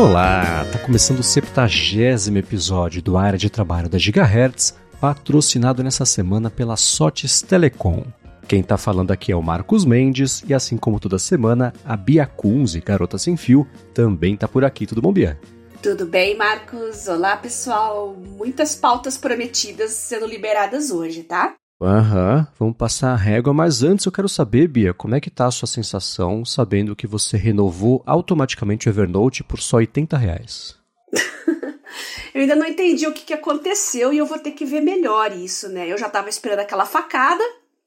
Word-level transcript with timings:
Olá, 0.00 0.64
tá 0.72 0.78
começando 0.78 1.18
o 1.18 1.22
70 1.22 2.38
episódio 2.38 3.02
do 3.02 3.18
Área 3.18 3.38
de 3.38 3.50
Trabalho 3.50 3.86
da 3.86 3.98
Gigahertz, 3.98 4.74
patrocinado 4.98 5.82
nessa 5.82 6.06
semana 6.06 6.48
pela 6.48 6.74
Sotes 6.74 7.42
Telecom. 7.42 8.06
Quem 8.48 8.62
tá 8.62 8.78
falando 8.78 9.10
aqui 9.10 9.30
é 9.30 9.36
o 9.36 9.42
Marcos 9.42 9.84
Mendes 9.84 10.42
e 10.48 10.54
assim 10.54 10.78
como 10.78 10.98
toda 10.98 11.18
semana, 11.18 11.74
a 11.84 11.98
Bia 11.98 12.24
Kunze, 12.24 12.80
garota 12.80 13.18
sem 13.18 13.36
fio, 13.36 13.68
também 13.92 14.38
tá 14.38 14.48
por 14.48 14.64
aqui. 14.64 14.86
Tudo 14.86 15.02
bom, 15.02 15.12
Bia? 15.12 15.38
Tudo 15.82 16.06
bem, 16.06 16.34
Marcos? 16.34 17.06
Olá, 17.06 17.36
pessoal. 17.36 18.16
Muitas 18.38 18.74
pautas 18.74 19.18
prometidas 19.18 19.90
sendo 19.90 20.24
liberadas 20.24 20.90
hoje, 20.90 21.24
tá? 21.24 21.56
Aham, 21.82 22.46
vamos 22.58 22.76
passar 22.76 23.12
a 23.12 23.16
régua, 23.16 23.54
mas 23.54 23.82
antes 23.82 24.04
eu 24.04 24.12
quero 24.12 24.28
saber, 24.28 24.68
Bia, 24.68 24.92
como 24.92 25.14
é 25.14 25.20
que 25.20 25.30
tá 25.30 25.46
a 25.46 25.50
sua 25.50 25.66
sensação 25.66 26.44
sabendo 26.44 26.94
que 26.94 27.06
você 27.06 27.38
renovou 27.38 28.02
automaticamente 28.04 28.86
o 28.86 28.90
Evernote 28.90 29.42
por 29.42 29.58
só 29.60 29.78
80 29.78 30.14
reais? 30.18 30.76
eu 32.34 32.42
ainda 32.42 32.54
não 32.54 32.66
entendi 32.66 33.06
o 33.06 33.14
que, 33.14 33.24
que 33.24 33.32
aconteceu 33.32 34.12
e 34.12 34.18
eu 34.18 34.26
vou 34.26 34.38
ter 34.38 34.50
que 34.50 34.66
ver 34.66 34.82
melhor 34.82 35.32
isso, 35.32 35.70
né? 35.70 35.88
Eu 35.88 35.96
já 35.96 36.10
tava 36.10 36.28
esperando 36.28 36.58
aquela 36.58 36.84
facada, 36.84 37.42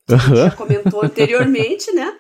que 0.08 0.16
a 0.16 0.18
gente 0.18 0.38
já 0.38 0.52
comentou 0.52 1.02
anteriormente, 1.06 1.92
né? 1.92 2.18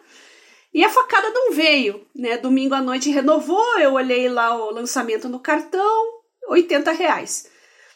E 0.71 0.83
a 0.83 0.89
facada 0.89 1.31
não 1.31 1.53
veio, 1.53 2.05
né? 2.15 2.37
Domingo 2.37 2.75
à 2.75 2.83
noite 2.83 3.09
renovou, 3.09 3.79
eu 3.79 3.93
olhei 3.93 4.29
lá 4.29 4.55
o 4.55 4.71
lançamento 4.71 5.27
no 5.27 5.39
cartão, 5.39 6.21
80 6.49 6.91
reais. 6.91 7.47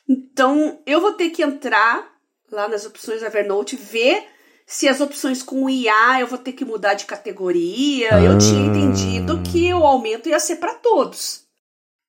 Então, 0.09 0.80
eu 0.84 1.00
vou 1.00 1.14
ter 1.14 1.30
que 1.30 1.44
entrar 1.44 2.16
lá 2.52 2.68
nas 2.68 2.86
opções 2.86 3.22
da 3.22 3.28
Evernote, 3.28 3.76
ver 3.76 4.26
se 4.66 4.88
as 4.88 5.00
opções 5.00 5.42
com 5.42 5.70
IA 5.70 6.20
eu 6.20 6.28
vou 6.28 6.38
ter 6.38 6.52
que 6.52 6.66
mudar 6.66 6.94
de 6.94 7.06
categoria. 7.06 8.16
Ah. 8.16 8.23
Eu 8.23 8.38
tinha 8.38 8.66
entendido 8.66 9.42
que 9.42 9.73
o 9.73 9.86
aumento 9.86 10.30
ia 10.30 10.39
ser 10.39 10.58
para 10.58 10.73
todos. 10.76 11.45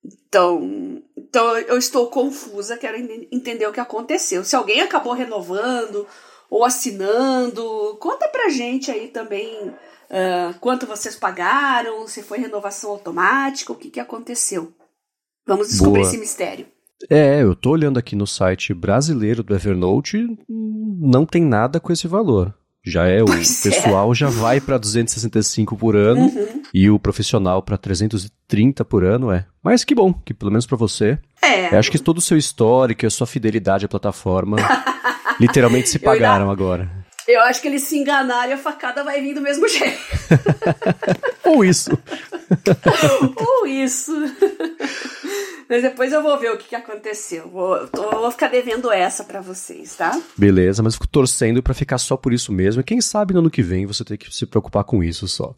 Então, 0.05 1.03
então 1.17 1.57
eu 1.59 1.79
estou 1.79 2.09
confusa, 2.09 2.77
quero 2.77 2.97
entender 3.31 3.67
o 3.67 3.73
que 3.73 3.81
aconteceu. 3.81 4.45
Se 4.45 4.57
alguém 4.57 4.81
acabou 4.81 5.13
renovando 5.13 6.07
ou 6.51 6.65
assinando, 6.65 7.97
conta 8.01 8.29
pra 8.29 8.49
gente 8.49 8.91
aí 8.91 9.09
também 9.09 9.69
uh, 9.69 10.59
quanto 10.61 10.87
vocês 10.87 11.17
pagaram, 11.17 12.07
se 12.07 12.23
foi 12.23 12.39
renovação 12.39 12.91
automática, 12.91 13.73
o 13.73 13.77
que, 13.77 13.91
que 13.91 14.01
aconteceu. 14.01 14.73
Vamos 15.47 15.69
descobrir 15.69 16.01
Boa. 16.01 16.09
esse 16.09 16.19
mistério. 16.19 16.67
É, 17.11 17.43
eu 17.43 17.55
tô 17.55 17.71
olhando 17.71 17.99
aqui 17.99 18.15
no 18.15 18.27
site 18.27 18.75
brasileiro 18.75 19.43
do 19.43 19.55
Evernote, 19.55 20.27
não 20.49 21.25
tem 21.25 21.43
nada 21.43 21.81
com 21.81 21.91
esse 21.91 22.07
valor. 22.07 22.55
Já 22.85 23.07
é, 23.07 23.25
pois 23.25 23.65
o 23.65 23.69
é. 23.69 23.71
pessoal 23.71 24.13
é. 24.13 24.15
já 24.15 24.29
vai 24.29 24.61
para 24.61 24.77
265 24.77 25.77
por 25.77 25.97
ano 25.97 26.27
uhum. 26.27 26.63
e 26.73 26.91
o 26.91 26.99
profissional 26.99 27.63
para 27.63 27.79
330 27.79 28.85
por 28.85 29.05
ano, 29.05 29.33
é. 29.33 29.47
Mas 29.63 29.85
que 29.85 29.95
bom, 29.95 30.13
que 30.13 30.35
pelo 30.35 30.51
menos 30.51 30.67
para 30.67 30.77
você. 30.77 31.19
É. 31.41 31.75
Eu 31.75 31.79
acho 31.79 31.91
que 31.91 31.99
todo 31.99 32.19
o 32.19 32.23
seu 32.23 32.37
histórico 32.37 33.05
e 33.05 33.07
a 33.07 33.11
sua 33.11 33.27
fidelidade 33.27 33.87
à 33.87 33.89
plataforma 33.89 34.57
literalmente 35.41 35.89
se 35.89 35.99
pagaram 35.99 36.51
ainda, 36.51 36.53
agora. 36.53 36.91
Eu 37.27 37.41
acho 37.43 37.61
que 37.61 37.69
eles 37.69 37.83
se 37.83 37.97
enganaram 37.97 38.51
e 38.51 38.55
a 38.55 38.59
facada 38.59 39.05
vai 39.05 39.21
vir 39.21 39.35
do 39.35 39.41
mesmo 39.41 39.69
jeito. 39.69 39.99
Ou 41.45 41.65
isso. 41.65 41.91
Ou 43.37 43.67
isso. 43.67 44.13
Mas 45.69 45.83
depois 45.83 46.13
eu 46.13 46.23
vou 46.23 46.39
ver 46.39 46.51
o 46.51 46.57
que, 46.57 46.69
que 46.69 46.75
aconteceu. 46.75 47.49
Vou, 47.49 47.79
vou 47.93 48.31
ficar 48.31 48.49
devendo 48.49 48.91
essa 48.91 49.23
para 49.23 49.41
vocês, 49.41 49.95
tá? 49.97 50.19
Beleza, 50.37 50.83
mas 50.83 50.95
fico 50.95 51.07
torcendo 51.07 51.63
para 51.63 51.75
ficar 51.75 51.99
só 51.99 52.17
por 52.17 52.33
isso 52.33 52.51
mesmo. 52.51 52.81
E 52.81 52.85
quem 52.85 53.01
sabe 53.01 53.35
no 53.35 53.41
ano 53.41 53.51
que 53.51 53.63
vem 53.63 53.85
você 53.85 54.03
tem 54.03 54.17
que 54.17 54.35
se 54.35 54.47
preocupar 54.47 54.85
com 54.85 55.05
isso 55.05 55.29
só. 55.29 55.55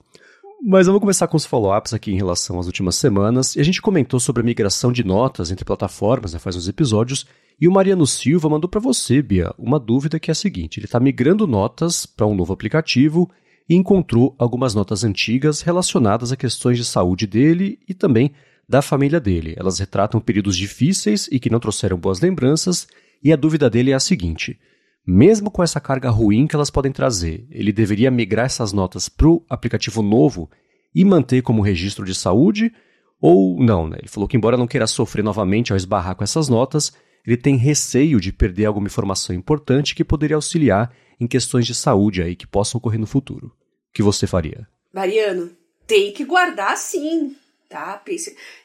Mas 0.63 0.87
vou 0.89 1.01
começar 1.01 1.27
com 1.27 1.37
os 1.37 1.47
follow-ups 1.47 1.95
aqui 1.95 2.13
em 2.13 2.17
relação 2.17 2.59
às 2.59 2.67
últimas 2.67 2.97
semanas. 2.97 3.55
E 3.55 3.61
a 3.61 3.65
gente 3.65 3.81
comentou 3.81 4.19
sobre 4.19 4.43
a 4.43 4.45
migração 4.45 4.93
de 4.93 5.05
notas 5.05 5.51
entre 5.51 5.65
plataformas, 5.65 6.35
né, 6.35 6.39
faz 6.39 6.57
uns 6.57 6.69
episódios. 6.69 7.25
E 7.59 7.69
o 7.69 7.73
Mariano 7.73 8.07
Silva 8.07 8.49
mandou 8.49 8.69
para 8.69 8.81
você, 8.81 9.23
Bia, 9.23 9.55
uma 9.59 9.79
dúvida 9.79 10.19
que 10.19 10.31
é 10.31 10.33
a 10.33 10.35
seguinte: 10.35 10.79
ele 10.79 10.87
está 10.87 10.99
migrando 10.99 11.47
notas 11.47 12.05
para 12.05 12.27
um 12.27 12.35
novo 12.35 12.53
aplicativo 12.53 13.31
e 13.69 13.75
encontrou 13.75 14.35
algumas 14.39 14.75
notas 14.75 15.05
antigas 15.05 15.61
relacionadas 15.61 16.33
a 16.33 16.37
questões 16.37 16.77
de 16.77 16.85
saúde 16.85 17.27
dele 17.27 17.79
e 17.89 17.95
também 17.95 18.33
da 18.71 18.81
família 18.81 19.19
dele. 19.19 19.55
Elas 19.57 19.81
retratam 19.81 20.21
períodos 20.21 20.57
difíceis 20.57 21.29
e 21.33 21.41
que 21.41 21.51
não 21.51 21.59
trouxeram 21.59 21.99
boas 21.99 22.21
lembranças, 22.21 22.87
e 23.21 23.33
a 23.33 23.37
dúvida 23.37 23.69
dele 23.69 23.91
é 23.91 23.95
a 23.95 24.01
seguinte: 24.01 24.57
mesmo 25.05 25.51
com 25.51 25.61
essa 25.61 25.81
carga 25.81 26.09
ruim 26.09 26.47
que 26.47 26.55
elas 26.55 26.71
podem 26.71 26.93
trazer, 26.93 27.49
ele 27.51 27.73
deveria 27.73 28.13
migrar 28.13 28.47
essas 28.47 28.73
notas 28.73 29.09
para 29.09 29.29
o 29.29 29.45
aplicativo 29.51 30.03
novo 30.03 30.49
e 30.95 31.05
manter 31.05 31.43
como 31.43 31.63
registro 31.63 32.07
de 32.07 32.15
saúde? 32.15 32.73
Ou 33.21 33.61
não, 33.61 33.89
né? 33.89 33.99
Ele 33.99 34.09
falou 34.09 34.29
que, 34.29 34.37
embora 34.37 34.57
não 34.57 34.69
queira 34.69 34.87
sofrer 34.87 35.23
novamente 35.23 35.73
ao 35.73 35.77
esbarrar 35.77 36.15
com 36.15 36.25
essas 36.25 36.49
notas, 36.49 36.93
ele 37.27 37.37
tem 37.37 37.57
receio 37.57 38.21
de 38.21 38.33
perder 38.33 38.67
alguma 38.67 38.87
informação 38.87 39.35
importante 39.35 39.97
que 39.97 40.05
poderia 40.05 40.37
auxiliar 40.37 40.95
em 41.21 41.27
questões 41.27 41.67
de 41.67 41.75
saúde 41.75 42.23
aí 42.23 42.37
que 42.37 42.47
possam 42.47 42.79
ocorrer 42.79 43.01
no 43.01 43.07
futuro. 43.07 43.49
O 43.49 43.93
que 43.93 44.03
você 44.03 44.27
faria? 44.27 44.67
Mariano, 44.95 45.51
tem 45.87 46.13
que 46.13 46.25
guardar 46.25 46.79
sim 46.79 47.35
tá? 47.71 48.03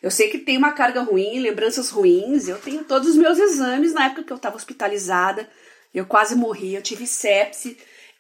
Eu 0.02 0.10
sei 0.10 0.30
que 0.30 0.40
tem 0.40 0.58
uma 0.58 0.74
carga 0.74 1.02
ruim, 1.02 1.40
lembranças 1.40 1.90
ruins. 1.90 2.48
Eu 2.48 2.58
tenho 2.58 2.84
todos 2.84 3.10
os 3.10 3.16
meus 3.16 3.38
exames 3.38 3.94
na 3.94 4.08
época 4.08 4.24
que 4.24 4.34
eu 4.34 4.38
estava 4.38 4.56
hospitalizada. 4.56 5.48
Eu 5.94 6.06
quase 6.06 6.36
morri, 6.36 6.74
eu 6.74 6.82
tive 6.82 7.06
sepse. 7.06 7.78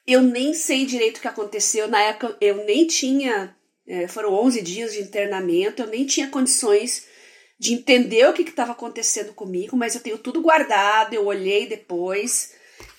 Eu 0.07 0.21
nem 0.21 0.53
sei 0.53 0.85
direito 0.85 1.17
o 1.17 1.21
que 1.21 1.27
aconteceu. 1.27 1.87
Na 1.87 1.99
época 1.99 2.37
eu 2.39 2.63
nem 2.65 2.85
tinha. 2.85 3.53
É, 3.87 4.07
foram 4.07 4.33
11 4.33 4.61
dias 4.61 4.93
de 4.93 5.01
internamento, 5.01 5.81
eu 5.81 5.87
nem 5.87 6.05
tinha 6.05 6.27
condições 6.27 7.07
de 7.59 7.73
entender 7.73 8.27
o 8.27 8.33
que 8.33 8.41
estava 8.41 8.71
acontecendo 8.71 9.33
comigo, 9.33 9.77
mas 9.77 9.95
eu 9.95 10.01
tenho 10.01 10.17
tudo 10.17 10.41
guardado. 10.41 11.13
Eu 11.13 11.25
olhei 11.25 11.67
depois. 11.67 12.53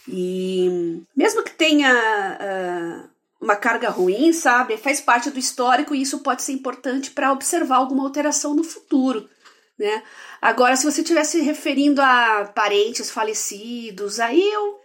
E 0.09 1.01
mesmo 1.17 1.45
que 1.45 1.53
tenha. 1.53 1.93
Uh, 2.41 3.16
uma 3.47 3.57
carga 3.57 3.89
ruim, 3.89 4.33
sabe? 4.33 4.77
Faz 4.77 5.01
parte 5.01 5.31
do 5.31 5.39
histórico 5.39 5.95
e 5.95 6.03
isso 6.03 6.19
pode 6.19 6.43
ser 6.43 6.53
importante 6.53 7.13
para 7.13 7.33
observar 7.33 7.77
alguma 7.77 8.03
alteração 8.03 8.55
no 8.55 8.65
futuro, 8.65 9.29
né? 9.79 10.03
Agora, 10.43 10.77
se 10.77 10.85
você 10.85 11.01
estiver 11.01 11.25
se 11.25 11.41
referindo 11.41 12.03
a 12.03 12.51
parentes 12.55 13.11
falecidos, 13.11 14.19
aí 14.19 14.43
eu, 14.43 14.81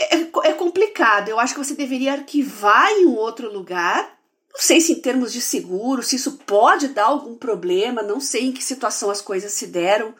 é, 0.00 0.48
é 0.50 0.52
complicado. 0.54 1.28
Eu 1.28 1.38
acho 1.38 1.54
que 1.54 1.62
você 1.62 1.74
deveria 1.74 2.14
arquivar 2.14 2.90
em 2.92 3.06
um 3.06 3.14
outro 3.14 3.52
lugar. 3.52 4.18
Não 4.52 4.60
sei 4.60 4.80
se 4.80 4.92
em 4.92 5.00
termos 5.00 5.32
de 5.32 5.42
seguro, 5.42 6.02
se 6.02 6.16
isso 6.16 6.38
pode 6.46 6.88
dar 6.88 7.04
algum 7.04 7.36
problema, 7.36 8.02
não 8.02 8.20
sei 8.20 8.46
em 8.46 8.52
que 8.52 8.64
situação 8.64 9.10
as 9.10 9.20
coisas 9.20 9.52
se 9.52 9.66
deram. 9.66 10.14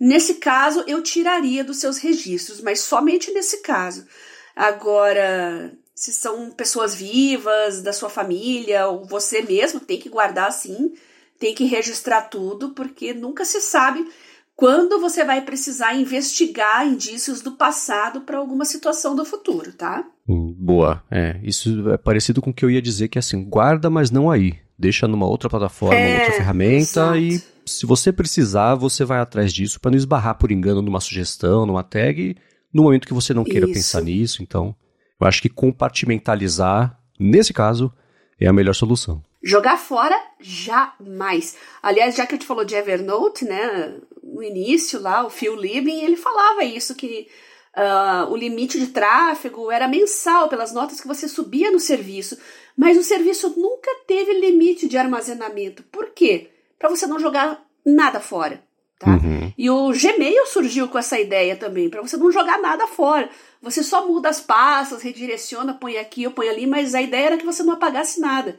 Nesse 0.00 0.34
caso, 0.34 0.82
eu 0.86 1.02
tiraria 1.02 1.62
dos 1.62 1.78
seus 1.78 1.98
registros, 1.98 2.62
mas 2.62 2.80
somente 2.80 3.30
nesse 3.30 3.58
caso. 3.58 4.06
Agora, 4.54 5.72
se 5.96 6.12
são 6.12 6.50
pessoas 6.50 6.94
vivas 6.94 7.82
da 7.82 7.90
sua 7.90 8.10
família 8.10 8.86
ou 8.86 9.06
você 9.06 9.40
mesmo 9.40 9.80
tem 9.80 9.98
que 9.98 10.10
guardar 10.10 10.46
assim, 10.46 10.92
tem 11.40 11.54
que 11.54 11.64
registrar 11.64 12.22
tudo, 12.22 12.70
porque 12.70 13.14
nunca 13.14 13.46
se 13.46 13.62
sabe 13.62 14.06
quando 14.54 15.00
você 15.00 15.24
vai 15.24 15.40
precisar 15.40 15.94
investigar 15.94 16.86
indícios 16.86 17.40
do 17.40 17.52
passado 17.52 18.20
para 18.20 18.36
alguma 18.36 18.66
situação 18.66 19.16
do 19.16 19.24
futuro, 19.24 19.72
tá? 19.72 20.06
Hum, 20.28 20.54
boa, 20.58 21.02
é. 21.10 21.40
Isso 21.42 21.88
é 21.90 21.96
parecido 21.96 22.42
com 22.42 22.50
o 22.50 22.54
que 22.54 22.64
eu 22.64 22.70
ia 22.70 22.82
dizer 22.82 23.08
que 23.08 23.16
é 23.16 23.20
assim, 23.20 23.42
guarda, 23.42 23.88
mas 23.88 24.10
não 24.10 24.30
aí. 24.30 24.54
Deixa 24.78 25.08
numa 25.08 25.26
outra 25.26 25.48
plataforma, 25.48 25.96
é, 25.96 26.14
outra 26.14 26.32
ferramenta 26.32 27.16
exato. 27.16 27.16
e 27.16 27.42
se 27.64 27.86
você 27.86 28.12
precisar, 28.12 28.74
você 28.74 29.02
vai 29.02 29.18
atrás 29.18 29.50
disso 29.50 29.80
para 29.80 29.90
não 29.90 29.96
esbarrar 29.96 30.36
por 30.36 30.52
engano 30.52 30.82
numa 30.82 31.00
sugestão, 31.00 31.64
numa 31.64 31.82
tag, 31.82 32.36
no 32.72 32.82
momento 32.82 33.06
que 33.06 33.14
você 33.14 33.32
não 33.32 33.44
queira 33.44 33.64
Isso. 33.64 33.74
pensar 33.74 34.02
nisso, 34.02 34.42
então 34.42 34.76
eu 35.20 35.26
acho 35.26 35.42
que 35.42 35.48
compartimentalizar, 35.48 36.98
nesse 37.18 37.52
caso, 37.52 37.92
é 38.40 38.46
a 38.46 38.52
melhor 38.52 38.74
solução. 38.74 39.22
Jogar 39.42 39.78
fora, 39.78 40.20
jamais. 40.40 41.56
Aliás, 41.82 42.16
já 42.16 42.26
que 42.26 42.34
a 42.34 42.36
gente 42.36 42.46
falou 42.46 42.64
de 42.64 42.74
Evernote, 42.74 43.44
né, 43.44 43.96
no 44.22 44.42
início 44.42 45.00
lá, 45.00 45.24
o 45.24 45.30
Phil 45.30 45.54
Libin, 45.54 46.00
ele 46.02 46.16
falava 46.16 46.64
isso, 46.64 46.94
que 46.94 47.28
uh, 47.76 48.30
o 48.30 48.36
limite 48.36 48.78
de 48.78 48.88
tráfego 48.88 49.70
era 49.70 49.86
mensal 49.86 50.48
pelas 50.48 50.72
notas 50.72 51.00
que 51.00 51.06
você 51.06 51.28
subia 51.28 51.70
no 51.70 51.78
serviço, 51.78 52.36
mas 52.76 52.98
o 52.98 53.02
serviço 53.02 53.54
nunca 53.56 53.90
teve 54.06 54.32
limite 54.34 54.88
de 54.88 54.98
armazenamento. 54.98 55.82
Por 55.84 56.10
quê? 56.10 56.50
Para 56.78 56.88
você 56.88 57.06
não 57.06 57.18
jogar 57.18 57.64
nada 57.84 58.20
fora. 58.20 58.62
Tá? 58.98 59.10
Uhum. 59.10 59.52
E 59.58 59.68
o 59.68 59.92
Gmail 59.92 60.46
surgiu 60.46 60.88
com 60.88 60.98
essa 60.98 61.20
ideia 61.20 61.54
também, 61.54 61.90
para 61.90 62.00
você 62.00 62.16
não 62.16 62.32
jogar 62.32 62.58
nada 62.58 62.86
fora. 62.86 63.28
Você 63.60 63.82
só 63.82 64.06
muda 64.06 64.28
as 64.28 64.40
pastas, 64.40 65.02
redireciona, 65.02 65.74
põe 65.74 65.98
aqui 65.98 66.28
põe 66.30 66.48
ali, 66.48 66.66
mas 66.66 66.94
a 66.94 67.02
ideia 67.02 67.26
era 67.26 67.36
que 67.36 67.44
você 67.44 67.62
não 67.62 67.74
apagasse 67.74 68.20
nada. 68.20 68.58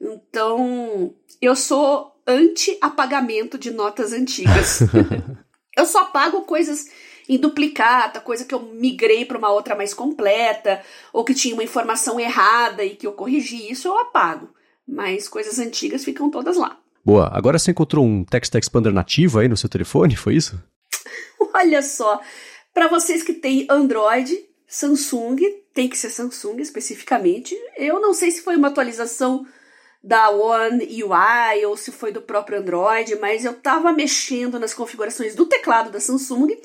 Então, 0.00 1.14
eu 1.40 1.56
sou 1.56 2.12
anti-apagamento 2.26 3.58
de 3.58 3.70
notas 3.70 4.12
antigas. 4.12 4.80
eu 5.76 5.86
só 5.86 6.02
apago 6.02 6.42
coisas 6.42 6.86
em 7.28 7.38
duplicata, 7.38 8.20
coisa 8.20 8.44
que 8.44 8.54
eu 8.54 8.60
migrei 8.60 9.24
para 9.24 9.38
uma 9.38 9.50
outra 9.50 9.74
mais 9.74 9.94
completa, 9.94 10.82
ou 11.12 11.24
que 11.24 11.34
tinha 11.34 11.54
uma 11.54 11.64
informação 11.64 12.18
errada 12.20 12.84
e 12.84 12.96
que 12.96 13.06
eu 13.06 13.12
corrigi, 13.12 13.70
isso 13.70 13.88
eu 13.88 13.98
apago. 13.98 14.48
Mas 14.86 15.28
coisas 15.28 15.58
antigas 15.58 16.04
ficam 16.04 16.30
todas 16.30 16.56
lá. 16.56 16.81
Boa. 17.04 17.30
Agora 17.32 17.58
você 17.58 17.70
encontrou 17.72 18.04
um 18.04 18.24
Text 18.24 18.54
Expander 18.54 18.92
nativo 18.92 19.38
aí 19.38 19.48
no 19.48 19.56
seu 19.56 19.68
telefone, 19.68 20.16
foi 20.16 20.36
isso? 20.36 20.62
Olha 21.54 21.82
só, 21.82 22.20
para 22.72 22.88
vocês 22.88 23.22
que 23.22 23.32
têm 23.32 23.66
Android, 23.68 24.38
Samsung, 24.66 25.38
tem 25.74 25.88
que 25.88 25.98
ser 25.98 26.10
Samsung 26.10 26.60
especificamente. 26.60 27.56
Eu 27.76 28.00
não 28.00 28.14
sei 28.14 28.30
se 28.30 28.42
foi 28.42 28.56
uma 28.56 28.68
atualização 28.68 29.46
da 30.02 30.30
One 30.30 30.84
UI 31.02 31.64
ou 31.66 31.76
se 31.76 31.92
foi 31.92 32.10
do 32.12 32.22
próprio 32.22 32.58
Android, 32.58 33.16
mas 33.16 33.44
eu 33.44 33.52
estava 33.52 33.92
mexendo 33.92 34.58
nas 34.58 34.74
configurações 34.74 35.34
do 35.34 35.46
teclado 35.46 35.90
da 35.90 36.00
Samsung, 36.00 36.56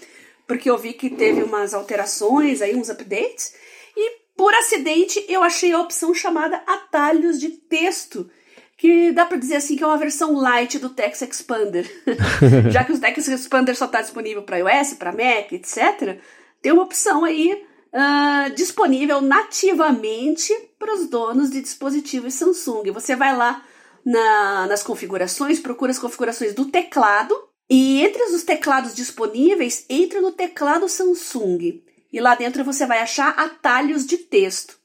porque 0.48 0.70
eu 0.70 0.78
vi 0.78 0.94
que 0.94 1.10
teve 1.10 1.44
umas 1.44 1.74
alterações 1.74 2.62
aí, 2.62 2.76
uns 2.76 2.90
updates, 2.90 3.54
e 3.96 4.18
por 4.36 4.54
acidente 4.54 5.24
eu 5.28 5.44
achei 5.44 5.72
a 5.72 5.80
opção 5.80 6.14
chamada 6.14 6.58
atalhos 6.66 7.40
de 7.40 7.50
texto, 7.50 8.30
que 8.78 9.12
dá 9.12 9.26
para 9.26 9.38
dizer 9.38 9.56
assim 9.56 9.76
que 9.76 9.84
é 9.84 9.88
uma 9.88 9.98
versão 9.98 10.36
light 10.36 10.78
do 10.78 10.90
Text 10.90 11.24
Expander. 11.24 11.90
Já 12.72 12.84
que 12.84 12.94
o 12.94 13.00
Text 13.00 13.28
Expander 13.28 13.76
só 13.76 13.86
está 13.86 14.02
disponível 14.02 14.44
para 14.44 14.60
iOS, 14.60 14.94
para 14.94 15.12
Mac, 15.12 15.52
etc., 15.52 16.20
tem 16.62 16.72
uma 16.72 16.84
opção 16.84 17.26
aí 17.26 17.66
uh, 17.92 18.56
disponível 18.56 19.20
nativamente 19.20 20.54
para 20.78 20.94
os 20.94 21.08
donos 21.08 21.50
de 21.50 21.62
dispositivos 21.62 22.36
Samsung. 22.36 22.92
Você 22.92 23.16
vai 23.16 23.36
lá 23.36 23.64
na, 24.06 24.68
nas 24.68 24.84
configurações, 24.84 25.60
procura 25.60 25.92
as 25.92 26.00
configurações 26.00 26.54
do 26.54 26.66
teclado 26.66 27.36
e 27.70 28.02
entre 28.02 28.24
os 28.24 28.44
teclados 28.44 28.94
disponíveis, 28.94 29.86
entre 29.90 30.22
no 30.22 30.32
teclado 30.32 30.88
Samsung. 30.88 31.82
E 32.14 32.22
lá 32.22 32.36
dentro 32.36 32.64
você 32.64 32.86
vai 32.86 33.00
achar 33.00 33.30
atalhos 33.30 34.06
de 34.06 34.18
texto. 34.18 34.77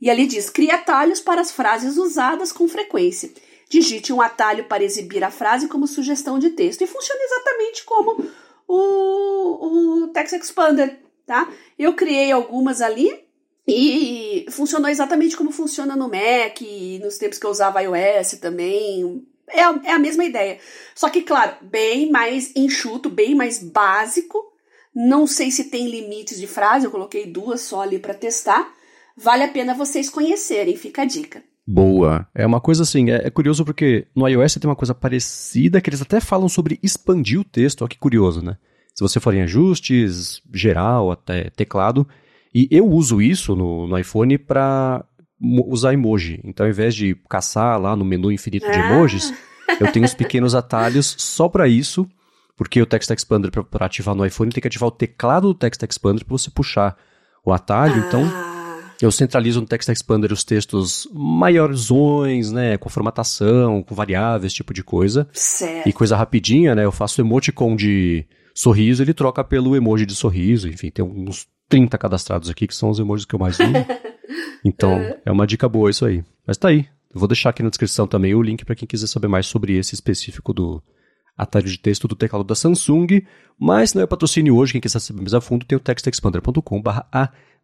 E 0.00 0.10
ali 0.10 0.26
diz: 0.26 0.50
crie 0.50 0.70
atalhos 0.70 1.20
para 1.20 1.40
as 1.40 1.50
frases 1.50 1.96
usadas 1.96 2.52
com 2.52 2.68
frequência. 2.68 3.30
Digite 3.68 4.12
um 4.12 4.20
atalho 4.20 4.64
para 4.64 4.84
exibir 4.84 5.24
a 5.24 5.30
frase 5.30 5.68
como 5.68 5.86
sugestão 5.86 6.38
de 6.38 6.50
texto. 6.50 6.82
E 6.82 6.86
funciona 6.86 7.20
exatamente 7.22 7.84
como 7.84 8.26
o, 8.68 10.02
o 10.02 10.08
Text 10.08 10.34
Expander 10.34 11.06
tá? 11.26 11.52
Eu 11.78 11.94
criei 11.94 12.30
algumas 12.30 12.80
ali 12.80 13.26
e 13.66 14.46
funcionou 14.50 14.88
exatamente 14.88 15.36
como 15.36 15.50
funciona 15.50 15.96
no 15.96 16.08
Mac, 16.08 16.60
nos 17.02 17.18
tempos 17.18 17.38
que 17.38 17.44
eu 17.44 17.50
usava 17.50 17.82
iOS 17.82 18.38
também. 18.40 19.26
É 19.48 19.60
é 19.60 19.92
a 19.92 19.98
mesma 19.98 20.24
ideia. 20.24 20.58
Só 20.94 21.10
que, 21.10 21.22
claro, 21.22 21.56
bem 21.62 22.10
mais 22.10 22.52
enxuto, 22.54 23.10
bem 23.10 23.34
mais 23.34 23.58
básico. 23.58 24.52
Não 24.94 25.26
sei 25.26 25.50
se 25.50 25.64
tem 25.64 25.88
limites 25.88 26.38
de 26.38 26.46
frase, 26.46 26.86
eu 26.86 26.90
coloquei 26.90 27.26
duas 27.26 27.60
só 27.60 27.82
ali 27.82 27.98
para 27.98 28.14
testar. 28.14 28.72
Vale 29.16 29.44
a 29.44 29.48
pena 29.48 29.74
vocês 29.74 30.10
conhecerem, 30.10 30.76
fica 30.76 31.02
a 31.02 31.06
dica. 31.06 31.42
Boa. 31.66 32.28
É 32.34 32.46
uma 32.46 32.60
coisa 32.60 32.82
assim, 32.82 33.10
é, 33.10 33.26
é, 33.26 33.30
curioso 33.30 33.64
porque 33.64 34.06
no 34.14 34.28
iOS 34.28 34.54
tem 34.54 34.68
uma 34.68 34.76
coisa 34.76 34.94
parecida 34.94 35.80
que 35.80 35.88
eles 35.88 36.02
até 36.02 36.20
falam 36.20 36.48
sobre 36.48 36.78
expandir 36.82 37.40
o 37.40 37.44
texto, 37.44 37.82
olha 37.82 37.88
que 37.88 37.98
curioso, 37.98 38.42
né? 38.42 38.56
se 38.96 39.02
você 39.02 39.20
for 39.20 39.34
em 39.34 39.42
ajustes, 39.42 40.40
geral, 40.52 41.10
até 41.10 41.50
teclado. 41.50 42.08
E 42.54 42.66
eu 42.70 42.86
uso 42.88 43.20
isso 43.20 43.54
no, 43.54 43.86
no 43.86 43.98
iPhone 43.98 44.38
para 44.38 45.04
usar 45.68 45.92
emoji. 45.92 46.40
Então, 46.42 46.64
ao 46.64 46.70
invés 46.70 46.94
de 46.94 47.14
caçar 47.28 47.78
lá 47.78 47.94
no 47.94 48.06
menu 48.06 48.32
infinito 48.32 48.64
de 48.64 48.78
ah. 48.78 48.90
emojis, 48.90 49.34
eu 49.78 49.92
tenho 49.92 50.06
os 50.06 50.14
pequenos 50.14 50.54
atalhos 50.54 51.14
só 51.18 51.46
para 51.46 51.68
isso, 51.68 52.08
porque 52.56 52.80
o 52.80 52.86
Text 52.86 53.10
Expander, 53.10 53.50
para 53.50 53.84
ativar 53.84 54.14
no 54.14 54.24
iPhone, 54.24 54.50
tem 54.50 54.62
que 54.62 54.68
ativar 54.68 54.88
o 54.88 54.92
teclado 54.92 55.48
do 55.48 55.54
Text 55.54 55.82
Expander 55.82 56.24
para 56.24 56.38
você 56.38 56.48
puxar 56.48 56.96
o 57.44 57.52
atalho. 57.52 57.98
Então, 57.98 58.24
ah. 58.24 58.55
Eu 59.00 59.10
centralizo 59.10 59.60
no 59.60 59.66
Text 59.66 59.88
Expander 59.88 60.32
os 60.32 60.44
textos 60.44 61.08
maiorzões, 61.12 62.50
né, 62.50 62.76
com 62.78 62.88
formatação, 62.88 63.82
com 63.82 63.94
variáveis, 63.94 64.52
tipo 64.52 64.72
de 64.72 64.82
coisa. 64.82 65.28
Certo. 65.32 65.88
E 65.88 65.92
coisa 65.92 66.16
rapidinha, 66.16 66.74
né, 66.74 66.84
eu 66.84 66.92
faço 66.92 67.20
emoticon 67.20 67.76
de 67.76 68.24
sorriso, 68.54 69.02
ele 69.02 69.12
troca 69.12 69.44
pelo 69.44 69.76
emoji 69.76 70.06
de 70.06 70.14
sorriso. 70.14 70.68
Enfim, 70.68 70.90
tem 70.90 71.04
uns 71.04 71.46
30 71.68 71.98
cadastrados 71.98 72.48
aqui, 72.48 72.66
que 72.66 72.74
são 72.74 72.90
os 72.90 72.98
emojis 72.98 73.26
que 73.26 73.34
eu 73.34 73.38
mais 73.38 73.58
uso. 73.58 73.72
Então, 74.64 74.98
é 75.24 75.30
uma 75.30 75.46
dica 75.46 75.68
boa 75.68 75.90
isso 75.90 76.04
aí. 76.04 76.24
Mas 76.44 76.56
tá 76.56 76.68
aí. 76.68 76.88
Eu 77.14 77.20
vou 77.20 77.28
deixar 77.28 77.50
aqui 77.50 77.62
na 77.62 77.68
descrição 77.68 78.04
também 78.04 78.34
o 78.34 78.42
link 78.42 78.64
para 78.64 78.74
quem 78.74 78.86
quiser 78.86 79.06
saber 79.06 79.28
mais 79.28 79.46
sobre 79.46 79.76
esse 79.76 79.94
específico 79.94 80.52
do 80.52 80.82
atalho 81.38 81.66
de 81.66 81.78
texto 81.78 82.08
do 82.08 82.16
teclado 82.16 82.42
da 82.44 82.56
Samsung. 82.56 83.22
Mas 83.58 83.94
não 83.94 84.02
é 84.02 84.06
patrocínio 84.06 84.56
hoje, 84.56 84.72
quem 84.72 84.80
quiser 84.80 84.98
saber 84.98 85.20
mais 85.20 85.34
a 85.34 85.40
fundo 85.40 85.64
tem 85.64 85.76
o 85.76 85.80
textexpander.com.br 85.80 86.90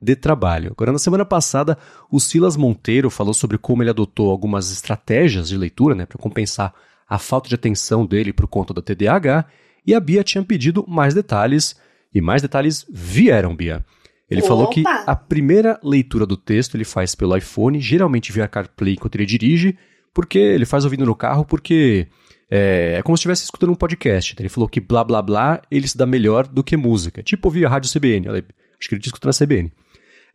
de 0.02 0.16
trabalho. 0.16 0.72
Agora, 0.72 0.90
na 0.90 0.99
semana 0.99 1.25
passada, 1.25 1.78
o 2.10 2.19
Silas 2.19 2.56
Monteiro 2.56 3.08
falou 3.08 3.32
sobre 3.32 3.56
como 3.56 3.82
ele 3.82 3.90
adotou 3.90 4.31
algumas 4.31 4.72
estratégias 4.72 5.49
de 5.49 5.56
leitura 5.56 5.94
né, 5.94 6.04
para 6.04 6.19
compensar 6.19 6.75
a 7.08 7.19
falta 7.19 7.49
de 7.49 7.54
atenção 7.54 8.04
dele 8.04 8.32
por 8.32 8.49
conta 8.49 8.75
da 8.75 8.82
TDAH 8.82 9.46
e 9.87 9.94
a 9.94 10.00
Bia 10.00 10.25
tinha 10.25 10.43
pedido 10.43 10.84
mais 10.88 11.14
detalhes, 11.14 11.76
e 12.14 12.20
mais 12.20 12.43
detalhes 12.43 12.84
vieram, 12.90 13.54
Bia. 13.54 13.84
Ele 14.31 14.40
Opa. 14.40 14.49
falou 14.49 14.69
que 14.69 14.82
a 14.87 15.14
primeira 15.14 15.78
leitura 15.82 16.25
do 16.25 16.37
texto 16.37 16.75
ele 16.75 16.84
faz 16.84 17.14
pelo 17.14 17.37
iPhone, 17.37 17.81
geralmente 17.81 18.32
via 18.32 18.48
CarPlay 18.48 18.94
enquanto 18.94 19.16
ele 19.16 19.26
dirige, 19.26 19.76
porque 20.14 20.38
ele 20.38 20.64
faz 20.64 20.84
ouvindo 20.84 21.05
no 21.05 21.14
carro, 21.14 21.44
porque 21.44 22.08
é, 22.50 22.96
é 22.98 23.02
como 23.02 23.16
se 23.16 23.20
estivesse 23.20 23.44
escutando 23.44 23.72
um 23.72 23.75
podcast. 23.75 24.34
Ele 24.38 24.48
falou 24.48 24.69
que 24.69 24.81
blá 24.81 25.05
blá 25.05 25.20
blá 25.20 25.60
ele 25.70 25.87
se 25.87 25.96
dá 25.96 26.06
melhor 26.06 26.46
do 26.46 26.64
que 26.64 26.76
música. 26.76 27.22
Tipo 27.22 27.48
ouvir 27.48 27.66
a 27.66 27.69
rádio 27.69 27.90
CBN. 27.90 28.28
Acho 28.28 28.88
que 28.88 28.94
ele 28.94 29.02
escuta 29.05 29.28
na 29.28 29.32
CBN. 29.32 29.72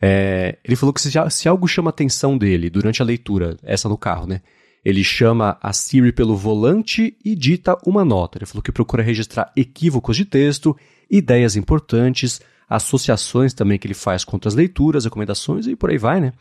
É, 0.01 0.57
ele 0.63 0.75
falou 0.75 0.93
que 0.93 1.01
se, 1.01 1.11
se 1.29 1.49
algo 1.49 1.67
chama 1.67 1.89
a 1.89 1.91
atenção 1.91 2.37
dele 2.37 2.69
durante 2.69 3.01
a 3.01 3.05
leitura, 3.05 3.57
essa 3.63 3.89
no 3.89 3.97
carro, 3.97 4.27
né? 4.27 4.41
Ele 4.85 5.03
chama 5.03 5.57
a 5.61 5.73
Siri 5.73 6.11
pelo 6.11 6.37
volante 6.37 7.17
e 7.25 7.35
dita 7.35 7.77
uma 7.85 8.05
nota. 8.05 8.37
Ele 8.37 8.45
falou 8.45 8.61
que 8.61 8.71
procura 8.71 9.03
registrar 9.03 9.51
equívocos 9.55 10.15
de 10.15 10.23
texto, 10.23 10.77
ideias 11.09 11.55
importantes, 11.55 12.39
associações 12.69 13.53
também 13.53 13.77
que 13.77 13.87
ele 13.87 13.93
faz 13.93 14.23
com 14.23 14.35
outras 14.35 14.53
leituras, 14.53 15.03
recomendações 15.03 15.67
e 15.67 15.75
por 15.75 15.89
aí 15.89 15.97
vai, 15.97 16.21
né? 16.21 16.31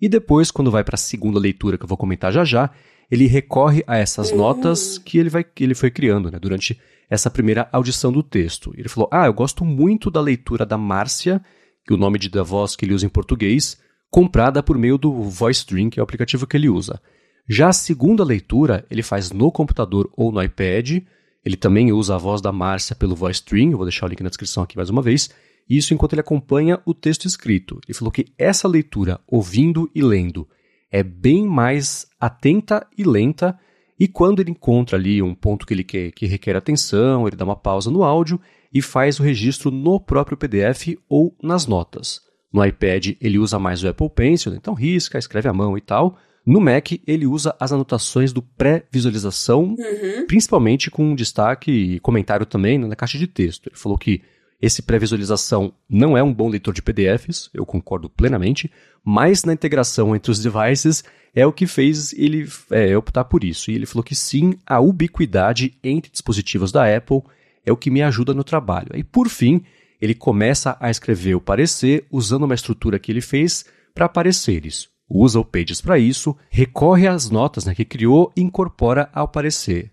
E 0.00 0.08
depois, 0.08 0.50
quando 0.50 0.70
vai 0.70 0.82
para 0.82 0.94
a 0.94 0.98
segunda 0.98 1.38
leitura, 1.38 1.76
que 1.76 1.84
eu 1.84 1.88
vou 1.88 1.98
comentar 1.98 2.32
já 2.32 2.44
já, 2.44 2.70
ele 3.10 3.26
recorre 3.26 3.84
a 3.86 3.98
essas 3.98 4.32
notas 4.32 4.96
que 4.96 5.18
ele, 5.18 5.28
vai, 5.28 5.44
que 5.44 5.64
ele 5.64 5.74
foi 5.74 5.90
criando 5.90 6.30
né, 6.30 6.38
durante 6.38 6.80
essa 7.08 7.28
primeira 7.28 7.68
audição 7.72 8.12
do 8.12 8.22
texto. 8.22 8.72
Ele 8.76 8.88
falou: 8.88 9.10
Ah, 9.12 9.26
eu 9.26 9.34
gosto 9.34 9.64
muito 9.64 10.10
da 10.10 10.20
leitura 10.20 10.64
da 10.64 10.78
Márcia, 10.78 11.42
que 11.86 11.94
o 11.94 11.96
nome 11.96 12.18
de 12.18 12.28
da 12.28 12.42
voz 12.42 12.76
que 12.76 12.84
ele 12.84 12.94
usa 12.94 13.06
em 13.06 13.10
português, 13.10 13.78
comprada 14.10 14.62
por 14.62 14.76
meio 14.76 14.98
do 14.98 15.12
VoiceStream, 15.22 15.88
que 15.88 16.00
é 16.00 16.02
o 16.02 16.04
aplicativo 16.04 16.46
que 16.46 16.56
ele 16.56 16.68
usa. 16.68 17.00
Já 17.48 17.68
a 17.68 17.72
segunda 17.72 18.22
leitura 18.22 18.84
ele 18.90 19.02
faz 19.02 19.30
no 19.30 19.50
computador 19.50 20.10
ou 20.16 20.30
no 20.30 20.42
iPad. 20.42 21.02
Ele 21.44 21.56
também 21.56 21.92
usa 21.92 22.14
a 22.14 22.18
voz 22.18 22.40
da 22.40 22.52
Márcia 22.52 22.94
pelo 22.94 23.16
VoiceStream, 23.16 23.70
eu 23.70 23.76
vou 23.76 23.86
deixar 23.86 24.06
o 24.06 24.08
link 24.08 24.22
na 24.22 24.28
descrição 24.28 24.62
aqui 24.62 24.76
mais 24.76 24.90
uma 24.90 25.02
vez. 25.02 25.30
Isso 25.68 25.94
enquanto 25.94 26.12
ele 26.14 26.20
acompanha 26.20 26.80
o 26.84 26.92
texto 26.92 27.26
escrito. 27.26 27.80
Ele 27.86 27.96
falou 27.96 28.10
que 28.10 28.26
essa 28.36 28.66
leitura, 28.66 29.20
ouvindo 29.26 29.90
e 29.94 30.02
lendo, 30.02 30.46
é 30.90 31.02
bem 31.02 31.46
mais 31.46 32.06
atenta 32.18 32.86
e 32.96 33.04
lenta. 33.04 33.58
E 33.98 34.08
quando 34.08 34.40
ele 34.40 34.50
encontra 34.50 34.96
ali 34.96 35.22
um 35.22 35.34
ponto 35.34 35.66
que 35.66 35.72
ele 35.74 35.84
quer, 35.84 36.10
que 36.10 36.26
requer 36.26 36.56
atenção, 36.56 37.26
ele 37.26 37.36
dá 37.36 37.44
uma 37.44 37.56
pausa 37.56 37.90
no 37.90 38.02
áudio 38.02 38.40
e 38.72 38.80
faz 38.80 39.18
o 39.18 39.22
registro 39.22 39.70
no 39.70 39.98
próprio 39.98 40.36
PDF 40.36 40.96
ou 41.08 41.36
nas 41.42 41.66
notas. 41.66 42.20
No 42.52 42.64
iPad 42.64 43.12
ele 43.20 43.38
usa 43.38 43.58
mais 43.58 43.82
o 43.82 43.88
Apple 43.88 44.10
Pencil, 44.10 44.54
então 44.54 44.74
risca, 44.74 45.18
escreve 45.18 45.48
à 45.48 45.52
mão 45.52 45.76
e 45.76 45.80
tal. 45.80 46.18
No 46.44 46.60
Mac, 46.60 46.92
ele 47.06 47.26
usa 47.26 47.54
as 47.60 47.70
anotações 47.70 48.32
do 48.32 48.40
pré-visualização, 48.40 49.76
uhum. 49.78 50.26
principalmente 50.26 50.90
com 50.90 51.14
destaque 51.14 51.70
e 51.70 52.00
comentário 52.00 52.46
também 52.46 52.78
na 52.78 52.96
caixa 52.96 53.18
de 53.18 53.26
texto. 53.26 53.68
Ele 53.68 53.76
falou 53.76 53.98
que 53.98 54.22
esse 54.60 54.82
pré-visualização 54.82 55.72
não 55.88 56.16
é 56.16 56.22
um 56.22 56.32
bom 56.32 56.48
leitor 56.48 56.74
de 56.74 56.82
PDFs, 56.82 57.50
eu 57.52 57.64
concordo 57.64 58.10
plenamente, 58.10 58.70
mas 59.04 59.44
na 59.44 59.52
integração 59.52 60.14
entre 60.14 60.30
os 60.30 60.40
devices 60.40 61.04
é 61.34 61.46
o 61.46 61.52
que 61.52 61.66
fez 61.66 62.12
ele 62.12 62.48
é, 62.70 62.96
optar 62.96 63.24
por 63.24 63.44
isso. 63.44 63.70
E 63.70 63.74
ele 63.74 63.86
falou 63.86 64.02
que 64.02 64.14
sim, 64.14 64.54
a 64.66 64.80
ubiquidade 64.80 65.74
entre 65.82 66.10
dispositivos 66.10 66.72
da 66.72 66.94
Apple 66.94 67.22
é 67.64 67.72
o 67.72 67.76
que 67.76 67.90
me 67.90 68.02
ajuda 68.02 68.34
no 68.34 68.44
trabalho. 68.44 68.90
E 68.94 69.04
por 69.04 69.28
fim, 69.28 69.62
ele 70.00 70.14
começa 70.14 70.76
a 70.80 70.90
escrever 70.90 71.34
o 71.34 71.40
parecer 71.40 72.06
usando 72.10 72.44
uma 72.44 72.54
estrutura 72.54 72.98
que 72.98 73.12
ele 73.12 73.20
fez 73.20 73.64
para 73.94 74.08
pareceres 74.08 74.90
usa 75.10 75.40
o 75.40 75.44
Pages 75.44 75.80
para 75.80 75.98
isso, 75.98 76.36
recorre 76.48 77.08
às 77.08 77.28
notas 77.28 77.64
né, 77.64 77.74
que 77.74 77.84
criou 77.84 78.32
e 78.36 78.40
incorpora 78.40 79.10
ao 79.12 79.26
parecer. 79.26 79.90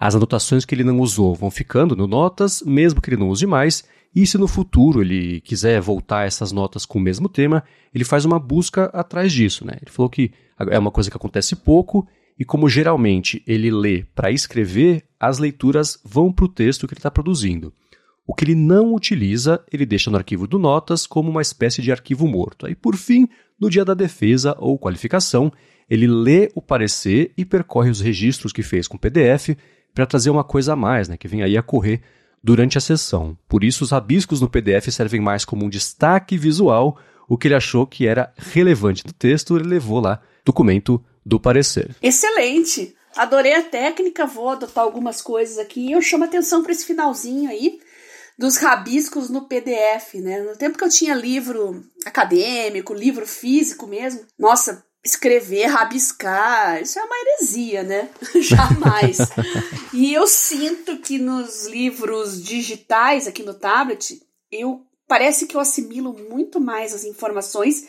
As 0.00 0.16
anotações 0.16 0.64
que 0.64 0.74
ele 0.74 0.84
não 0.84 0.98
usou 0.98 1.34
vão 1.34 1.50
ficando 1.50 1.94
no 1.94 2.06
Notas, 2.06 2.62
mesmo 2.62 3.00
que 3.00 3.10
ele 3.10 3.16
não 3.16 3.28
use 3.28 3.46
mais, 3.46 3.84
e 4.14 4.26
se 4.26 4.38
no 4.38 4.48
futuro 4.48 5.00
ele 5.00 5.40
quiser 5.40 5.80
voltar 5.80 6.26
essas 6.26 6.50
notas 6.50 6.84
com 6.84 6.98
o 6.98 7.02
mesmo 7.02 7.28
tema, 7.28 7.62
ele 7.94 8.04
faz 8.04 8.24
uma 8.24 8.38
busca 8.38 8.86
atrás 8.86 9.32
disso. 9.32 9.64
Né? 9.64 9.74
Ele 9.80 9.90
falou 9.90 10.08
que 10.08 10.32
é 10.70 10.78
uma 10.78 10.90
coisa 10.90 11.10
que 11.10 11.16
acontece 11.16 11.54
pouco, 11.56 12.06
e 12.38 12.44
como 12.44 12.68
geralmente 12.68 13.42
ele 13.46 13.70
lê 13.70 14.04
para 14.14 14.30
escrever, 14.30 15.04
as 15.18 15.38
leituras 15.38 15.98
vão 16.04 16.32
para 16.32 16.44
o 16.44 16.48
texto 16.48 16.86
que 16.86 16.94
ele 16.94 17.00
está 17.00 17.10
produzindo. 17.10 17.72
O 18.26 18.34
que 18.34 18.44
ele 18.44 18.54
não 18.54 18.94
utiliza, 18.94 19.64
ele 19.72 19.86
deixa 19.86 20.10
no 20.10 20.16
arquivo 20.16 20.46
do 20.46 20.58
Notas 20.58 21.06
como 21.06 21.30
uma 21.30 21.42
espécie 21.42 21.82
de 21.82 21.90
arquivo 21.90 22.28
morto. 22.28 22.66
Aí, 22.66 22.74
por 22.74 22.94
fim, 22.94 23.26
no 23.58 23.68
dia 23.68 23.84
da 23.84 23.94
defesa 23.94 24.54
ou 24.58 24.78
qualificação, 24.78 25.50
ele 25.88 26.06
lê 26.06 26.50
o 26.54 26.60
parecer 26.60 27.32
e 27.36 27.44
percorre 27.44 27.90
os 27.90 28.00
registros 28.00 28.52
que 28.52 28.62
fez 28.62 28.86
com 28.86 28.98
PDF 28.98 29.56
para 29.94 30.06
trazer 30.06 30.30
uma 30.30 30.44
coisa 30.44 30.74
a 30.74 30.76
mais, 30.76 31.08
né, 31.08 31.16
que 31.16 31.26
vem 31.26 31.42
aí 31.42 31.56
a 31.56 31.62
correr 31.62 32.02
durante 32.44 32.78
a 32.78 32.80
sessão. 32.80 33.36
Por 33.48 33.64
isso, 33.64 33.82
os 33.82 33.90
rabiscos 33.90 34.40
no 34.40 34.48
PDF 34.48 34.88
servem 34.90 35.20
mais 35.20 35.44
como 35.44 35.64
um 35.64 35.68
destaque 35.68 36.36
visual, 36.36 36.98
o 37.26 37.36
que 37.36 37.48
ele 37.48 37.54
achou 37.54 37.86
que 37.86 38.06
era 38.06 38.32
relevante 38.36 39.02
do 39.02 39.12
texto, 39.12 39.56
ele 39.56 39.68
levou 39.68 40.00
lá 40.00 40.20
documento 40.44 41.02
do 41.28 41.38
parecer. 41.38 41.94
Excelente! 42.02 42.96
Adorei 43.14 43.52
a 43.52 43.62
técnica, 43.62 44.26
vou 44.26 44.48
adotar 44.48 44.84
algumas 44.84 45.20
coisas 45.20 45.58
aqui. 45.58 45.92
Eu 45.92 46.00
chamo 46.00 46.24
atenção 46.24 46.62
para 46.62 46.72
esse 46.72 46.86
finalzinho 46.86 47.50
aí 47.50 47.80
dos 48.38 48.56
rabiscos 48.56 49.28
no 49.28 49.46
PDF, 49.46 50.14
né? 50.14 50.40
No 50.40 50.56
tempo 50.56 50.78
que 50.78 50.84
eu 50.84 50.88
tinha 50.88 51.14
livro 51.14 51.84
acadêmico, 52.06 52.94
livro 52.94 53.26
físico 53.26 53.86
mesmo, 53.86 54.24
nossa, 54.38 54.84
escrever, 55.04 55.66
rabiscar, 55.66 56.80
isso 56.80 56.98
é 56.98 57.02
uma 57.02 57.16
heresia, 57.16 57.82
né? 57.82 58.08
Jamais. 58.40 59.18
e 59.92 60.14
eu 60.14 60.26
sinto 60.26 60.98
que 60.98 61.18
nos 61.18 61.66
livros 61.66 62.42
digitais 62.42 63.26
aqui 63.26 63.42
no 63.42 63.54
tablet, 63.54 64.22
eu 64.50 64.82
parece 65.06 65.46
que 65.46 65.56
eu 65.56 65.60
assimilo 65.60 66.14
muito 66.30 66.60
mais 66.60 66.94
as 66.94 67.04
informações 67.04 67.86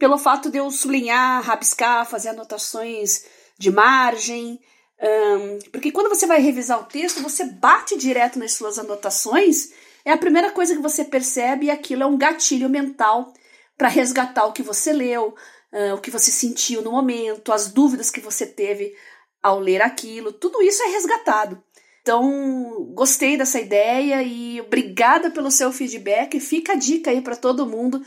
pelo 0.00 0.16
fato 0.16 0.50
de 0.50 0.56
eu 0.56 0.70
sublinhar, 0.70 1.42
rabiscar, 1.42 2.06
fazer 2.06 2.30
anotações 2.30 3.22
de 3.58 3.70
margem. 3.70 4.58
Um, 4.98 5.58
porque 5.70 5.92
quando 5.92 6.08
você 6.08 6.26
vai 6.26 6.40
revisar 6.40 6.80
o 6.80 6.84
texto, 6.84 7.22
você 7.22 7.44
bate 7.44 7.98
direto 7.98 8.38
nas 8.38 8.54
suas 8.54 8.78
anotações 8.78 9.70
é 10.02 10.10
a 10.10 10.16
primeira 10.16 10.50
coisa 10.52 10.74
que 10.74 10.80
você 10.80 11.04
percebe 11.04 11.66
e 11.66 11.70
aquilo 11.70 12.02
é 12.02 12.06
um 12.06 12.16
gatilho 12.16 12.70
mental 12.70 13.34
para 13.76 13.88
resgatar 13.88 14.46
o 14.46 14.52
que 14.52 14.62
você 14.62 14.90
leu, 14.90 15.34
uh, 15.70 15.94
o 15.94 16.00
que 16.00 16.10
você 16.10 16.30
sentiu 16.30 16.80
no 16.80 16.92
momento, 16.92 17.52
as 17.52 17.70
dúvidas 17.70 18.10
que 18.10 18.20
você 18.20 18.46
teve 18.46 18.94
ao 19.42 19.60
ler 19.60 19.82
aquilo. 19.82 20.32
Tudo 20.32 20.62
isso 20.62 20.82
é 20.82 20.86
resgatado. 20.86 21.62
Então, 22.00 22.90
gostei 22.94 23.36
dessa 23.36 23.60
ideia 23.60 24.22
e 24.22 24.62
obrigada 24.62 25.30
pelo 25.30 25.50
seu 25.50 25.70
feedback. 25.70 26.40
Fica 26.40 26.72
a 26.72 26.76
dica 26.76 27.10
aí 27.10 27.20
para 27.20 27.36
todo 27.36 27.66
mundo 27.66 28.02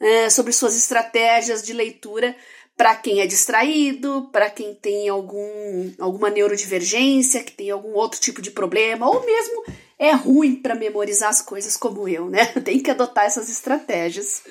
uh, 0.00 0.30
sobre 0.30 0.52
suas 0.52 0.76
estratégias 0.76 1.62
de 1.62 1.72
leitura 1.72 2.34
para 2.78 2.94
quem 2.94 3.20
é 3.20 3.26
distraído, 3.26 4.28
para 4.30 4.48
quem 4.48 4.72
tem 4.72 5.08
algum, 5.08 5.90
alguma 5.98 6.30
neurodivergência, 6.30 7.42
que 7.42 7.50
tem 7.50 7.72
algum 7.72 7.92
outro 7.94 8.20
tipo 8.20 8.40
de 8.40 8.52
problema, 8.52 9.04
ou 9.08 9.26
mesmo 9.26 9.64
é 9.98 10.12
ruim 10.12 10.54
para 10.54 10.76
memorizar 10.76 11.28
as 11.28 11.42
coisas 11.42 11.76
como 11.76 12.08
eu, 12.08 12.30
né? 12.30 12.46
Tem 12.64 12.78
que 12.78 12.88
adotar 12.88 13.24
essas 13.24 13.50
estratégias. 13.50 14.44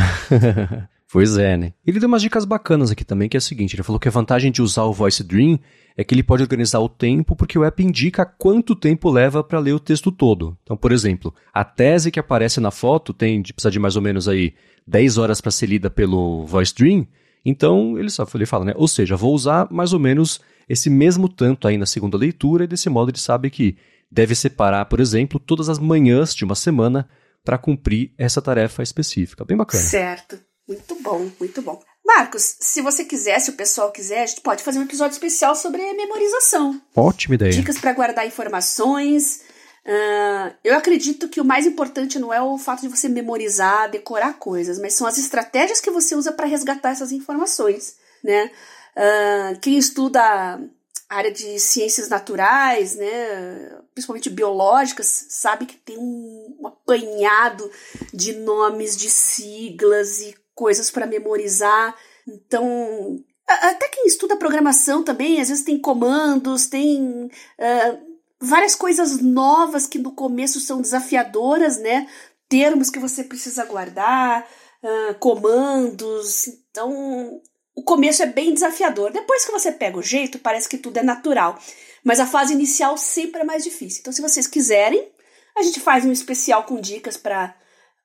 pois 1.10 1.38
é, 1.38 1.56
né? 1.56 1.72
Ele 1.86 1.98
deu 1.98 2.08
umas 2.08 2.20
dicas 2.20 2.44
bacanas 2.44 2.90
aqui 2.90 3.04
também, 3.06 3.26
que 3.26 3.36
é 3.36 3.38
o 3.38 3.42
seguinte: 3.42 3.74
ele 3.74 3.82
falou 3.82 3.98
que 3.98 4.08
a 4.08 4.12
vantagem 4.12 4.52
de 4.52 4.60
usar 4.60 4.84
o 4.84 4.92
Voice 4.92 5.24
Dream 5.24 5.58
é 5.96 6.04
que 6.04 6.14
ele 6.14 6.22
pode 6.22 6.42
organizar 6.42 6.80
o 6.80 6.90
tempo 6.90 7.34
porque 7.34 7.58
o 7.58 7.64
app 7.64 7.82
indica 7.82 8.26
quanto 8.26 8.76
tempo 8.76 9.10
leva 9.10 9.42
para 9.42 9.58
ler 9.58 9.72
o 9.72 9.80
texto 9.80 10.12
todo. 10.12 10.58
Então, 10.62 10.76
por 10.76 10.92
exemplo, 10.92 11.34
a 11.54 11.64
tese 11.64 12.10
que 12.10 12.20
aparece 12.20 12.60
na 12.60 12.70
foto 12.70 13.14
tem 13.14 13.42
precisa 13.42 13.70
de 13.70 13.78
mais 13.78 13.96
ou 13.96 14.02
menos 14.02 14.28
aí 14.28 14.54
10 14.86 15.18
horas 15.18 15.40
para 15.40 15.50
ser 15.50 15.66
lida 15.66 15.90
pelo 15.90 16.44
Voice 16.46 16.74
Dream. 16.74 17.06
Então, 17.44 17.98
ele 17.98 18.10
só 18.10 18.26
ele 18.34 18.46
fala, 18.46 18.64
né? 18.64 18.72
Ou 18.76 18.86
seja, 18.86 19.16
vou 19.16 19.34
usar 19.34 19.68
mais 19.70 19.92
ou 19.92 19.98
menos 19.98 20.40
esse 20.68 20.88
mesmo 20.88 21.28
tanto 21.28 21.66
aí 21.66 21.76
na 21.76 21.86
segunda 21.86 22.16
leitura 22.16 22.64
e 22.64 22.66
desse 22.68 22.88
modo 22.88 23.10
ele 23.10 23.18
sabe 23.18 23.50
que 23.50 23.76
deve 24.10 24.34
separar, 24.34 24.84
por 24.86 25.00
exemplo, 25.00 25.40
todas 25.40 25.68
as 25.68 25.78
manhãs 25.78 26.34
de 26.34 26.44
uma 26.44 26.54
semana 26.54 27.08
para 27.44 27.58
cumprir 27.58 28.12
essa 28.16 28.40
tarefa 28.40 28.82
específica. 28.82 29.44
Bem 29.44 29.56
bacana. 29.56 29.82
Certo. 29.82 30.38
Muito 30.68 30.94
bom, 31.02 31.28
muito 31.40 31.60
bom. 31.60 31.80
Marcos, 32.04 32.56
se 32.60 32.80
você 32.80 33.04
quiser, 33.04 33.38
se 33.40 33.50
o 33.50 33.54
pessoal 33.54 33.90
quiser, 33.90 34.22
a 34.22 34.26
gente 34.26 34.40
pode 34.40 34.62
fazer 34.62 34.78
um 34.78 34.82
episódio 34.82 35.12
especial 35.12 35.54
sobre 35.54 35.80
memorização. 35.94 36.80
Ótima 36.94 37.34
ideia. 37.34 37.52
Dicas 37.52 37.78
para 37.78 37.92
guardar 37.92 38.26
informações. 38.26 39.42
Uh, 39.84 40.54
eu 40.62 40.76
acredito 40.76 41.28
que 41.28 41.40
o 41.40 41.44
mais 41.44 41.66
importante 41.66 42.18
não 42.18 42.32
é 42.32 42.40
o 42.40 42.56
fato 42.56 42.82
de 42.82 42.88
você 42.88 43.08
memorizar, 43.08 43.90
decorar 43.90 44.34
coisas, 44.34 44.78
mas 44.78 44.94
são 44.94 45.06
as 45.06 45.18
estratégias 45.18 45.80
que 45.80 45.90
você 45.90 46.14
usa 46.14 46.32
para 46.32 46.46
resgatar 46.46 46.90
essas 46.90 47.10
informações, 47.10 47.96
né? 48.22 48.50
Uh, 48.96 49.58
quem 49.60 49.76
estuda 49.76 50.60
área 51.08 51.30
de 51.30 51.58
ciências 51.58 52.08
naturais, 52.08 52.96
né, 52.96 53.78
principalmente 53.92 54.30
biológicas, 54.30 55.26
sabe 55.28 55.66
que 55.66 55.76
tem 55.76 55.98
um, 55.98 56.56
um 56.60 56.66
apanhado 56.66 57.70
de 58.14 58.32
nomes, 58.32 58.96
de 58.96 59.10
siglas 59.10 60.20
e 60.20 60.34
coisas 60.54 60.90
para 60.90 61.06
memorizar. 61.06 61.94
Então, 62.26 63.22
até 63.46 63.88
quem 63.88 64.06
estuda 64.06 64.36
programação 64.36 65.02
também, 65.02 65.40
às 65.40 65.48
vezes 65.48 65.64
tem 65.64 65.78
comandos, 65.78 66.66
tem 66.66 67.26
uh, 67.26 68.11
várias 68.42 68.74
coisas 68.74 69.22
novas 69.22 69.86
que 69.86 69.98
no 69.98 70.12
começo 70.12 70.60
são 70.60 70.82
desafiadoras, 70.82 71.78
né? 71.78 72.08
Termos 72.48 72.90
que 72.90 72.98
você 72.98 73.22
precisa 73.24 73.64
guardar, 73.64 74.46
uh, 74.82 75.14
comandos. 75.14 76.48
Então, 76.70 77.40
o 77.74 77.82
começo 77.82 78.22
é 78.22 78.26
bem 78.26 78.52
desafiador. 78.52 79.12
Depois 79.12 79.44
que 79.44 79.52
você 79.52 79.70
pega 79.70 79.96
o 79.96 80.02
jeito, 80.02 80.38
parece 80.38 80.68
que 80.68 80.76
tudo 80.76 80.98
é 80.98 81.02
natural. 81.02 81.58
Mas 82.04 82.18
a 82.18 82.26
fase 82.26 82.52
inicial 82.52 82.98
sempre 82.98 83.42
é 83.42 83.44
mais 83.44 83.62
difícil. 83.62 84.00
Então, 84.00 84.12
se 84.12 84.20
vocês 84.20 84.46
quiserem, 84.46 85.08
a 85.56 85.62
gente 85.62 85.80
faz 85.80 86.04
um 86.04 86.12
especial 86.12 86.64
com 86.64 86.80
dicas 86.80 87.16
para 87.16 87.46
uh, 87.46 87.52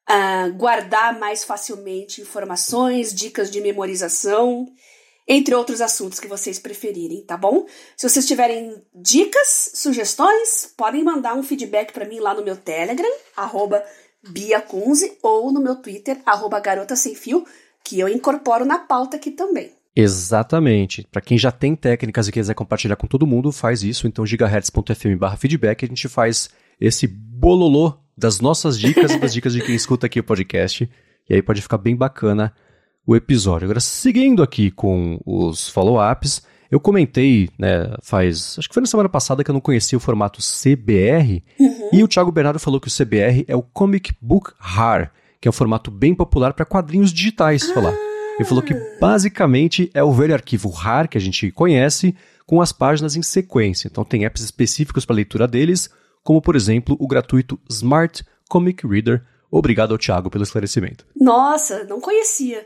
ah, 0.08 0.50
guardar 0.50 1.18
mais 1.18 1.44
facilmente 1.44 2.22
informações, 2.22 3.14
dicas 3.14 3.50
de 3.50 3.60
memorização, 3.60 4.68
entre 5.28 5.54
outros 5.54 5.82
assuntos 5.82 6.20
que 6.20 6.28
vocês 6.28 6.58
preferirem, 6.58 7.22
tá 7.22 7.36
bom? 7.36 7.66
Se 7.96 8.08
vocês 8.08 8.26
tiverem 8.26 8.82
dicas, 8.96 9.72
sugestões, 9.76 10.74
podem 10.78 11.04
mandar 11.04 11.36
um 11.36 11.44
feedback 11.44 11.92
para 11.92 12.06
mim 12.06 12.20
lá 12.20 12.34
no 12.34 12.44
meu 12.44 12.56
Telegram, 12.56 13.12
arroba 13.36 13.84
biacunze, 14.30 15.18
ou 15.22 15.52
no 15.52 15.62
meu 15.62 15.76
Twitter, 15.76 16.20
arroba 16.26 16.60
garota 16.60 16.96
sem 16.96 17.14
fio, 17.14 17.46
que 17.84 18.00
eu 18.00 18.08
incorporo 18.08 18.66
na 18.66 18.80
pauta 18.80 19.18
aqui 19.18 19.32
também. 19.32 19.72
Exatamente. 19.96 21.08
Para 21.12 21.22
quem 21.22 21.38
já 21.38 21.52
tem 21.52 21.76
técnicas 21.76 22.28
e 22.28 22.32
quiser 22.32 22.54
compartilhar 22.54 22.96
com 22.96 23.08
todo 23.08 23.26
mundo, 23.26 23.52
faz 23.52 23.84
isso. 23.84 24.08
Então, 24.08 24.26
gigahertz.fm 24.26 25.38
feedback, 25.38 25.84
a 25.84 25.88
gente 25.88 26.08
faz 26.08 26.50
esse 26.80 27.08
bololô 27.08 27.94
das 28.16 28.40
nossas 28.40 28.80
dicas 28.80 29.12
e 29.12 29.18
das 29.18 29.34
dicas 29.34 29.54
de 29.54 29.62
quem 29.62 29.76
escuta 29.76 30.06
aqui 30.06 30.20
o 30.20 30.24
podcast. 30.24 30.90
E 31.30 31.34
aí 31.34 31.42
pode 31.42 31.62
ficar 31.62 31.78
bem 31.78 31.96
bacana 31.96 32.54
o 33.08 33.16
episódio. 33.16 33.66
Agora, 33.66 33.80
seguindo 33.80 34.44
aqui 34.44 34.70
com 34.70 35.20
os 35.26 35.70
follow-ups, 35.70 36.44
eu 36.70 36.80
comentei, 36.80 37.50
né, 37.58 37.96
faz. 38.04 38.56
Acho 38.60 38.68
que 38.68 38.74
foi 38.74 38.82
na 38.82 38.88
semana 38.88 39.08
passada 39.08 39.44
que 39.44 39.50
eu 39.50 39.54
não 39.54 39.62
conhecia 39.62 39.98
o 39.98 40.02
formato 40.02 40.42
CBR. 40.42 41.42
Uhum. 41.58 41.90
E 41.94 42.04
o 42.04 42.08
Thiago 42.08 42.32
Bernardo 42.32 42.60
falou 42.60 42.80
que 42.82 42.90
o 42.90 42.92
CBR 42.92 43.46
é 43.48 43.56
o 43.56 43.64
Comic 43.64 44.14
Book 44.22 44.52
RAR 44.60 45.12
que 45.40 45.48
é 45.48 45.50
um 45.50 45.54
formato 45.54 45.92
bem 45.92 46.14
popular 46.14 46.54
para 46.54 46.66
quadrinhos 46.66 47.12
digitais, 47.12 47.70
ah. 47.70 47.74
falar. 47.74 47.96
Ele 48.36 48.46
falou 48.46 48.64
que 48.64 48.74
basicamente 49.00 49.90
é 49.94 50.04
o 50.04 50.12
velho 50.12 50.34
arquivo 50.34 50.70
RAR 50.70 51.08
que 51.08 51.18
a 51.18 51.22
gente 51.22 51.52
conhece, 51.52 52.16
com 52.46 52.62
as 52.62 52.72
páginas 52.72 53.16
em 53.16 53.24
sequência. 53.24 53.88
Então 53.88 54.04
tem 54.04 54.26
apps 54.26 54.44
específicos 54.44 55.06
para 55.06 55.16
leitura 55.16 55.48
deles, 55.48 55.90
como 56.24 56.42
por 56.42 56.56
exemplo 56.56 56.96
o 57.00 57.08
gratuito 57.08 57.60
Smart 57.70 58.24
Comic 58.48 58.86
Reader. 58.86 59.24
Obrigado 59.50 59.92
ao 59.92 59.98
Thiago 59.98 60.30
pelo 60.30 60.44
esclarecimento. 60.44 61.06
Nossa, 61.16 61.84
não 61.86 62.00
conhecia. 62.00 62.66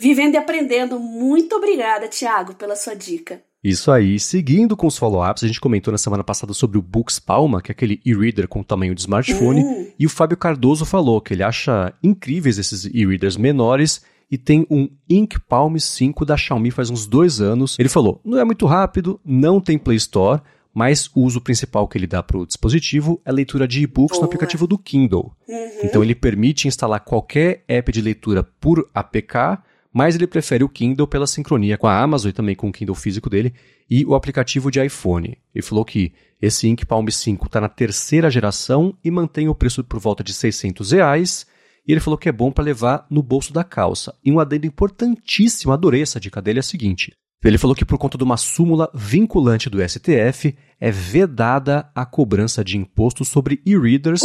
Vivendo 0.00 0.34
e 0.34 0.38
aprendendo. 0.38 0.98
Muito 0.98 1.54
obrigada, 1.56 2.08
Thiago, 2.08 2.54
pela 2.54 2.74
sua 2.74 2.94
dica. 2.94 3.42
Isso 3.62 3.92
aí. 3.92 4.18
Seguindo 4.18 4.74
com 4.74 4.86
os 4.86 4.96
follow-ups, 4.96 5.44
a 5.44 5.46
gente 5.46 5.60
comentou 5.60 5.92
na 5.92 5.98
semana 5.98 6.24
passada 6.24 6.54
sobre 6.54 6.78
o 6.78 6.82
Books 6.82 7.18
Palma, 7.18 7.60
que 7.60 7.70
é 7.70 7.74
aquele 7.74 8.00
e-reader 8.02 8.48
com 8.48 8.60
o 8.60 8.64
tamanho 8.64 8.94
de 8.94 9.02
smartphone, 9.02 9.62
uhum. 9.62 9.88
e 9.98 10.06
o 10.06 10.08
Fábio 10.08 10.38
Cardoso 10.38 10.86
falou 10.86 11.20
que 11.20 11.34
ele 11.34 11.42
acha 11.42 11.92
incríveis 12.02 12.58
esses 12.58 12.86
e-readers 12.86 13.36
menores 13.36 14.02
e 14.30 14.38
tem 14.38 14.66
um 14.70 14.88
Ink 15.06 15.38
Palm 15.40 15.76
5 15.76 16.24
da 16.24 16.36
Xiaomi 16.36 16.70
faz 16.70 16.88
uns 16.88 17.06
dois 17.06 17.40
anos. 17.40 17.76
Ele 17.78 17.88
falou, 17.90 18.22
não 18.24 18.38
é 18.38 18.44
muito 18.44 18.64
rápido, 18.64 19.20
não 19.22 19.60
tem 19.60 19.76
Play 19.76 19.98
Store, 19.98 20.40
mas 20.72 21.10
o 21.14 21.20
uso 21.22 21.42
principal 21.42 21.86
que 21.86 21.98
ele 21.98 22.06
dá 22.06 22.22
para 22.22 22.38
o 22.38 22.46
dispositivo 22.46 23.20
é 23.24 23.32
leitura 23.32 23.68
de 23.68 23.82
e-books 23.82 24.18
no 24.18 24.24
aplicativo 24.24 24.66
do 24.66 24.78
Kindle. 24.78 25.34
Uhum. 25.46 25.70
Então 25.82 26.02
ele 26.02 26.14
permite 26.14 26.68
instalar 26.68 27.00
qualquer 27.00 27.64
app 27.68 27.92
de 27.92 28.00
leitura 28.00 28.42
por 28.42 28.88
APK 28.94 29.58
mas 29.92 30.14
ele 30.14 30.26
prefere 30.26 30.62
o 30.62 30.68
Kindle 30.68 31.06
pela 31.06 31.26
sincronia 31.26 31.76
com 31.76 31.86
a 31.86 32.00
Amazon 32.00 32.30
e 32.30 32.32
também 32.32 32.54
com 32.54 32.68
o 32.68 32.72
Kindle 32.72 32.94
físico 32.94 33.28
dele 33.28 33.52
e 33.88 34.04
o 34.04 34.14
aplicativo 34.14 34.70
de 34.70 34.84
iPhone. 34.84 35.36
Ele 35.54 35.62
falou 35.62 35.84
que 35.84 36.12
esse 36.40 36.68
Ink 36.68 36.86
Palm 36.86 37.06
5 37.08 37.46
está 37.46 37.60
na 37.60 37.68
terceira 37.68 38.30
geração 38.30 38.96
e 39.04 39.10
mantém 39.10 39.48
o 39.48 39.54
preço 39.54 39.82
por 39.82 39.98
volta 39.98 40.22
de 40.22 40.32
600 40.32 40.92
reais. 40.92 41.46
E 41.86 41.92
ele 41.92 42.00
falou 42.00 42.16
que 42.16 42.28
é 42.28 42.32
bom 42.32 42.52
para 42.52 42.64
levar 42.64 43.06
no 43.10 43.22
bolso 43.22 43.52
da 43.52 43.64
calça. 43.64 44.14
E 44.24 44.30
um 44.30 44.38
adendo 44.38 44.66
importantíssimo, 44.66 45.72
adorei 45.72 46.02
essa 46.02 46.20
dica 46.20 46.40
dele, 46.40 46.58
é 46.58 46.60
a 46.60 46.62
seguinte: 46.62 47.12
Ele 47.42 47.58
falou 47.58 47.74
que 47.74 47.84
por 47.84 47.98
conta 47.98 48.16
de 48.16 48.22
uma 48.22 48.36
súmula 48.36 48.90
vinculante 48.94 49.68
do 49.68 49.86
STF 49.86 50.54
é 50.78 50.90
vedada 50.90 51.90
a 51.94 52.06
cobrança 52.06 52.62
de 52.62 52.78
imposto 52.78 53.24
sobre 53.24 53.60
e-readers, 53.66 54.22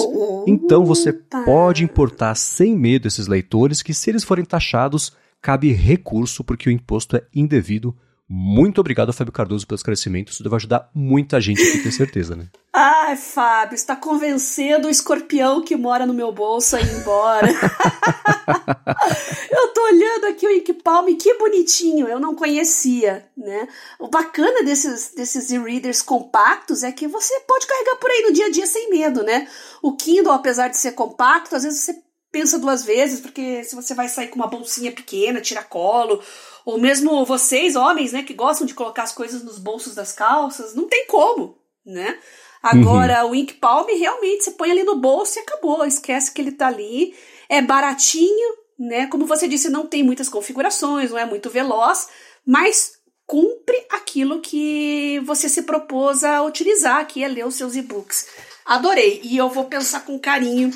então 0.47 0.85
você 0.85 1.11
pode 1.11 1.83
importar 1.83 2.35
sem 2.35 2.77
medo 2.77 3.07
esses 3.07 3.27
leitores 3.27 3.81
que 3.81 3.93
se 3.93 4.09
eles 4.09 4.23
forem 4.23 4.45
taxados, 4.45 5.11
cabe 5.45 5.71
recurso 5.71 6.43
porque 6.43 6.67
o 6.67 6.71
imposto 6.71 7.15
é 7.15 7.23
indevido 7.31 7.95
muito 8.27 8.81
obrigado, 8.81 9.13
Fábio 9.13 9.31
Cardoso, 9.31 9.67
pelo 9.67 9.75
esclarecimento. 9.75 10.31
Isso 10.31 10.41
deve 10.41 10.55
ajudar 10.55 10.89
muita 10.95 11.39
gente 11.39 11.61
aqui, 11.61 11.77
tenho 11.77 11.91
certeza, 11.91 12.35
né? 12.35 12.47
Ai, 12.73 13.15
Fábio, 13.15 13.75
está 13.75 13.95
convencendo 13.95 14.87
o 14.87 14.91
escorpião 14.91 15.61
que 15.61 15.75
mora 15.75 16.07
no 16.07 16.13
meu 16.13 16.31
bolso 16.31 16.75
a 16.75 16.81
ir 16.81 16.91
embora. 16.91 17.47
eu 19.51 19.67
tô 19.73 19.83
olhando 19.83 20.25
aqui 20.25 20.47
o 20.47 20.49
Ink 20.49 20.73
Palm, 20.73 21.05
que 21.15 21.35
bonitinho, 21.35 22.07
eu 22.07 22.19
não 22.19 22.33
conhecia, 22.35 23.29
né? 23.37 23.67
O 23.99 24.07
bacana 24.07 24.63
desses, 24.63 25.13
desses 25.15 25.51
e-readers 25.51 26.01
compactos 26.01 26.83
é 26.83 26.91
que 26.91 27.07
você 27.07 27.39
pode 27.41 27.67
carregar 27.67 27.97
por 27.97 28.09
aí 28.09 28.23
no 28.23 28.33
dia 28.33 28.47
a 28.47 28.51
dia 28.51 28.65
sem 28.65 28.89
medo, 28.89 29.21
né? 29.21 29.47
O 29.83 29.95
Kindle, 29.95 30.33
apesar 30.33 30.67
de 30.67 30.77
ser 30.77 30.93
compacto, 30.93 31.55
às 31.55 31.63
vezes 31.63 31.81
você 31.81 31.93
pensa 32.35 32.59
duas 32.59 32.83
vezes, 32.83 33.21
porque 33.21 33.63
se 33.63 33.73
você 33.77 33.93
vai 33.93 34.09
sair 34.09 34.27
com 34.27 34.35
uma 34.35 34.45
bolsinha 34.45 34.91
pequena, 34.91 35.39
tiracolo, 35.39 36.21
ou 36.65 36.77
mesmo 36.77 37.23
vocês, 37.23 37.77
homens, 37.77 38.11
né, 38.11 38.23
que 38.23 38.33
gostam 38.33 38.67
de 38.67 38.73
colocar 38.73 39.03
as 39.03 39.13
coisas 39.13 39.41
nos 39.41 39.57
bolsos 39.57 39.95
das 39.95 40.11
calças, 40.11 40.75
não 40.75 40.85
tem 40.85 41.07
como, 41.07 41.57
né? 41.85 42.19
Agora, 42.61 43.23
uhum. 43.23 43.31
o 43.31 43.35
Ink 43.35 43.53
Palm, 43.53 43.87
realmente, 43.87 44.43
você 44.43 44.51
põe 44.51 44.69
ali 44.69 44.83
no 44.83 44.97
bolso 44.97 45.39
e 45.39 45.43
acabou, 45.43 45.85
esquece 45.85 46.33
que 46.33 46.41
ele 46.41 46.51
tá 46.51 46.67
ali, 46.67 47.15
é 47.47 47.61
baratinho, 47.61 48.57
né? 48.77 49.07
Como 49.07 49.25
você 49.25 49.47
disse, 49.47 49.69
não 49.69 49.87
tem 49.87 50.03
muitas 50.03 50.27
configurações, 50.27 51.11
não 51.11 51.17
é 51.17 51.25
muito 51.25 51.49
veloz, 51.49 52.09
mas 52.45 52.95
cumpre 53.25 53.77
aquilo 53.89 54.41
que 54.41 55.21
você 55.23 55.47
se 55.47 55.61
propôs 55.61 56.21
a 56.21 56.43
utilizar, 56.43 57.07
que 57.07 57.23
é 57.23 57.29
ler 57.29 57.45
os 57.45 57.55
seus 57.55 57.77
e-books. 57.77 58.27
Adorei, 58.65 59.21
e 59.23 59.37
eu 59.37 59.47
vou 59.47 59.65
pensar 59.65 60.01
com 60.01 60.19
carinho 60.19 60.69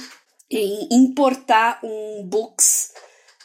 em 0.52 0.88
importar 0.92 1.80
um 1.84 2.24
books 2.24 2.92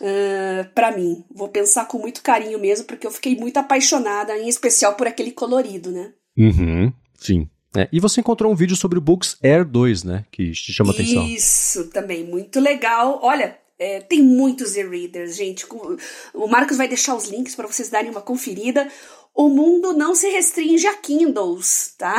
uh, 0.01 0.69
para 0.75 0.97
mim. 0.97 1.25
Vou 1.31 1.49
pensar 1.49 1.87
com 1.87 1.99
muito 1.99 2.23
carinho 2.23 2.59
mesmo, 2.59 2.87
porque 2.87 3.07
eu 3.07 3.11
fiquei 3.11 3.37
muito 3.37 3.57
apaixonada, 3.59 4.37
em 4.39 4.49
especial 4.49 4.95
por 4.95 5.07
aquele 5.07 5.33
colorido, 5.33 5.91
né? 5.91 6.13
Uhum, 6.37 6.93
sim. 7.19 7.49
É, 7.77 7.89
e 7.93 7.99
você 7.99 8.21
encontrou 8.21 8.53
um 8.53 8.55
vídeo 8.55 8.77
sobre 8.77 8.99
o 8.99 9.03
Books 9.03 9.37
Air 9.43 9.65
2, 9.65 10.05
né? 10.05 10.25
Que 10.31 10.53
te 10.53 10.73
chama 10.73 10.93
Isso, 10.93 11.03
atenção. 11.03 11.29
Isso, 11.29 11.91
também, 11.91 12.25
muito 12.25 12.61
legal. 12.61 13.19
Olha, 13.21 13.59
é, 13.79 14.01
tem 14.01 14.23
muitos 14.23 14.77
e-readers, 14.77 15.37
gente. 15.37 15.67
O 16.33 16.47
Marcos 16.47 16.77
vai 16.77 16.87
deixar 16.87 17.17
os 17.17 17.29
links 17.29 17.57
para 17.57 17.67
vocês 17.67 17.91
darem 17.91 18.11
uma 18.11 18.23
conferida 18.23 18.89
o 19.35 19.49
mundo 19.49 19.93
não 19.93 20.15
se 20.15 20.29
restringe 20.29 20.87
a 20.87 20.95
Kindles, 20.95 21.95
tá? 21.99 22.17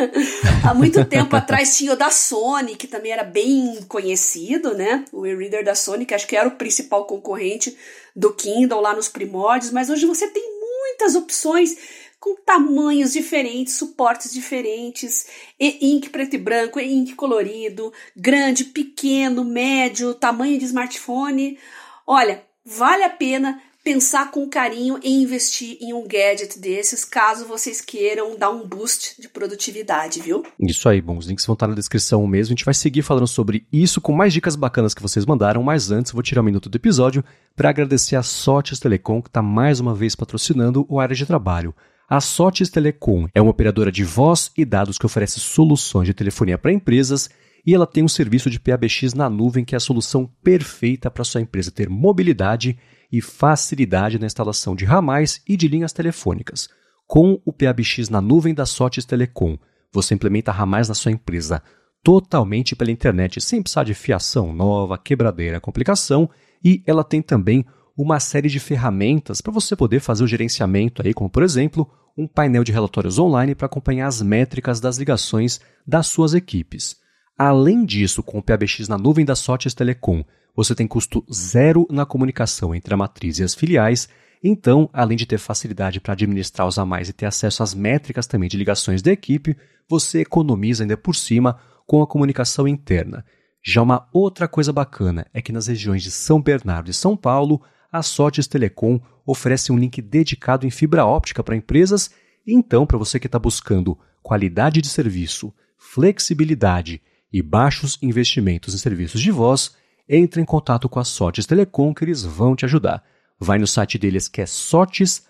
Há 0.66 0.72
muito 0.72 1.04
tempo 1.04 1.36
atrás 1.36 1.76
tinha 1.76 1.92
o 1.92 1.96
da 1.96 2.10
Sony, 2.10 2.76
que 2.76 2.86
também 2.86 3.12
era 3.12 3.22
bem 3.22 3.84
conhecido, 3.86 4.74
né? 4.74 5.04
O 5.12 5.26
e-reader 5.26 5.62
da 5.62 5.74
Sony, 5.74 6.06
que 6.06 6.14
acho 6.14 6.26
que 6.26 6.34
era 6.34 6.48
o 6.48 6.56
principal 6.56 7.04
concorrente 7.04 7.76
do 8.14 8.32
Kindle 8.32 8.80
lá 8.80 8.94
nos 8.96 9.08
primórdios, 9.08 9.70
mas 9.70 9.90
hoje 9.90 10.06
você 10.06 10.28
tem 10.28 10.42
muitas 10.58 11.14
opções 11.14 11.76
com 12.18 12.34
tamanhos 12.36 13.12
diferentes, 13.12 13.74
suportes 13.74 14.32
diferentes, 14.32 15.26
e-ink 15.60 16.08
preto 16.08 16.36
e 16.36 16.38
branco, 16.38 16.80
e-ink 16.80 17.14
colorido, 17.14 17.92
grande, 18.16 18.64
pequeno, 18.64 19.44
médio, 19.44 20.14
tamanho 20.14 20.58
de 20.58 20.64
smartphone. 20.64 21.58
Olha, 22.06 22.42
vale 22.64 23.04
a 23.04 23.10
pena 23.10 23.62
pensar 23.86 24.32
com 24.32 24.48
carinho 24.48 24.98
em 25.00 25.22
investir 25.22 25.78
em 25.80 25.94
um 25.94 26.02
gadget 26.08 26.58
desses, 26.58 27.04
caso 27.04 27.46
vocês 27.46 27.80
queiram 27.80 28.36
dar 28.36 28.50
um 28.50 28.66
boost 28.66 29.14
de 29.16 29.28
produtividade, 29.28 30.20
viu? 30.20 30.42
Isso 30.58 30.88
aí, 30.88 31.00
bom, 31.00 31.16
os 31.16 31.26
links 31.28 31.46
vão 31.46 31.52
estar 31.54 31.68
na 31.68 31.74
descrição 31.76 32.26
mesmo. 32.26 32.50
A 32.50 32.56
gente 32.56 32.64
vai 32.64 32.74
seguir 32.74 33.02
falando 33.02 33.28
sobre 33.28 33.64
isso 33.72 34.00
com 34.00 34.10
mais 34.10 34.32
dicas 34.32 34.56
bacanas 34.56 34.92
que 34.92 35.00
vocês 35.00 35.24
mandaram, 35.24 35.62
mas 35.62 35.92
antes 35.92 36.10
vou 36.10 36.20
tirar 36.20 36.40
um 36.40 36.44
minuto 36.44 36.68
do 36.68 36.74
episódio 36.74 37.24
para 37.54 37.68
agradecer 37.68 38.16
a 38.16 38.24
Sotes 38.24 38.80
Telecom, 38.80 39.22
que 39.22 39.28
está 39.28 39.40
mais 39.40 39.78
uma 39.78 39.94
vez 39.94 40.16
patrocinando 40.16 40.84
o 40.88 40.98
área 40.98 41.14
de 41.14 41.24
trabalho. 41.24 41.72
A 42.10 42.20
Sotes 42.20 42.68
Telecom 42.68 43.28
é 43.32 43.40
uma 43.40 43.52
operadora 43.52 43.92
de 43.92 44.02
voz 44.02 44.50
e 44.56 44.64
dados 44.64 44.98
que 44.98 45.06
oferece 45.06 45.38
soluções 45.38 46.06
de 46.06 46.14
telefonia 46.14 46.58
para 46.58 46.72
empresas 46.72 47.30
e 47.64 47.72
ela 47.72 47.86
tem 47.86 48.02
um 48.02 48.08
serviço 48.08 48.50
de 48.50 48.58
PABX 48.58 49.14
na 49.14 49.30
nuvem 49.30 49.64
que 49.64 49.76
é 49.76 49.78
a 49.78 49.80
solução 49.80 50.28
perfeita 50.42 51.08
para 51.08 51.22
sua 51.22 51.40
empresa 51.40 51.70
ter 51.70 51.88
mobilidade 51.88 52.76
e 53.10 53.20
facilidade 53.20 54.18
na 54.18 54.26
instalação 54.26 54.74
de 54.74 54.84
ramais 54.84 55.40
e 55.48 55.56
de 55.56 55.68
linhas 55.68 55.92
telefônicas. 55.92 56.68
Com 57.06 57.40
o 57.44 57.52
PABX 57.52 58.08
na 58.08 58.20
nuvem 58.20 58.52
da 58.52 58.66
Sotes 58.66 59.04
Telecom, 59.04 59.56
você 59.92 60.14
implementa 60.14 60.50
ramais 60.50 60.88
na 60.88 60.94
sua 60.94 61.12
empresa 61.12 61.62
totalmente 62.02 62.76
pela 62.76 62.90
internet, 62.90 63.40
sem 63.40 63.62
precisar 63.62 63.84
de 63.84 63.94
fiação 63.94 64.52
nova, 64.52 64.98
quebradeira, 64.98 65.60
complicação, 65.60 66.28
e 66.64 66.82
ela 66.86 67.02
tem 67.02 67.20
também 67.22 67.64
uma 67.96 68.20
série 68.20 68.48
de 68.48 68.60
ferramentas 68.60 69.40
para 69.40 69.52
você 69.52 69.74
poder 69.74 70.00
fazer 70.00 70.22
o 70.22 70.26
gerenciamento 70.26 71.02
aí, 71.02 71.14
como 71.14 71.30
por 71.30 71.42
exemplo, 71.42 71.90
um 72.16 72.26
painel 72.26 72.62
de 72.62 72.72
relatórios 72.72 73.18
online 73.18 73.54
para 73.54 73.66
acompanhar 73.66 74.06
as 74.06 74.22
métricas 74.22 74.80
das 74.80 74.96
ligações 74.96 75.60
das 75.86 76.06
suas 76.06 76.34
equipes. 76.34 76.96
Além 77.38 77.84
disso, 77.84 78.22
com 78.22 78.38
o 78.38 78.42
PABX 78.42 78.88
na 78.88 78.96
nuvem 78.96 79.24
da 79.24 79.34
Sotes 79.34 79.74
Telecom, 79.74 80.24
você 80.56 80.74
tem 80.74 80.86
custo 80.86 81.22
zero 81.32 81.86
na 81.90 82.06
comunicação 82.06 82.74
entre 82.74 82.94
a 82.94 82.96
matriz 82.96 83.38
e 83.38 83.44
as 83.44 83.54
filiais. 83.54 84.08
Então, 84.42 84.88
além 84.92 85.16
de 85.16 85.26
ter 85.26 85.38
facilidade 85.38 86.00
para 86.00 86.14
administrar 86.14 86.66
os 86.66 86.78
a 86.78 86.86
mais 86.86 87.08
e 87.08 87.12
ter 87.12 87.26
acesso 87.26 87.62
às 87.62 87.74
métricas 87.74 88.26
também 88.26 88.48
de 88.48 88.56
ligações 88.56 89.02
da 89.02 89.12
equipe, 89.12 89.56
você 89.88 90.20
economiza 90.20 90.82
ainda 90.84 90.96
por 90.96 91.14
cima 91.14 91.58
com 91.86 92.02
a 92.02 92.06
comunicação 92.06 92.66
interna. 92.66 93.24
Já 93.62 93.82
uma 93.82 94.08
outra 94.12 94.48
coisa 94.48 94.72
bacana 94.72 95.26
é 95.34 95.42
que 95.42 95.52
nas 95.52 95.66
regiões 95.66 96.02
de 96.02 96.10
São 96.10 96.40
Bernardo 96.40 96.90
e 96.90 96.94
São 96.94 97.16
Paulo, 97.16 97.60
a 97.90 98.02
Sotes 98.02 98.46
Telecom 98.46 99.00
oferece 99.26 99.72
um 99.72 99.78
link 99.78 100.00
dedicado 100.00 100.66
em 100.66 100.70
fibra 100.70 101.04
óptica 101.04 101.42
para 101.42 101.56
empresas. 101.56 102.10
Então, 102.46 102.86
para 102.86 102.98
você 102.98 103.18
que 103.18 103.26
está 103.26 103.38
buscando 103.38 103.98
qualidade 104.22 104.80
de 104.80 104.88
serviço, 104.88 105.52
flexibilidade 105.76 107.02
e 107.32 107.42
baixos 107.42 107.98
investimentos 108.00 108.74
em 108.74 108.78
serviços 108.78 109.20
de 109.20 109.30
voz, 109.30 109.74
entre 110.08 110.40
em 110.40 110.44
contato 110.44 110.88
com 110.88 111.00
a 111.00 111.04
Sotes 111.04 111.46
Telecom 111.46 111.92
que 111.92 112.04
eles 112.04 112.24
vão 112.24 112.54
te 112.54 112.64
ajudar. 112.64 113.02
Vai 113.38 113.58
no 113.58 113.66
site 113.66 113.98
deles 113.98 114.28
que 114.28 114.40
é 114.40 114.46
sotes.com.br, 114.46 115.26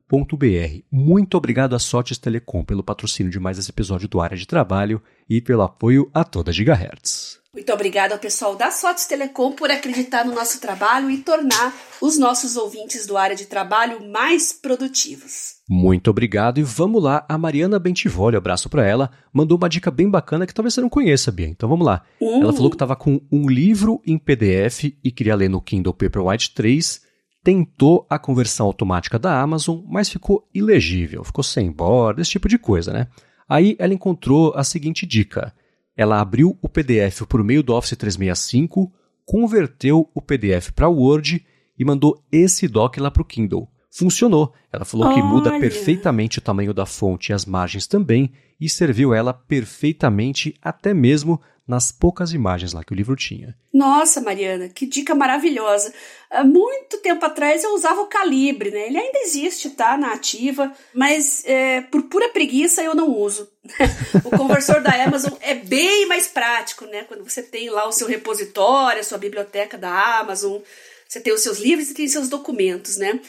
muito 0.91 1.37
obrigado 1.37 1.75
a 1.75 1.79
Sotes 1.79 2.19
Telecom 2.19 2.65
pelo 2.65 2.85
patrocínio 2.85 3.33
de 3.33 3.41
mais 3.41 3.59
esse 3.59 3.71
episódio 3.71 4.07
do 4.07 4.21
Área 4.21 4.37
de 4.37 4.47
Trabalho 4.47 5.03
e 5.29 5.41
pelo 5.41 5.63
apoio 5.63 6.09
a 6.15 6.23
toda 6.23 6.53
Gigahertz. 6.53 7.41
Muito 7.53 7.73
obrigada 7.73 8.15
ao 8.15 8.21
pessoal 8.21 8.57
da 8.57 8.71
Sotes 8.71 9.07
Telecom 9.07 9.53
por 9.53 9.71
acreditar 9.71 10.25
no 10.25 10.35
nosso 10.35 10.61
trabalho 10.61 11.11
e 11.11 11.19
tornar 11.19 11.73
os 12.01 12.19
nossos 12.19 12.57
ouvintes 12.57 13.07
do 13.07 13.17
área 13.17 13.35
de 13.35 13.47
trabalho 13.47 14.05
mais 14.09 14.53
produtivos. 14.53 15.55
Muito 15.69 16.11
obrigado 16.11 16.59
e 16.59 16.63
vamos 16.63 17.03
lá. 17.03 17.25
A 17.29 17.39
Mariana 17.39 17.79
Bentivoli, 17.79 18.37
abraço 18.37 18.69
para 18.69 18.85
ela, 18.85 19.11
mandou 19.33 19.57
uma 19.57 19.69
dica 19.69 19.91
bem 19.91 20.11
bacana 20.11 20.47
que 20.47 20.55
talvez 20.55 20.75
você 20.75 20.81
não 20.81 20.89
conheça, 20.89 21.33
Bia. 21.33 21.47
Então 21.47 21.69
vamos 21.69 21.87
lá. 21.87 22.03
Uhum. 22.21 22.43
Ela 22.43 22.53
falou 22.53 22.71
que 22.71 22.77
estava 22.77 22.97
com 22.97 23.21
um 23.31 23.49
livro 23.49 24.03
em 24.07 24.19
PDF 24.19 24.93
e 25.03 25.11
queria 25.11 25.37
ler 25.37 25.49
no 25.49 25.61
Kindle 25.61 25.95
Paperwhite 25.95 26.55
3 26.55 27.04
tentou 27.45 28.07
a 28.09 28.19
conversão 28.19 28.65
automática 28.65 29.19
da 29.19 29.39
Amazon, 29.39 29.83
mas 29.87 30.09
ficou 30.09 30.49
ilegível, 30.55 31.23
ficou 31.23 31.45
sem 31.45 31.71
borda, 31.71 32.23
esse 32.23 32.31
tipo 32.31 32.49
de 32.49 32.59
coisa, 32.59 32.91
né? 32.91 33.07
Aí 33.47 33.77
ela 33.79 33.93
encontrou 33.93 34.55
a 34.57 34.65
seguinte 34.65 35.05
dica. 35.05 35.53
Ela 35.95 36.21
abriu 36.21 36.59
o 36.63 36.69
PDF 36.69 37.23
por 37.29 37.45
meio 37.45 37.63
do 37.63 37.75
Office 37.75 37.97
365, 37.97 38.91
converteu 39.27 40.11
o 40.15 40.23
PDF 40.23 40.71
para 40.75 40.89
Word 40.89 41.45
e 41.79 41.85
mandou 41.85 42.19
esse 42.33 42.67
doc 42.67 42.97
lá 42.97 43.11
para 43.11 43.23
o 43.23 43.27
Kindle. 43.27 43.69
Funcionou. 43.91 44.53
Ela 44.73 44.87
falou 44.87 45.07
Olha. 45.07 45.15
que 45.15 45.23
muda 45.23 45.59
perfeitamente 45.61 46.39
o 46.39 46.43
tamanho 46.43 46.73
da 46.73 46.87
fonte 46.87 47.31
e 47.31 47.33
as 47.35 47.45
margens 47.45 47.87
também, 47.87 48.33
e 48.61 48.69
serviu 48.69 49.15
ela 49.15 49.33
perfeitamente 49.33 50.55
até 50.63 50.95
mesmo 50.95 51.41
nas 51.67 51.91
poucas 51.91 52.33
imagens 52.33 52.75
lá 52.75 52.85
que 52.85 52.93
o 52.93 52.95
livro 52.95 53.17
tinha. 53.17 53.57
Nossa, 53.73 54.21
Mariana, 54.21 54.69
que 54.69 54.87
dica 54.87 55.15
maravilhosa. 55.15 55.93
Há 56.31 56.45
muito 56.45 56.99
tempo 56.99 57.25
atrás 57.25 57.65
eu 57.65 57.75
usava 57.75 58.03
o 58.03 58.07
calibre, 58.07 58.71
né? 58.71 58.87
Ele 58.87 58.99
ainda 58.99 59.19
existe, 59.21 59.71
tá? 59.71 59.97
Na 59.97 60.13
ativa, 60.13 60.73
mas 60.93 61.43
é, 61.47 61.81
por 61.81 62.03
pura 62.03 62.29
preguiça 62.29 62.83
eu 62.83 62.95
não 62.95 63.09
uso. 63.09 63.49
o 64.25 64.37
conversor 64.37 64.83
da 64.83 64.91
Amazon 65.05 65.33
é 65.41 65.55
bem 65.55 66.07
mais 66.07 66.29
prático, 66.29 66.85
né? 66.85 67.05
Quando 67.05 67.25
você 67.25 67.43
tem 67.43 67.71
lá 67.71 67.89
o 67.89 67.93
seu 67.93 68.07
repositório, 68.07 69.01
a 69.01 69.05
sua 69.05 69.19
biblioteca 69.19 69.79
da 69.79 70.19
Amazon, 70.19 70.61
você 71.09 71.21
tem 71.21 71.33
os 71.33 71.41
seus 71.41 71.59
livros 71.59 71.91
e 71.91 71.95
tem 71.95 72.07
seus 72.07 72.29
documentos, 72.29 72.99
né? 72.99 73.21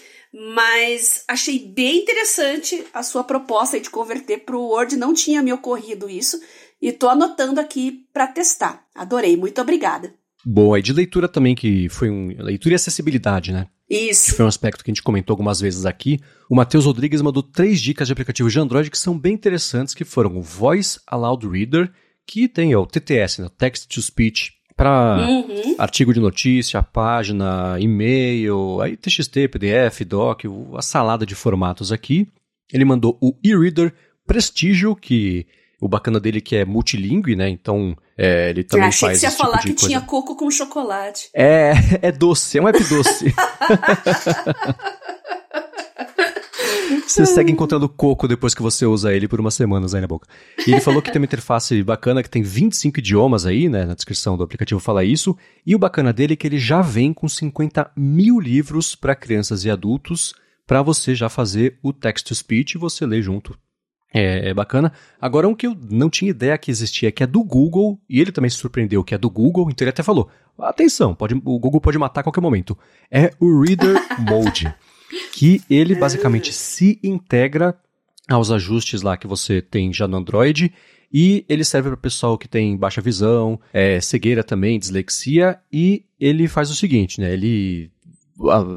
Mas 0.54 1.24
achei 1.30 1.60
bem 1.60 2.00
interessante 2.00 2.84
a 2.94 3.02
sua 3.02 3.24
proposta 3.24 3.80
de 3.80 3.90
converter 3.90 4.40
para 4.40 4.58
o 4.58 4.68
Word, 4.68 4.98
não 4.98 5.14
tinha 5.14 5.42
me 5.42 5.54
ocorrido 5.54 6.10
isso, 6.10 6.38
e 6.82 6.92
tô 6.92 7.08
anotando 7.08 7.62
aqui 7.62 8.06
para 8.12 8.28
testar. 8.28 8.86
Adorei, 8.94 9.38
muito 9.38 9.62
obrigada. 9.62 10.14
Bom, 10.46 10.74
aí 10.74 10.82
de 10.82 10.92
leitura 10.92 11.30
também, 11.30 11.56
que 11.56 11.88
foi 11.90 12.10
um. 12.10 12.28
Leitura 12.38 12.74
e 12.74 12.76
acessibilidade, 12.76 13.54
né? 13.54 13.68
Isso. 13.90 14.32
Que 14.32 14.38
foi 14.38 14.46
um 14.46 14.50
aspecto 14.50 14.84
que 14.84 14.92
a 14.92 14.94
gente 14.94 15.02
comentou 15.02 15.34
algumas 15.34 15.60
vezes 15.60 15.86
aqui. 15.86 16.20
O 16.50 16.56
Matheus 16.56 16.86
Rodrigues 16.86 17.22
mandou 17.22 17.42
três 17.42 17.80
dicas 17.80 18.08
de 18.08 18.14
aplicativos 18.14 18.52
de 18.52 18.60
Android 18.60 18.92
que 18.92 18.98
são 18.98 19.18
bem 19.18 19.34
interessantes, 19.34 19.94
que 19.94 20.04
foram 20.04 20.38
o 20.38 20.42
Voice 20.42 21.00
Aloud 21.08 21.48
Reader, 21.48 21.92
que 22.28 22.48
tem 22.48 22.76
o 22.76 22.86
TTS, 22.86 23.42
né, 23.42 23.50
Text 23.58 23.88
to 23.88 24.02
Speech, 24.02 24.54
para 24.76 25.18
uhum. 25.28 25.76
artigo 25.78 26.14
de 26.14 26.20
notícia, 26.20 26.84
página, 26.84 27.78
e-mail, 27.80 28.82
aí 28.82 28.98
TXT, 28.98 29.48
PDF, 29.50 30.02
doc, 30.06 30.44
a 30.76 30.82
salada 30.82 31.26
de 31.26 31.34
formatos 31.34 31.92
aqui. 31.92 32.28
Ele 32.74 32.84
mandou 32.84 33.18
o 33.22 33.34
e-reader 33.44 33.94
Prestigio, 34.28 34.96
que 34.96 35.46
o 35.80 35.88
bacana 35.88 36.20
dele 36.20 36.40
é 36.40 36.42
que 36.42 36.56
é 36.56 36.66
multilingüe, 36.66 37.36
né? 37.36 37.48
Então, 37.48 37.96
é, 38.18 38.50
ele 38.50 38.64
também 38.64 38.88
achei 38.88 39.10
faz 39.10 39.20
que 39.20 39.20
você 39.20 39.26
ia 39.28 39.32
tipo 39.32 39.44
falar 39.44 39.60
que 39.60 39.68
coisa. 39.70 39.88
tinha 39.88 40.02
coco 40.02 40.36
com 40.36 40.50
chocolate. 40.50 41.30
É, 41.34 41.74
é 42.02 42.12
doce, 42.12 42.58
é 42.58 42.62
um 42.62 42.68
app 42.68 42.84
doce. 42.84 43.34
Você 47.02 47.26
segue 47.26 47.52
encontrando 47.52 47.88
coco 47.88 48.28
depois 48.28 48.54
que 48.54 48.62
você 48.62 48.86
usa 48.86 49.14
ele 49.14 49.28
por 49.28 49.40
umas 49.40 49.54
semanas 49.54 49.94
aí 49.94 50.02
na 50.02 50.08
boca. 50.08 50.28
E 50.66 50.72
ele 50.72 50.82
falou 50.82 51.02
que 51.02 51.12
tem 51.12 51.20
uma 51.20 51.26
interface 51.26 51.82
bacana, 51.84 52.22
que 52.22 52.30
tem 52.30 52.42
25 52.42 53.00
idiomas 53.00 53.46
aí, 53.46 53.70
né? 53.70 53.86
Na 53.86 53.94
descrição 53.94 54.38
do 54.38 54.44
aplicativo 54.44 54.80
fala 54.80 55.04
isso. 55.04 55.36
E 55.66 55.76
o 55.76 55.80
bacana 55.80 56.14
dele 56.14 56.34
é 56.34 56.36
que 56.36 56.48
ele 56.48 56.58
já 56.58 56.82
vem 56.82 57.14
com 57.14 57.28
50 57.28 57.92
mil 57.96 58.40
livros 58.40 58.96
para 58.96 59.16
crianças 59.16 59.66
e 59.66 59.70
adultos, 59.70 60.34
para 60.66 60.82
você 60.82 61.14
já 61.14 61.30
fazer 61.30 61.78
o 61.84 61.94
text-to-speech 61.94 62.76
e 62.76 62.78
você 62.80 63.06
ler 63.06 63.22
junto. 63.22 63.58
É, 64.14 64.50
é, 64.50 64.54
bacana. 64.54 64.94
Agora, 65.20 65.46
um 65.46 65.54
que 65.54 65.68
eu 65.68 65.76
não 65.90 66.10
tinha 66.10 66.32
ideia 66.32 66.58
que 66.58 66.72
existia, 66.72 67.12
que 67.12 67.22
é 67.22 67.28
do 67.28 67.44
Google, 67.44 68.00
e 68.10 68.22
ele 68.22 68.32
também 68.32 68.50
se 68.50 68.56
surpreendeu 68.56 69.04
que 69.04 69.14
é 69.14 69.18
do 69.18 69.30
Google, 69.30 69.70
então 69.70 69.84
ele 69.84 69.90
até 69.90 70.02
falou: 70.02 70.30
atenção, 70.58 71.14
pode, 71.14 71.36
o 71.36 71.60
Google 71.60 71.82
pode 71.82 71.98
matar 71.98 72.22
a 72.22 72.24
qualquer 72.24 72.40
momento. 72.40 72.78
É 73.12 73.32
o 73.42 73.62
Reader 73.62 74.02
Mode, 74.20 74.74
que 75.34 75.62
ele 75.70 75.96
basicamente 75.96 76.52
se 76.54 77.00
integra 77.04 77.78
aos 78.28 78.52
ajustes 78.52 79.02
lá 79.02 79.18
que 79.18 79.28
você 79.28 79.62
tem 79.62 79.94
já 79.94 80.08
no 80.08 80.18
Android. 80.18 80.74
E 81.14 81.46
ele 81.48 81.64
serve 81.64 81.90
para 81.90 81.98
pessoal 81.98 82.38
que 82.38 82.48
tem 82.48 82.76
baixa 82.76 83.00
visão, 83.00 83.60
é, 83.72 84.02
cegueira 84.02 84.44
também, 84.44 84.78
dislexia, 84.78 85.58
e 85.72 86.04
ele 86.20 86.48
faz 86.48 86.70
o 86.70 86.76
seguinte, 86.76 87.22
né? 87.22 87.32
Ele 87.32 87.90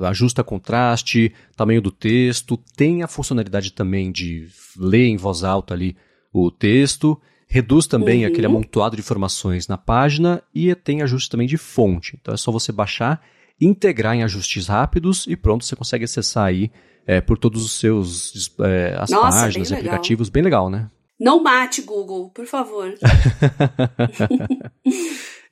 ajusta 0.04 0.44
contraste, 0.44 1.32
tamanho 1.56 1.82
do 1.82 1.90
texto, 1.90 2.56
tem 2.76 3.02
a 3.02 3.08
funcionalidade 3.08 3.72
também 3.72 4.12
de 4.12 4.46
ler 4.76 5.06
em 5.06 5.16
voz 5.16 5.42
alta 5.42 5.74
ali 5.74 5.96
o 6.32 6.50
texto, 6.50 7.20
reduz 7.48 7.86
também 7.86 8.24
uhum. 8.24 8.30
aquele 8.30 8.46
amontoado 8.46 8.94
de 8.94 9.02
informações 9.02 9.66
na 9.66 9.76
página 9.76 10.42
e 10.54 10.72
tem 10.74 11.02
ajuste 11.02 11.30
também 11.30 11.48
de 11.48 11.56
fonte. 11.56 12.16
Então 12.20 12.32
é 12.32 12.36
só 12.36 12.52
você 12.52 12.70
baixar, 12.70 13.20
integrar 13.60 14.14
em 14.14 14.22
ajustes 14.22 14.66
rápidos 14.66 15.26
e 15.26 15.36
pronto, 15.36 15.64
você 15.64 15.74
consegue 15.74 16.04
acessar 16.04 16.46
aí 16.46 16.70
é, 17.06 17.20
por 17.20 17.38
todos 17.38 17.64
os 17.64 17.72
seus 17.72 18.54
é, 18.60 18.96
as 18.98 19.10
Nossa, 19.10 19.40
páginas, 19.40 19.72
aplicativos, 19.72 20.28
bem 20.28 20.42
legal, 20.42 20.68
né? 20.68 20.90
Não 21.18 21.42
mate 21.42 21.82
Google, 21.82 22.30
por 22.30 22.46
favor. 22.46 22.94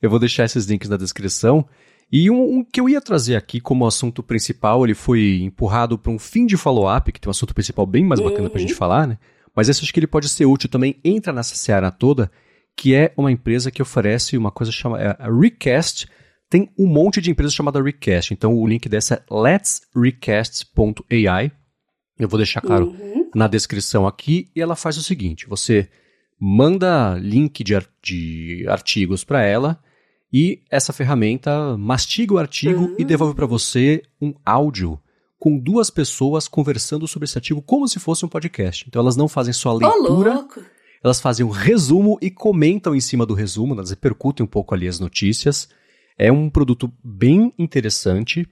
Eu 0.01 0.09
vou 0.09 0.19
deixar 0.19 0.45
esses 0.45 0.65
links 0.65 0.87
na 0.87 0.95
descrição. 0.95 1.67
E 2.09 2.29
um, 2.31 2.59
um, 2.59 2.63
que 2.63 2.79
eu 2.79 2.87
ia 2.87 3.01
trazer 3.01 3.35
aqui 3.35 3.59
como 3.59 3.85
assunto 3.85 4.23
principal, 4.23 4.85
ele 4.85 4.93
foi 4.93 5.41
empurrado 5.41 5.97
para 5.97 6.11
um 6.11 6.17
fim 6.17 6.45
de 6.45 6.55
follow-up, 6.55 7.11
que 7.11 7.19
tem 7.19 7.27
um 7.27 7.31
assunto 7.31 7.53
principal 7.53 7.85
bem 7.85 8.05
mais 8.05 8.21
bacana 8.21 8.43
uhum. 8.43 8.49
para 8.49 8.59
a 8.59 8.61
gente 8.61 8.73
falar, 8.73 9.05
né? 9.07 9.17
Mas 9.53 9.67
esse 9.67 9.81
acho 9.81 9.91
que 9.91 9.99
ele 9.99 10.07
pode 10.07 10.29
ser 10.29 10.45
útil 10.45 10.69
também, 10.69 10.97
entra 11.03 11.33
nessa 11.33 11.55
seara 11.55 11.91
toda, 11.91 12.31
que 12.77 12.93
é 12.93 13.11
uma 13.17 13.31
empresa 13.31 13.71
que 13.71 13.81
oferece 13.81 14.37
uma 14.37 14.51
coisa 14.51 14.71
chamada 14.71 15.17
é 15.19 15.29
Recast. 15.29 16.07
Tem 16.49 16.69
um 16.77 16.87
monte 16.87 17.19
de 17.19 17.29
empresas 17.29 17.53
chamada 17.53 17.81
Recast, 17.81 18.33
então 18.33 18.55
o 18.55 18.65
link 18.65 18.87
dessa 18.87 19.15
é 19.15 19.33
letsrecast.ai. 19.33 21.51
Eu 22.17 22.27
vou 22.27 22.37
deixar 22.37 22.61
claro 22.61 22.87
uhum. 22.87 23.29
na 23.35 23.47
descrição 23.47 24.07
aqui, 24.07 24.49
e 24.55 24.61
ela 24.61 24.75
faz 24.75 24.97
o 24.97 25.03
seguinte: 25.03 25.47
você 25.47 25.89
manda 26.39 27.17
link 27.19 27.63
de, 27.63 27.73
de 28.01 28.65
artigos 28.67 29.23
para 29.23 29.43
ela 29.43 29.79
e 30.31 30.61
essa 30.69 30.93
ferramenta 30.93 31.77
mastiga 31.77 32.33
o 32.33 32.37
artigo 32.37 32.85
uhum. 32.85 32.95
e 32.97 33.05
devolve 33.05 33.33
para 33.33 33.45
você 33.45 34.03
um 34.21 34.33
áudio 34.45 34.99
com 35.39 35.57
duas 35.57 35.89
pessoas 35.89 36.47
conversando 36.47 37.07
sobre 37.07 37.25
esse 37.25 37.37
artigo 37.37 37.61
como 37.61 37.87
se 37.87 37.99
fosse 37.99 38.25
um 38.25 38.29
podcast. 38.29 38.85
Então 38.87 39.01
elas 39.01 39.15
não 39.15 39.27
fazem 39.27 39.53
só 39.53 39.69
a 39.69 39.73
leitura, 39.73 40.45
oh, 40.45 40.61
elas 41.03 41.21
fazem 41.21 41.45
um 41.45 41.49
resumo 41.49 42.17
e 42.21 42.29
comentam 42.29 42.95
em 42.95 42.99
cima 42.99 43.25
do 43.25 43.33
resumo, 43.33 43.73
elas 43.73 43.91
repercutem 43.91 44.43
um 44.43 44.49
pouco 44.49 44.73
ali 44.73 44.87
as 44.87 44.99
notícias. 44.99 45.69
É 46.17 46.31
um 46.31 46.49
produto 46.49 46.91
bem 47.03 47.53
interessante. 47.57 48.47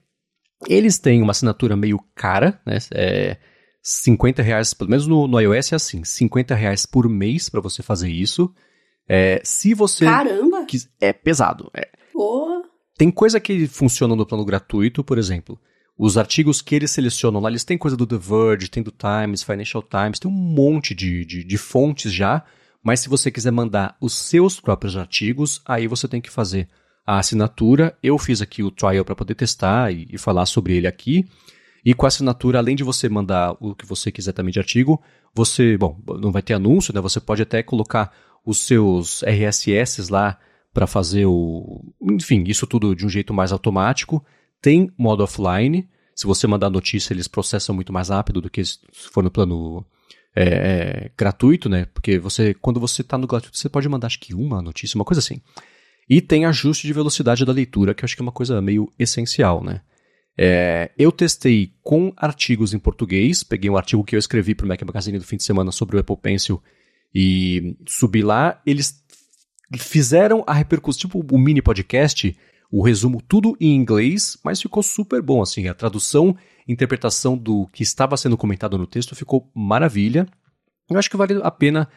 Eles 0.67 0.99
têm 0.99 1.21
uma 1.21 1.31
assinatura 1.31 1.75
meio 1.75 1.99
cara, 2.15 2.61
né? 2.65 2.77
É 2.93 3.37
50 3.81 4.41
reais, 4.41 4.73
pelo 4.73 4.89
menos 4.89 5.05
no, 5.05 5.27
no 5.27 5.39
iOS 5.39 5.73
é 5.73 5.75
assim, 5.75 6.03
50 6.03 6.55
reais 6.55 6.87
por 6.87 7.07
mês 7.07 7.49
para 7.49 7.61
você 7.61 7.83
fazer 7.83 8.09
isso. 8.09 8.51
É, 9.07 9.39
se 9.43 9.75
você. 9.75 10.05
Caramba! 10.05 10.65
Quis, 10.65 10.89
é 10.99 11.13
pesado. 11.13 11.69
É. 11.75 11.87
Oh. 12.15 12.63
Tem 12.97 13.11
coisa 13.11 13.39
que 13.39 13.67
funciona 13.67 14.15
no 14.15 14.25
plano 14.25 14.43
gratuito, 14.43 15.03
por 15.03 15.19
exemplo. 15.19 15.59
Os 15.97 16.17
artigos 16.17 16.61
que 16.61 16.75
eles 16.75 16.91
selecionam 16.91 17.39
lá, 17.39 17.49
eles 17.49 17.63
têm 17.63 17.77
coisa 17.77 17.95
do 17.95 18.07
The 18.07 18.17
Verge, 18.17 18.69
tem 18.69 18.81
do 18.81 18.91
Times, 18.91 19.43
Financial 19.43 19.83
Times, 19.83 20.19
tem 20.19 20.29
um 20.29 20.33
monte 20.33 20.95
de, 20.95 21.23
de, 21.23 21.43
de 21.43 21.57
fontes 21.57 22.11
já. 22.11 22.43
Mas 22.83 23.01
se 23.01 23.09
você 23.09 23.29
quiser 23.29 23.51
mandar 23.51 23.95
os 24.01 24.13
seus 24.13 24.59
próprios 24.59 24.97
artigos, 24.97 25.61
aí 25.65 25.87
você 25.87 26.07
tem 26.07 26.21
que 26.21 26.29
fazer 26.29 26.67
a 27.05 27.19
assinatura. 27.19 27.97
Eu 28.01 28.17
fiz 28.17 28.41
aqui 28.41 28.63
o 28.63 28.71
trial 28.71 29.05
para 29.05 29.15
poder 29.15 29.35
testar 29.35 29.93
e, 29.93 30.07
e, 30.11 30.17
falar 30.17 30.45
sobre 30.45 30.75
ele 30.75 30.87
aqui. 30.87 31.25
E 31.83 31.93
com 31.93 32.05
a 32.05 32.07
assinatura, 32.07 32.57
além 32.57 32.75
de 32.75 32.83
você 32.83 33.07
mandar 33.07 33.55
o 33.59 33.75
que 33.75 33.85
você 33.85 34.11
quiser 34.11 34.31
também 34.31 34.51
de 34.51 34.59
artigo, 34.59 35.01
você, 35.33 35.77
bom, 35.77 35.99
não 36.19 36.31
vai 36.31 36.41
ter 36.41 36.53
anúncio, 36.55 36.93
né? 36.93 36.99
Você 36.99 37.19
pode 37.19 37.43
até 37.43 37.61
colocar 37.61 38.11
os 38.43 38.59
seus 38.59 39.21
RSS 39.23 40.09
lá 40.11 40.39
para 40.73 40.87
fazer 40.87 41.25
o. 41.25 41.83
Enfim, 42.01 42.43
isso 42.47 42.65
tudo 42.65 42.95
de 42.95 43.05
um 43.05 43.09
jeito 43.09 43.33
mais 43.33 43.51
automático. 43.51 44.25
Tem 44.61 44.91
modo 44.97 45.23
offline. 45.23 45.87
Se 46.15 46.25
você 46.25 46.47
mandar 46.47 46.69
notícia, 46.69 47.13
eles 47.13 47.27
processam 47.27 47.75
muito 47.75 47.93
mais 47.93 48.09
rápido 48.09 48.41
do 48.41 48.49
que 48.49 48.63
se 48.63 48.79
for 48.91 49.23
no 49.23 49.29
plano 49.29 49.85
é, 50.35 50.43
é, 50.43 51.11
gratuito, 51.17 51.69
né? 51.69 51.85
Porque 51.93 52.17
você, 52.17 52.53
quando 52.53 52.79
você 52.79 53.01
está 53.01 53.17
no 53.17 53.27
gratuito, 53.27 53.57
você 53.57 53.69
pode 53.69 53.87
mandar 53.87 54.07
acho 54.07 54.19
que 54.19 54.33
uma 54.33 54.61
notícia, 54.61 54.97
uma 54.97 55.05
coisa 55.05 55.19
assim. 55.19 55.41
E 56.09 56.21
tem 56.21 56.45
ajuste 56.45 56.85
de 56.85 56.93
velocidade 56.93 57.43
da 57.45 57.51
leitura, 57.51 57.93
que 57.93 58.03
eu 58.03 58.05
acho 58.05 58.15
que 58.15 58.21
é 58.21 58.25
uma 58.25 58.31
coisa 58.31 58.61
meio 58.61 58.91
essencial, 58.97 59.63
né? 59.63 59.81
É, 60.37 60.91
eu 60.97 61.11
testei 61.11 61.73
com 61.81 62.13
artigos 62.17 62.73
em 62.73 62.79
português, 62.79 63.41
peguei 63.41 63.69
um 63.69 63.77
artigo 63.77 64.03
que 64.03 64.15
eu 64.15 64.19
escrevi 64.19 64.53
para 64.53 64.65
o 64.65 64.67
Mac 64.67 64.81
Magazine 64.81 65.17
do 65.17 65.23
fim 65.23 65.37
de 65.37 65.43
semana 65.43 65.71
sobre 65.71 65.95
o 65.95 65.99
Apple 65.99 66.17
Pencil 66.17 66.61
e 67.13 67.77
subi 67.87 68.21
lá, 68.21 68.61
eles 68.65 69.01
fizeram 69.77 70.43
a 70.45 70.53
repercussão, 70.53 70.99
tipo 70.99 71.25
o 71.33 71.37
mini 71.37 71.61
podcast, 71.61 72.37
o 72.69 72.83
resumo 72.83 73.21
tudo 73.21 73.55
em 73.59 73.73
inglês, 73.73 74.37
mas 74.43 74.61
ficou 74.61 74.83
super 74.83 75.21
bom, 75.21 75.41
assim, 75.41 75.69
a 75.69 75.73
tradução, 75.73 76.35
interpretação 76.67 77.37
do 77.37 77.67
que 77.67 77.83
estava 77.83 78.17
sendo 78.17 78.37
comentado 78.37 78.77
no 78.77 78.85
texto 78.85 79.15
ficou 79.15 79.49
maravilha. 79.55 80.27
Eu 80.89 80.97
acho 80.97 81.09
que 81.09 81.17
vale 81.17 81.39
a 81.41 81.51
pena 81.51 81.87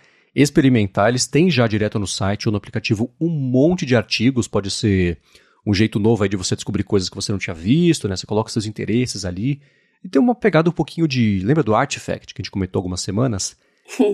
experimentar, 0.43 1.09
eles 1.09 1.27
têm 1.27 1.51
já 1.51 1.67
direto 1.67 1.99
no 1.99 2.07
site 2.07 2.49
ou 2.49 2.53
no 2.53 2.59
aplicativo 2.59 3.15
um 3.21 3.29
monte 3.29 3.85
de 3.85 3.97
artigos, 3.97 4.49
pode 4.49 4.71
ser 4.71 5.19
um 5.67 5.75
jeito 5.75 5.99
novo 5.99 6.23
aí 6.23 6.29
de 6.29 6.37
você 6.37 6.55
descobrir 6.55 6.85
coisas 6.85 7.09
que 7.09 7.17
você 7.17 7.33
não 7.33 7.39
tinha 7.39 7.55
visto, 7.55 8.09
né? 8.09 8.17
Você 8.17 8.27
coloca 8.27 8.51
seus 8.51 8.67
interesses 8.67 9.25
ali. 9.25 9.61
E 10.03 10.09
tem 10.09 10.21
uma 10.21 10.35
pegada 10.35 10.71
um 10.71 10.73
pouquinho 10.73 11.09
de. 11.09 11.41
Lembra 11.45 11.63
do 11.63 11.75
Artifact 11.75 12.33
que 12.33 12.41
a 12.41 12.43
gente 12.43 12.51
comentou 12.51 12.79
algumas 12.79 13.01
semanas? 13.01 13.57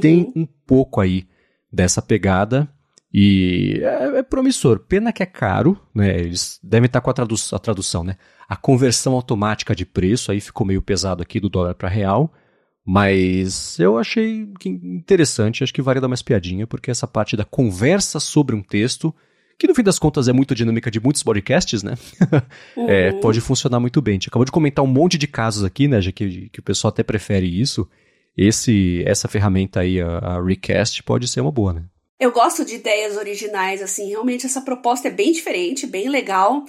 tem 0.01 0.33
um 0.35 0.47
pouco 0.47 1.01
aí 1.01 1.27
dessa 1.73 2.01
pegada 2.01 2.69
e 3.13 3.81
é, 3.83 4.19
é, 4.19 4.23
promissor. 4.23 4.81
Pena 4.81 5.13
que 5.13 5.23
é 5.23 5.27
caro, 5.27 5.81
né? 5.95 6.19
Eles 6.19 6.59
devem 6.63 6.87
estar 6.87 7.01
com 7.01 7.11
a, 7.11 7.15
tradu 7.15 7.35
a 7.53 7.59
tradução, 7.59 8.03
né? 8.03 8.17
A 8.49 8.57
conversão 8.57 9.15
automática 9.15 9.75
de 9.75 9.87
preço 9.87 10.33
aí 10.33 10.41
ficou 10.41 10.67
meio 10.67 10.83
pesado 10.83 11.23
aqui 11.23 11.39
do 11.39 11.49
dólar 11.49 11.75
para 11.75 11.89
real, 11.89 12.33
mas 12.87 13.79
eu 13.79 13.97
achei 13.97 14.47
interessante, 14.65 15.65
acho 15.65 15.73
que 15.73 15.81
vale 15.81 16.01
dar 16.01 16.07
uma 16.07 16.15
espiadinha, 16.15 16.67
porque 16.67 16.91
essa 16.91 17.07
parte 17.07 17.37
da 17.37 17.45
conversa 17.45 18.21
sobre 18.21 18.55
um 18.55 18.63
texto, 18.63 19.15
que 19.59 19.67
no 19.67 19.75
fim 19.75 19.83
das 19.83 19.99
contas 19.99 20.29
é 20.29 20.33
muito 20.33 20.55
dinâmica 20.55 20.91
de 20.91 21.01
muitos 21.01 21.23
podcasts, 21.23 21.83
né? 21.83 21.95
uhum. 22.77 22.91
é, 22.91 23.13
pode 23.13 23.41
funcionar 23.41 23.81
muito 23.81 24.03
bem. 24.03 24.13
A 24.13 24.17
gente 24.17 24.29
acabou 24.29 24.45
de 24.45 24.53
comentar 24.53 24.85
um 24.85 24.89
monte 24.89 25.17
de 25.17 25.27
casos 25.27 25.65
aqui, 25.65 25.89
né? 25.89 26.01
Já 26.03 26.13
que, 26.13 26.51
que 26.51 26.61
o 26.61 26.63
pessoal 26.63 26.91
até 26.91 27.03
prefere 27.03 27.47
isso. 27.47 27.89
esse 28.37 29.03
essa 29.07 29.29
ferramenta 29.29 29.81
aí, 29.81 30.01
a, 30.01 30.19
a 30.19 30.45
Recast, 30.45 31.03
pode 31.05 31.27
ser 31.27 31.41
uma 31.41 31.53
boa, 31.53 31.73
né? 31.73 31.85
Eu 32.19 32.33
gosto 32.33 32.65
de 32.65 32.77
ideias 32.77 33.17
originais, 33.17 33.83
assim, 33.83 34.09
realmente 34.09 34.47
essa 34.47 34.61
proposta 34.61 35.09
é 35.09 35.11
bem 35.11 35.33
diferente, 35.33 35.87
bem 35.87 36.09
legal, 36.09 36.65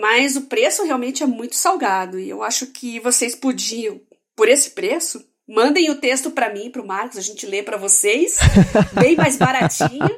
mas 0.00 0.36
o 0.36 0.42
preço 0.42 0.84
realmente 0.84 1.22
é 1.22 1.26
muito 1.26 1.54
salgado. 1.54 2.18
E 2.18 2.28
eu 2.28 2.42
acho 2.42 2.66
que 2.68 2.98
vocês 3.00 3.34
podiam, 3.34 4.00
por 4.36 4.48
esse 4.48 4.70
preço, 4.70 5.24
Mandem 5.48 5.88
o 5.90 5.94
texto 5.94 6.32
para 6.32 6.52
mim, 6.52 6.70
para 6.70 6.82
o 6.82 6.86
Marcos, 6.86 7.16
a 7.16 7.20
gente 7.20 7.46
lê 7.46 7.62
para 7.62 7.76
vocês, 7.76 8.36
bem 9.00 9.14
mais 9.14 9.36
baratinho. 9.36 10.10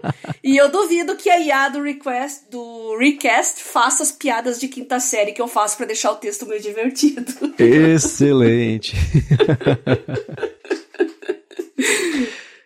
e 0.42 0.56
eu 0.56 0.70
duvido 0.70 1.16
que 1.16 1.28
a 1.28 1.38
IA 1.38 1.68
do 1.68 1.82
request, 1.82 2.48
do 2.50 2.96
recast, 2.96 3.62
faça 3.62 4.02
as 4.02 4.10
piadas 4.10 4.58
de 4.58 4.68
quinta 4.68 4.98
série 4.98 5.32
que 5.32 5.42
eu 5.42 5.46
faço 5.46 5.76
para 5.76 5.84
deixar 5.84 6.12
o 6.12 6.16
texto 6.16 6.46
meio 6.46 6.62
divertido. 6.62 7.30
Excelente. 7.58 8.96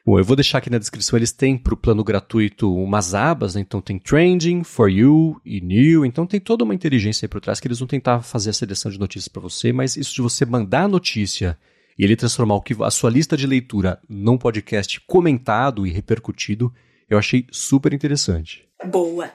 Bom, 0.04 0.18
eu 0.18 0.24
vou 0.24 0.34
deixar 0.34 0.58
aqui 0.58 0.68
na 0.68 0.78
descrição, 0.78 1.16
eles 1.16 1.30
têm 1.30 1.56
para 1.56 1.74
o 1.74 1.76
plano 1.76 2.02
gratuito 2.02 2.74
umas 2.74 3.14
abas, 3.14 3.54
né? 3.54 3.60
então 3.60 3.80
tem 3.80 4.00
Trending, 4.00 4.64
For 4.64 4.90
You 4.90 5.40
e 5.44 5.60
New, 5.60 6.04
então 6.04 6.26
tem 6.26 6.40
toda 6.40 6.64
uma 6.64 6.74
inteligência 6.74 7.24
aí 7.24 7.28
por 7.28 7.40
trás 7.40 7.60
que 7.60 7.68
eles 7.68 7.78
vão 7.78 7.86
tentar 7.86 8.20
fazer 8.20 8.50
a 8.50 8.52
seleção 8.52 8.90
de 8.90 8.98
notícias 8.98 9.28
para 9.28 9.40
você, 9.40 9.72
mas 9.72 9.96
isso 9.96 10.12
de 10.12 10.20
você 10.20 10.44
mandar 10.44 10.84
a 10.84 10.88
notícia 10.88 11.56
e 11.96 12.02
ele 12.02 12.16
transformar 12.16 12.56
o 12.56 12.60
que 12.60 12.74
a 12.82 12.90
sua 12.90 13.10
lista 13.10 13.36
de 13.36 13.46
leitura 13.46 14.00
num 14.08 14.36
podcast 14.36 15.00
comentado 15.06 15.86
e 15.86 15.90
repercutido, 15.90 16.72
eu 17.08 17.16
achei 17.16 17.46
super 17.52 17.92
interessante. 17.92 18.66
Boa. 18.84 19.30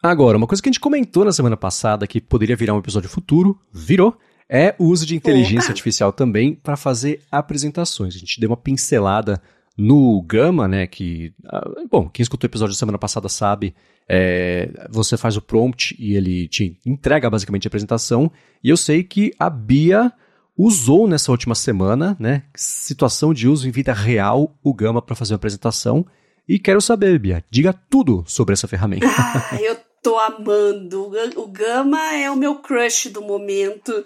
Agora, 0.00 0.36
uma 0.36 0.46
coisa 0.46 0.62
que 0.62 0.68
a 0.68 0.72
gente 0.72 0.80
comentou 0.80 1.24
na 1.24 1.32
semana 1.32 1.56
passada 1.56 2.06
que 2.06 2.20
poderia 2.20 2.54
virar 2.54 2.74
um 2.74 2.78
episódio 2.78 3.08
futuro, 3.08 3.58
virou, 3.72 4.16
é 4.48 4.76
o 4.78 4.84
uso 4.84 5.06
de 5.06 5.16
inteligência 5.16 5.66
Opa. 5.66 5.72
artificial 5.72 6.12
também 6.12 6.54
para 6.54 6.76
fazer 6.76 7.22
apresentações. 7.32 8.14
A 8.14 8.18
gente 8.18 8.38
deu 8.38 8.50
uma 8.50 8.56
pincelada 8.56 9.42
no 9.76 10.22
Gama, 10.22 10.68
né? 10.68 10.86
Que, 10.86 11.32
ah, 11.46 11.68
bom, 11.90 12.08
quem 12.08 12.22
escutou 12.22 12.46
o 12.46 12.50
episódio 12.50 12.74
da 12.74 12.78
semana 12.78 12.98
passada 12.98 13.28
sabe, 13.28 13.74
é, 14.08 14.70
você 14.90 15.16
faz 15.16 15.36
o 15.36 15.42
prompt 15.42 15.96
e 15.98 16.14
ele 16.14 16.48
te 16.48 16.78
entrega 16.84 17.30
basicamente 17.30 17.66
a 17.66 17.68
apresentação. 17.68 18.30
E 18.62 18.68
eu 18.68 18.76
sei 18.76 19.02
que 19.02 19.32
a 19.38 19.50
Bia 19.50 20.12
usou 20.56 21.08
nessa 21.08 21.32
última 21.32 21.54
semana, 21.54 22.16
né, 22.20 22.44
situação 22.54 23.34
de 23.34 23.48
uso 23.48 23.66
em 23.68 23.72
vida 23.72 23.92
real, 23.92 24.56
o 24.62 24.72
Gama 24.72 25.02
para 25.02 25.16
fazer 25.16 25.32
uma 25.32 25.36
apresentação. 25.36 26.06
E 26.48 26.58
quero 26.58 26.80
saber, 26.80 27.18
Bia, 27.18 27.44
diga 27.50 27.72
tudo 27.72 28.22
sobre 28.26 28.52
essa 28.52 28.68
ferramenta. 28.68 29.06
Ah, 29.06 29.58
eu 29.60 29.76
tô 30.02 30.18
amando. 30.18 31.10
O 31.36 31.46
Gama 31.48 32.14
é 32.14 32.30
o 32.30 32.36
meu 32.36 32.56
crush 32.56 33.08
do 33.08 33.22
momento 33.22 34.04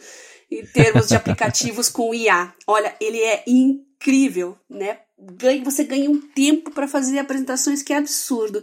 em 0.51 0.65
termos 0.65 1.09
de 1.09 1.17
aplicativos 1.17 1.89
com 1.89 2.15
IA. 2.15 2.55
Olha, 2.67 2.95
ele 3.01 3.19
é 3.19 3.43
incrível, 3.47 4.57
né? 4.71 4.99
Ganha, 5.21 5.65
você 5.65 5.83
ganha 5.83 6.09
um 6.09 6.21
tempo 6.21 6.71
para 6.71 6.87
fazer 6.87 7.19
apresentações 7.19 7.83
que 7.83 7.93
é 7.93 7.97
absurdo. 7.97 8.63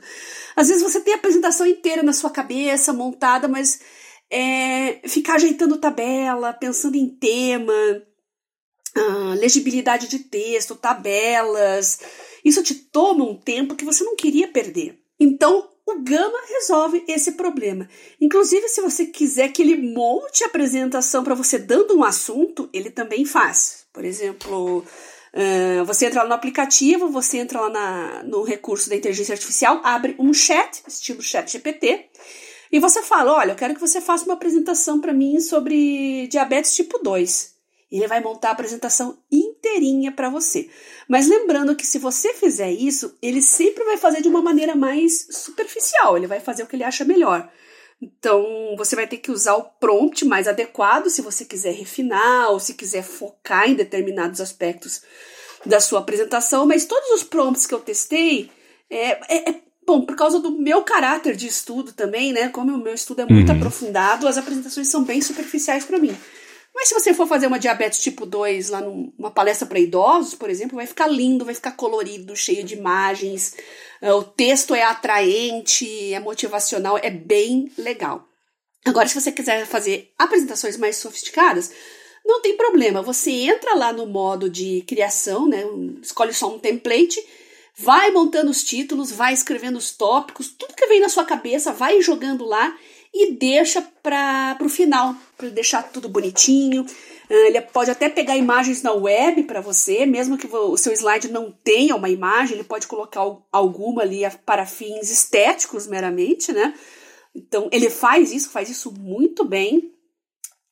Às 0.56 0.70
vezes 0.70 0.82
você 0.82 1.02
tem 1.02 1.14
a 1.14 1.18
apresentação 1.18 1.68
inteira 1.68 2.02
na 2.02 2.14
sua 2.14 2.30
cabeça, 2.30 2.94
montada, 2.94 3.48
mas 3.48 3.80
é, 4.32 5.02
ficar 5.08 5.36
ajeitando 5.36 5.78
tabela, 5.78 6.54
pensando 6.54 6.96
em 6.96 7.10
tema, 7.10 7.74
ah, 8.96 9.36
legibilidade 9.38 10.08
de 10.08 10.20
texto, 10.20 10.76
tabelas. 10.76 12.00
Isso 12.44 12.64
te 12.64 12.76
toma 12.76 13.26
um 13.26 13.36
tempo 13.36 13.76
que 13.76 13.86
você 13.86 14.04
não 14.04 14.16
queria 14.16 14.48
perder. 14.48 15.00
Então, 15.20 15.70
o 15.86 16.02
Gama 16.02 16.40
resolve 16.48 17.04
esse 17.08 17.34
problema. 17.34 17.88
Inclusive, 18.20 18.68
se 18.70 18.82
você 18.82 19.06
quiser 19.06 19.50
que 19.50 19.62
ele 19.62 19.76
monte 19.76 20.44
a 20.44 20.48
apresentação 20.48 21.24
para 21.24 21.36
você 21.36 21.60
dando 21.60 21.96
um 21.96 22.04
assunto, 22.04 22.70
ele 22.74 22.90
também 22.90 23.26
faz. 23.26 23.86
Por 23.94 24.04
exemplo, 24.04 24.84
uh, 25.36 25.86
você 25.86 26.06
entra 26.06 26.24
lá 26.24 26.30
no 26.30 26.34
aplicativo, 26.34 27.10
você 27.10 27.38
entra 27.38 27.60
lá 27.60 27.70
na, 27.70 28.24
no 28.24 28.44
recurso 28.44 28.90
da 28.90 28.96
inteligência 28.96 29.34
artificial, 29.34 29.82
abre 29.84 30.16
um 30.18 30.34
chat, 30.34 30.84
estilo 30.88 31.22
chat 31.22 31.52
GPT, 31.52 32.10
e 32.72 32.80
você 32.80 33.02
fala: 33.02 33.34
olha, 33.34 33.52
eu 33.52 33.56
quero 33.56 33.74
que 33.74 33.82
você 33.82 34.02
faça 34.02 34.26
uma 34.26 34.34
apresentação 34.34 35.00
para 35.00 35.14
mim 35.14 35.40
sobre 35.40 36.28
diabetes 36.28 36.76
tipo 36.76 37.00
2. 37.00 37.56
Ele 37.92 38.08
vai 38.08 38.20
montar 38.20 38.50
a 38.50 38.52
apresentação 38.52 39.18
inteirinha 39.32 40.12
para 40.12 40.30
você. 40.30 40.70
Mas 41.08 41.28
lembrando 41.28 41.76
que 41.76 41.86
se 41.86 42.00
você 42.00 42.34
fizer 42.34 42.72
isso, 42.72 43.16
ele 43.22 43.42
sempre 43.42 43.84
vai 43.84 43.96
fazer 43.96 44.22
de 44.22 44.28
uma 44.28 44.42
maneira 44.42 44.76
mais 44.76 45.28
superficial, 45.30 46.18
ele 46.18 46.28
vai 46.28 46.40
fazer 46.40 46.64
o 46.64 46.68
que 46.68 46.76
ele 46.76 46.84
acha 46.84 47.06
melhor. 47.06 47.50
Então, 48.02 48.76
você 48.78 48.96
vai 48.96 49.08
ter 49.08 49.18
que 49.18 49.32
usar 49.32 49.56
o 49.56 49.64
prompt 49.64 50.26
mais 50.26 50.48
adequado 50.48 51.10
se 51.10 51.22
você 51.22 51.46
quiser 51.46 51.74
refinar 51.74 52.52
ou 52.52 52.60
se 52.60 52.74
quiser 52.74 53.04
focar 53.04 53.70
em 53.70 53.74
determinados 53.74 54.42
aspectos 54.42 55.02
da 55.66 55.80
sua 55.80 56.00
apresentação, 56.00 56.66
mas 56.66 56.86
todos 56.86 57.10
os 57.10 57.24
prompts 57.24 57.66
que 57.66 57.74
eu 57.74 57.80
testei 57.80 58.52
é, 58.90 59.12
é, 59.34 59.50
é 59.50 59.66
Bom, 59.88 60.02
por 60.02 60.16
causa 60.16 60.40
do 60.40 60.52
meu 60.58 60.82
caráter 60.82 61.36
de 61.36 61.46
estudo 61.46 61.94
também, 61.94 62.34
né? 62.34 62.50
Como 62.50 62.74
o 62.74 62.78
meu 62.78 62.94
estudo 62.94 63.22
é 63.22 63.26
muito 63.26 63.52
uhum. 63.52 63.58
aprofundado, 63.58 64.28
as 64.28 64.38
apresentações 64.38 64.88
são 64.88 65.04
bem 65.04 65.22
superficiais 65.22 65.86
para 65.86 66.00
mim. 66.00 66.16
Mas 66.74 66.90
se 66.90 66.96
você 66.96 67.14
for 67.14 67.28
fazer 67.28 67.48
uma 67.48 67.60
diabetes 67.60 68.00
tipo 68.00 68.26
2 68.26 68.70
lá 68.70 68.82
numa 68.82 69.30
palestra 69.30 69.68
para 69.68 69.80
idosos, 69.80 70.34
por 70.34 70.50
exemplo, 70.50 70.76
vai 70.76 70.88
ficar 70.88 71.08
lindo, 71.08 71.46
vai 71.46 71.54
ficar 71.54 71.72
colorido, 71.74 72.36
cheio 72.36 72.64
de 72.64 72.74
imagens, 72.74 73.56
o 74.14 74.24
texto 74.24 74.76
é 74.76 74.84
atraente, 74.84 76.14
é 76.14 76.20
motivacional, 76.20 76.98
é 77.02 77.10
bem 77.10 77.72
legal. 77.78 78.28
Agora, 78.86 79.08
se 79.08 79.20
você 79.20 79.32
quiser 79.32 79.66
fazer 79.66 80.12
apresentações 80.18 80.78
mais 80.78 80.98
sofisticadas, 80.98 81.72
não 82.26 82.42
tem 82.42 82.56
problema. 82.56 83.02
Você 83.02 83.32
entra 83.32 83.74
lá 83.76 83.92
no 83.92 84.06
modo 84.06 84.50
de 84.50 84.84
criação, 84.88 85.48
né? 85.48 85.64
Escolhe 86.02 86.34
só 86.34 86.54
um 86.54 86.60
template 86.60 87.20
Vai 87.78 88.10
montando 88.12 88.50
os 88.50 88.64
títulos, 88.64 89.12
vai 89.12 89.34
escrevendo 89.34 89.78
os 89.78 89.92
tópicos, 89.92 90.48
tudo 90.48 90.74
que 90.74 90.88
vem 90.88 91.02
na 91.02 91.10
sua 91.10 91.26
cabeça, 91.26 91.74
vai 91.74 92.02
jogando 92.02 92.46
lá 92.46 92.74
e 93.14 93.34
deixa 93.34 93.82
para 94.02 94.58
o 94.62 94.70
final, 94.70 95.14
para 95.38 95.50
deixar 95.50 95.84
tudo 95.84 96.08
bonitinho. 96.08 96.86
Ah, 97.30 97.48
ele 97.48 97.62
pode 97.62 97.92
até 97.92 98.10
pegar 98.10 98.38
imagens 98.38 98.82
na 98.82 98.94
web 98.94 99.44
para 99.44 99.62
você, 99.62 100.06
mesmo 100.06 100.38
que 100.38 100.48
o 100.48 100.78
seu 100.78 100.94
slide 100.94 101.32
não 101.32 101.52
tenha 101.52 101.96
uma 101.96 102.10
imagem, 102.10 102.56
ele 102.56 102.64
pode 102.64 102.88
colocar 102.88 103.22
alguma 103.52 104.02
ali 104.02 104.22
para 104.46 104.66
fins 104.66 105.12
estéticos 105.12 105.88
meramente, 105.88 106.52
né? 106.52 106.74
Então, 107.36 107.70
ele 107.72 107.90
faz 107.90 108.32
isso, 108.32 108.50
faz 108.50 108.70
isso 108.70 108.92
muito 108.92 109.44
bem, 109.44 109.94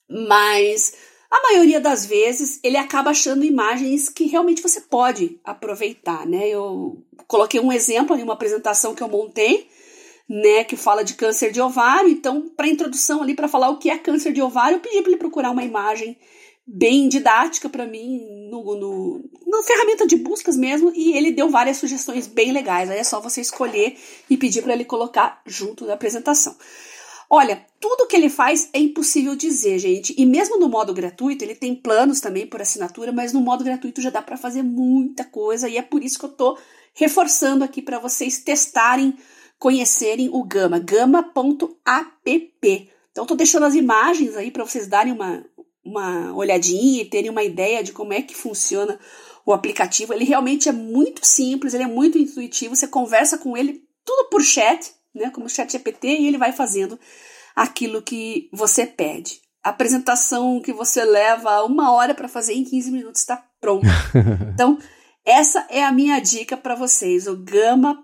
mas 0.09 0.93
a 1.29 1.41
maioria 1.41 1.81
das 1.81 2.05
vezes 2.05 2.59
ele 2.63 2.77
acaba 2.77 3.09
achando 3.09 3.43
imagens 3.43 4.07
que 4.07 4.25
realmente 4.25 4.61
você 4.61 4.79
pode 4.79 5.39
aproveitar, 5.43 6.25
né? 6.25 6.47
Eu 6.47 7.03
coloquei 7.27 7.59
um 7.59 7.73
exemplo 7.73 8.15
em 8.15 8.23
uma 8.23 8.33
apresentação 8.33 8.93
que 8.93 9.01
eu 9.01 9.09
montei, 9.09 9.67
né, 10.27 10.63
que 10.63 10.75
fala 10.75 11.03
de 11.03 11.15
câncer 11.15 11.51
de 11.51 11.61
ovário. 11.61 12.09
Então, 12.09 12.49
para 12.55 12.67
introdução 12.67 13.21
ali 13.21 13.35
para 13.35 13.47
falar 13.47 13.69
o 13.69 13.77
que 13.77 13.89
é 13.89 13.97
câncer 13.97 14.31
de 14.31 14.41
ovário, 14.41 14.77
eu 14.77 14.79
pedi 14.79 15.01
para 15.01 15.11
ele 15.11 15.19
procurar 15.19 15.51
uma 15.51 15.63
imagem 15.63 16.17
bem 16.65 17.09
didática 17.09 17.67
para 17.67 17.85
mim 17.85 18.47
no, 18.49 18.63
no, 18.75 19.29
na 19.45 19.63
ferramenta 19.63 20.07
de 20.07 20.15
buscas 20.15 20.55
mesmo 20.55 20.93
e 20.95 21.11
ele 21.15 21.31
deu 21.31 21.49
várias 21.49 21.77
sugestões 21.77 22.25
bem 22.25 22.51
legais. 22.51 22.89
Aí 22.89 22.99
é 22.99 23.03
só 23.03 23.19
você 23.19 23.41
escolher 23.41 23.97
e 24.29 24.37
pedir 24.37 24.61
para 24.61 24.73
ele 24.73 24.85
colocar 24.85 25.41
junto 25.45 25.85
da 25.85 25.93
apresentação. 25.93 26.55
Olha, 27.29 27.65
tudo 27.79 28.05
que 28.05 28.15
ele 28.15 28.29
faz 28.29 28.69
é 28.71 28.79
impossível 28.79 29.35
dizer, 29.35 29.79
gente. 29.79 30.13
E 30.17 30.25
mesmo 30.25 30.59
no 30.59 30.69
modo 30.69 30.93
gratuito, 30.93 31.43
ele 31.43 31.55
tem 31.55 31.75
planos 31.75 32.21
também 32.21 32.45
por 32.45 32.61
assinatura, 32.61 33.11
mas 33.11 33.33
no 33.33 33.41
modo 33.41 33.63
gratuito 33.63 34.01
já 34.01 34.09
dá 34.09 34.21
para 34.21 34.37
fazer 34.37 34.61
muita 34.61 35.25
coisa 35.25 35.67
e 35.67 35.75
é 35.77 35.81
por 35.81 36.03
isso 36.03 36.19
que 36.19 36.25
eu 36.25 36.29
tô 36.29 36.57
reforçando 36.93 37.63
aqui 37.63 37.81
para 37.81 37.97
vocês 37.97 38.37
testarem, 38.37 39.17
conhecerem 39.63 40.29
o 40.29 40.43
Gama, 40.43 40.77
gama.app. 40.77 41.29
Então 43.09 43.25
tô 43.25 43.33
deixando 43.33 43.65
as 43.65 43.75
imagens 43.75 44.35
aí 44.35 44.51
para 44.51 44.65
vocês 44.65 44.87
darem 44.87 45.13
uma 45.13 45.45
uma 45.85 46.33
olhadinha 46.33 47.01
e 47.01 47.05
terem 47.05 47.29
uma 47.29 47.43
ideia 47.43 47.81
de 47.81 47.93
como 47.93 48.11
é 48.11 48.21
que 48.21 48.35
funciona 48.35 48.99
o 49.45 49.53
aplicativo. 49.53 50.13
Ele 50.13 50.25
realmente 50.25 50.67
é 50.67 50.73
muito 50.73 51.25
simples, 51.25 51.73
ele 51.73 51.83
é 51.83 51.87
muito 51.87 52.17
intuitivo, 52.17 52.75
você 52.75 52.87
conversa 52.87 53.37
com 53.37 53.55
ele 53.55 53.85
tudo 54.03 54.29
por 54.29 54.41
chat, 54.41 54.91
né, 55.15 55.29
como 55.29 55.49
chat 55.49 55.71
GPT, 55.71 56.07
e 56.07 56.27
ele 56.27 56.37
vai 56.37 56.51
fazendo 56.51 56.99
aquilo 57.55 58.01
que 58.01 58.49
você 58.51 58.85
pede. 58.85 59.41
A 59.63 59.69
apresentação 59.69 60.61
que 60.61 60.73
você 60.73 61.05
leva 61.05 61.63
uma 61.63 61.93
hora 61.93 62.13
para 62.13 62.27
fazer 62.27 62.53
em 62.53 62.65
15 62.65 62.91
minutos 62.91 63.21
está 63.21 63.41
pronta. 63.61 63.87
Então, 64.53 64.77
essa 65.25 65.65
é 65.69 65.83
a 65.83 65.91
minha 65.91 66.19
dica 66.19 66.57
para 66.57 66.75
vocês, 66.75 67.27
o 67.27 67.35
gama.app. 67.35 68.03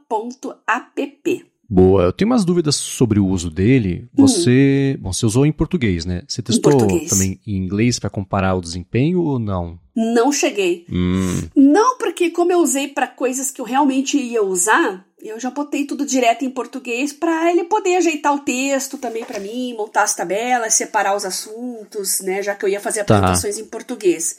Boa, 1.71 2.05
eu 2.05 2.12
tenho 2.12 2.32
umas 2.32 2.43
dúvidas 2.43 2.75
sobre 2.75 3.19
o 3.19 3.27
uso 3.27 3.51
dele. 3.51 4.10
Você, 4.15 4.95
hum. 4.97 5.03
bom, 5.03 5.13
você 5.13 5.23
usou 5.23 5.45
em 5.45 5.51
português, 5.51 6.03
né? 6.03 6.23
Você 6.27 6.41
testou 6.41 6.75
também 7.08 7.39
em 7.45 7.58
inglês 7.58 7.99
para 7.99 8.10
comparar 8.10 8.55
o 8.55 8.62
desempenho 8.62 9.21
ou 9.21 9.38
não? 9.38 9.79
Não 9.95 10.32
cheguei. 10.32 10.88
Hum. 10.91 11.47
Não, 11.55 11.95
porque 11.99 12.32
como 12.32 12.51
eu 12.51 12.58
usei 12.58 12.88
para 12.88 13.05
coisas 13.05 13.51
que 13.51 13.62
eu 13.62 13.65
realmente 13.65 14.17
ia 14.17 14.41
usar, 14.41 15.05
eu 15.21 15.39
já 15.39 15.51
botei 15.51 15.86
tudo 15.86 16.08
direto 16.08 16.43
em 16.43 16.49
português 16.49 17.13
para 17.13 17.51
ele 17.51 17.65
poder 17.65 17.97
ajeitar 17.97 18.34
o 18.34 18.39
texto 18.39 18.97
também 18.97 19.23
para 19.23 19.39
mim, 19.39 19.75
montar 19.77 20.03
as 20.03 20.15
tabelas, 20.15 20.73
separar 20.73 21.15
os 21.15 21.25
assuntos, 21.25 22.21
né? 22.21 22.41
Já 22.41 22.55
que 22.55 22.65
eu 22.65 22.69
ia 22.69 22.79
fazer 22.79 23.03
tá. 23.03 23.17
apresentações 23.17 23.58
tá. 23.58 23.62
em 23.62 23.65
português. 23.65 24.38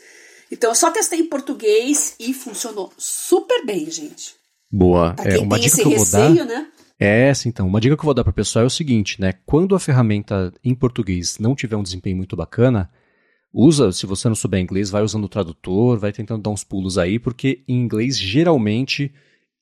Então 0.50 0.70
eu 0.70 0.74
só 0.74 0.90
testei 0.90 1.20
em 1.20 1.26
português 1.26 2.16
e 2.18 2.34
funcionou 2.34 2.92
super 2.98 3.64
bem, 3.64 3.90
gente. 3.90 4.34
Boa. 4.70 5.14
Pra 5.14 5.32
é, 5.32 5.38
uma 5.38 5.58
dica 5.58 5.76
que 5.76 5.82
eu 5.82 5.90
receio, 5.90 6.34
vou 6.34 6.36
dar... 6.36 6.44
né? 6.44 6.66
É 6.98 7.28
essa, 7.28 7.48
então. 7.48 7.66
Uma 7.66 7.80
dica 7.80 7.96
que 7.96 8.00
eu 8.00 8.04
vou 8.04 8.14
dar 8.14 8.22
para 8.22 8.30
o 8.30 8.34
pessoal 8.34 8.64
é 8.64 8.66
o 8.66 8.70
seguinte, 8.70 9.20
né? 9.20 9.32
Quando 9.46 9.74
a 9.74 9.80
ferramenta 9.80 10.52
em 10.62 10.74
português 10.74 11.38
não 11.38 11.54
tiver 11.54 11.76
um 11.76 11.82
desempenho 11.82 12.16
muito 12.16 12.36
bacana, 12.36 12.90
usa, 13.52 13.90
se 13.90 14.04
você 14.04 14.28
não 14.28 14.34
souber 14.34 14.60
inglês, 14.60 14.90
vai 14.90 15.02
usando 15.02 15.24
o 15.24 15.28
tradutor, 15.28 15.98
vai 15.98 16.12
tentando 16.12 16.42
dar 16.42 16.50
uns 16.50 16.62
pulos 16.62 16.98
aí, 16.98 17.18
porque 17.18 17.64
em 17.66 17.80
inglês, 17.80 18.18
geralmente, 18.18 19.14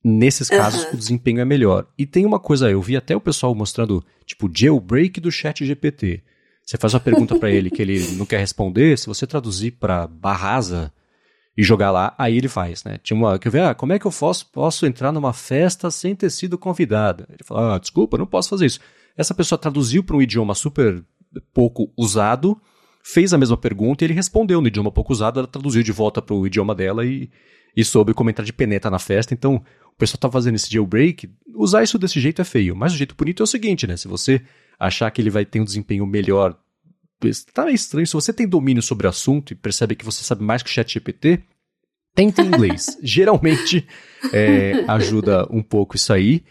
nesses 0.02 0.48
casos, 0.48 0.84
uhum. 0.86 0.94
o 0.94 0.96
desempenho 0.96 1.40
é 1.40 1.44
melhor. 1.44 1.86
E 1.96 2.04
tem 2.04 2.26
uma 2.26 2.40
coisa, 2.40 2.70
eu 2.70 2.82
vi 2.82 2.96
até 2.96 3.14
o 3.14 3.20
pessoal 3.20 3.54
mostrando, 3.54 4.04
tipo, 4.26 4.50
jailbreak 4.52 5.20
do 5.20 5.30
chat 5.30 5.64
GPT. 5.64 6.24
Você 6.68 6.76
faz 6.76 6.92
uma 6.92 7.00
pergunta 7.00 7.34
para 7.38 7.50
ele 7.50 7.70
que 7.70 7.80
ele 7.80 7.98
não 8.16 8.26
quer 8.26 8.40
responder, 8.40 8.98
se 8.98 9.06
você 9.06 9.26
traduzir 9.26 9.70
para 9.70 10.06
barrasa 10.06 10.92
e 11.56 11.62
jogar 11.62 11.90
lá, 11.90 12.14
aí 12.18 12.36
ele 12.36 12.46
faz, 12.46 12.84
né? 12.84 12.98
Tinha 13.02 13.16
uma, 13.16 13.38
quer 13.38 13.48
ver, 13.48 13.62
ah, 13.62 13.74
como 13.74 13.94
é 13.94 13.98
que 13.98 14.06
eu 14.06 14.10
posso, 14.12 14.44
posso 14.52 14.84
entrar 14.84 15.10
numa 15.10 15.32
festa 15.32 15.90
sem 15.90 16.14
ter 16.14 16.28
sido 16.28 16.58
convidada? 16.58 17.26
Ele 17.30 17.42
fala, 17.42 17.76
ah, 17.76 17.78
desculpa, 17.78 18.18
não 18.18 18.26
posso 18.26 18.50
fazer 18.50 18.66
isso. 18.66 18.80
Essa 19.16 19.32
pessoa 19.32 19.58
traduziu 19.58 20.04
para 20.04 20.14
um 20.14 20.20
idioma 20.20 20.54
super 20.54 21.02
pouco 21.54 21.90
usado, 21.96 22.60
fez 23.02 23.32
a 23.32 23.38
mesma 23.38 23.56
pergunta 23.56 24.04
e 24.04 24.06
ele 24.06 24.12
respondeu 24.12 24.60
no 24.60 24.68
idioma 24.68 24.92
pouco 24.92 25.10
usado, 25.10 25.38
ela 25.38 25.48
traduziu 25.48 25.82
de 25.82 25.90
volta 25.90 26.20
para 26.20 26.34
o 26.34 26.46
idioma 26.46 26.74
dela 26.74 27.02
e, 27.02 27.30
e 27.74 27.82
soube 27.82 28.12
como 28.12 28.28
entrar 28.28 28.44
de 28.44 28.52
peneta 28.52 28.90
na 28.90 28.98
festa. 28.98 29.32
Então, 29.32 29.54
o 29.86 29.96
pessoal 29.96 30.18
tá 30.18 30.30
fazendo 30.30 30.56
esse 30.56 30.70
jailbreak, 30.70 31.30
usar 31.54 31.82
isso 31.82 31.98
desse 31.98 32.20
jeito 32.20 32.42
é 32.42 32.44
feio. 32.44 32.76
Mas 32.76 32.92
o 32.92 32.96
jeito 32.98 33.14
bonito 33.16 33.42
é 33.42 33.44
o 33.44 33.46
seguinte, 33.46 33.86
né? 33.86 33.96
Se 33.96 34.06
você 34.06 34.42
achar 34.78 35.10
que 35.10 35.20
ele 35.20 35.30
vai 35.30 35.44
ter 35.44 35.60
um 35.60 35.64
desempenho 35.64 36.06
melhor, 36.06 36.58
tá 37.52 37.64
meio 37.64 37.74
estranho. 37.74 38.06
Se 38.06 38.12
você 38.12 38.32
tem 38.32 38.48
domínio 38.48 38.82
sobre 38.82 39.06
o 39.06 39.10
assunto 39.10 39.52
e 39.52 39.56
percebe 39.56 39.96
que 39.96 40.04
você 40.04 40.22
sabe 40.22 40.42
mais 40.42 40.62
que 40.62 40.70
o 40.70 40.72
chat 40.72 40.92
GPT, 40.92 41.42
tenta 42.14 42.42
inglês. 42.42 42.98
Geralmente 43.02 43.86
é, 44.32 44.84
ajuda 44.88 45.46
um 45.50 45.62
pouco 45.62 45.96
isso 45.96 46.12
aí. 46.12 46.44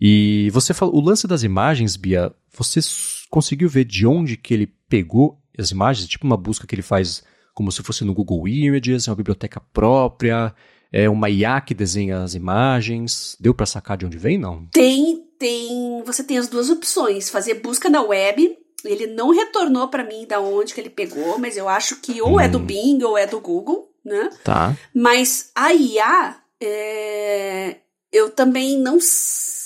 E 0.00 0.48
você 0.50 0.72
falou, 0.72 0.96
o 0.96 1.00
lance 1.00 1.26
das 1.26 1.42
imagens, 1.42 1.96
Bia, 1.96 2.32
você 2.56 2.80
conseguiu 3.28 3.68
ver 3.68 3.84
de 3.84 4.06
onde 4.06 4.36
que 4.36 4.54
ele 4.54 4.66
pegou 4.88 5.38
as 5.58 5.70
imagens, 5.70 6.08
tipo 6.08 6.26
uma 6.26 6.36
busca 6.36 6.66
que 6.66 6.74
ele 6.74 6.82
faz 6.82 7.22
como 7.54 7.70
se 7.70 7.82
fosse 7.82 8.04
no 8.04 8.14
Google 8.14 8.48
Images, 8.48 9.06
é 9.06 9.10
uma 9.10 9.16
biblioteca 9.16 9.60
própria, 9.60 10.54
é 10.90 11.10
uma 11.10 11.28
IA 11.28 11.60
que 11.60 11.74
desenha 11.74 12.22
as 12.22 12.34
imagens. 12.34 13.36
Deu 13.38 13.54
para 13.54 13.66
sacar 13.66 13.98
de 13.98 14.06
onde 14.06 14.16
vem, 14.16 14.38
não? 14.38 14.66
Tem, 14.72 15.22
tem. 15.40 16.02
Você 16.04 16.22
tem 16.22 16.38
as 16.38 16.46
duas 16.46 16.70
opções: 16.70 17.28
fazer 17.28 17.54
busca 17.54 17.88
na 17.88 18.00
web. 18.00 18.56
Ele 18.84 19.06
não 19.08 19.30
retornou 19.30 19.88
para 19.88 20.04
mim 20.04 20.24
da 20.26 20.40
onde 20.40 20.72
que 20.72 20.80
ele 20.80 20.88
pegou, 20.88 21.38
mas 21.38 21.56
eu 21.56 21.68
acho 21.68 21.96
que 21.96 22.22
ou 22.22 22.36
hum. 22.36 22.40
é 22.40 22.48
do 22.48 22.58
hum. 22.58 22.64
Bing 22.64 23.02
ou 23.02 23.18
é 23.18 23.26
do 23.26 23.40
Google, 23.40 23.90
né? 24.04 24.30
Tá. 24.42 24.74
Mas 24.94 25.50
a 25.54 25.74
IA, 25.74 26.36
é, 26.62 27.76
eu 28.10 28.30
também 28.30 28.78
não 28.78 28.98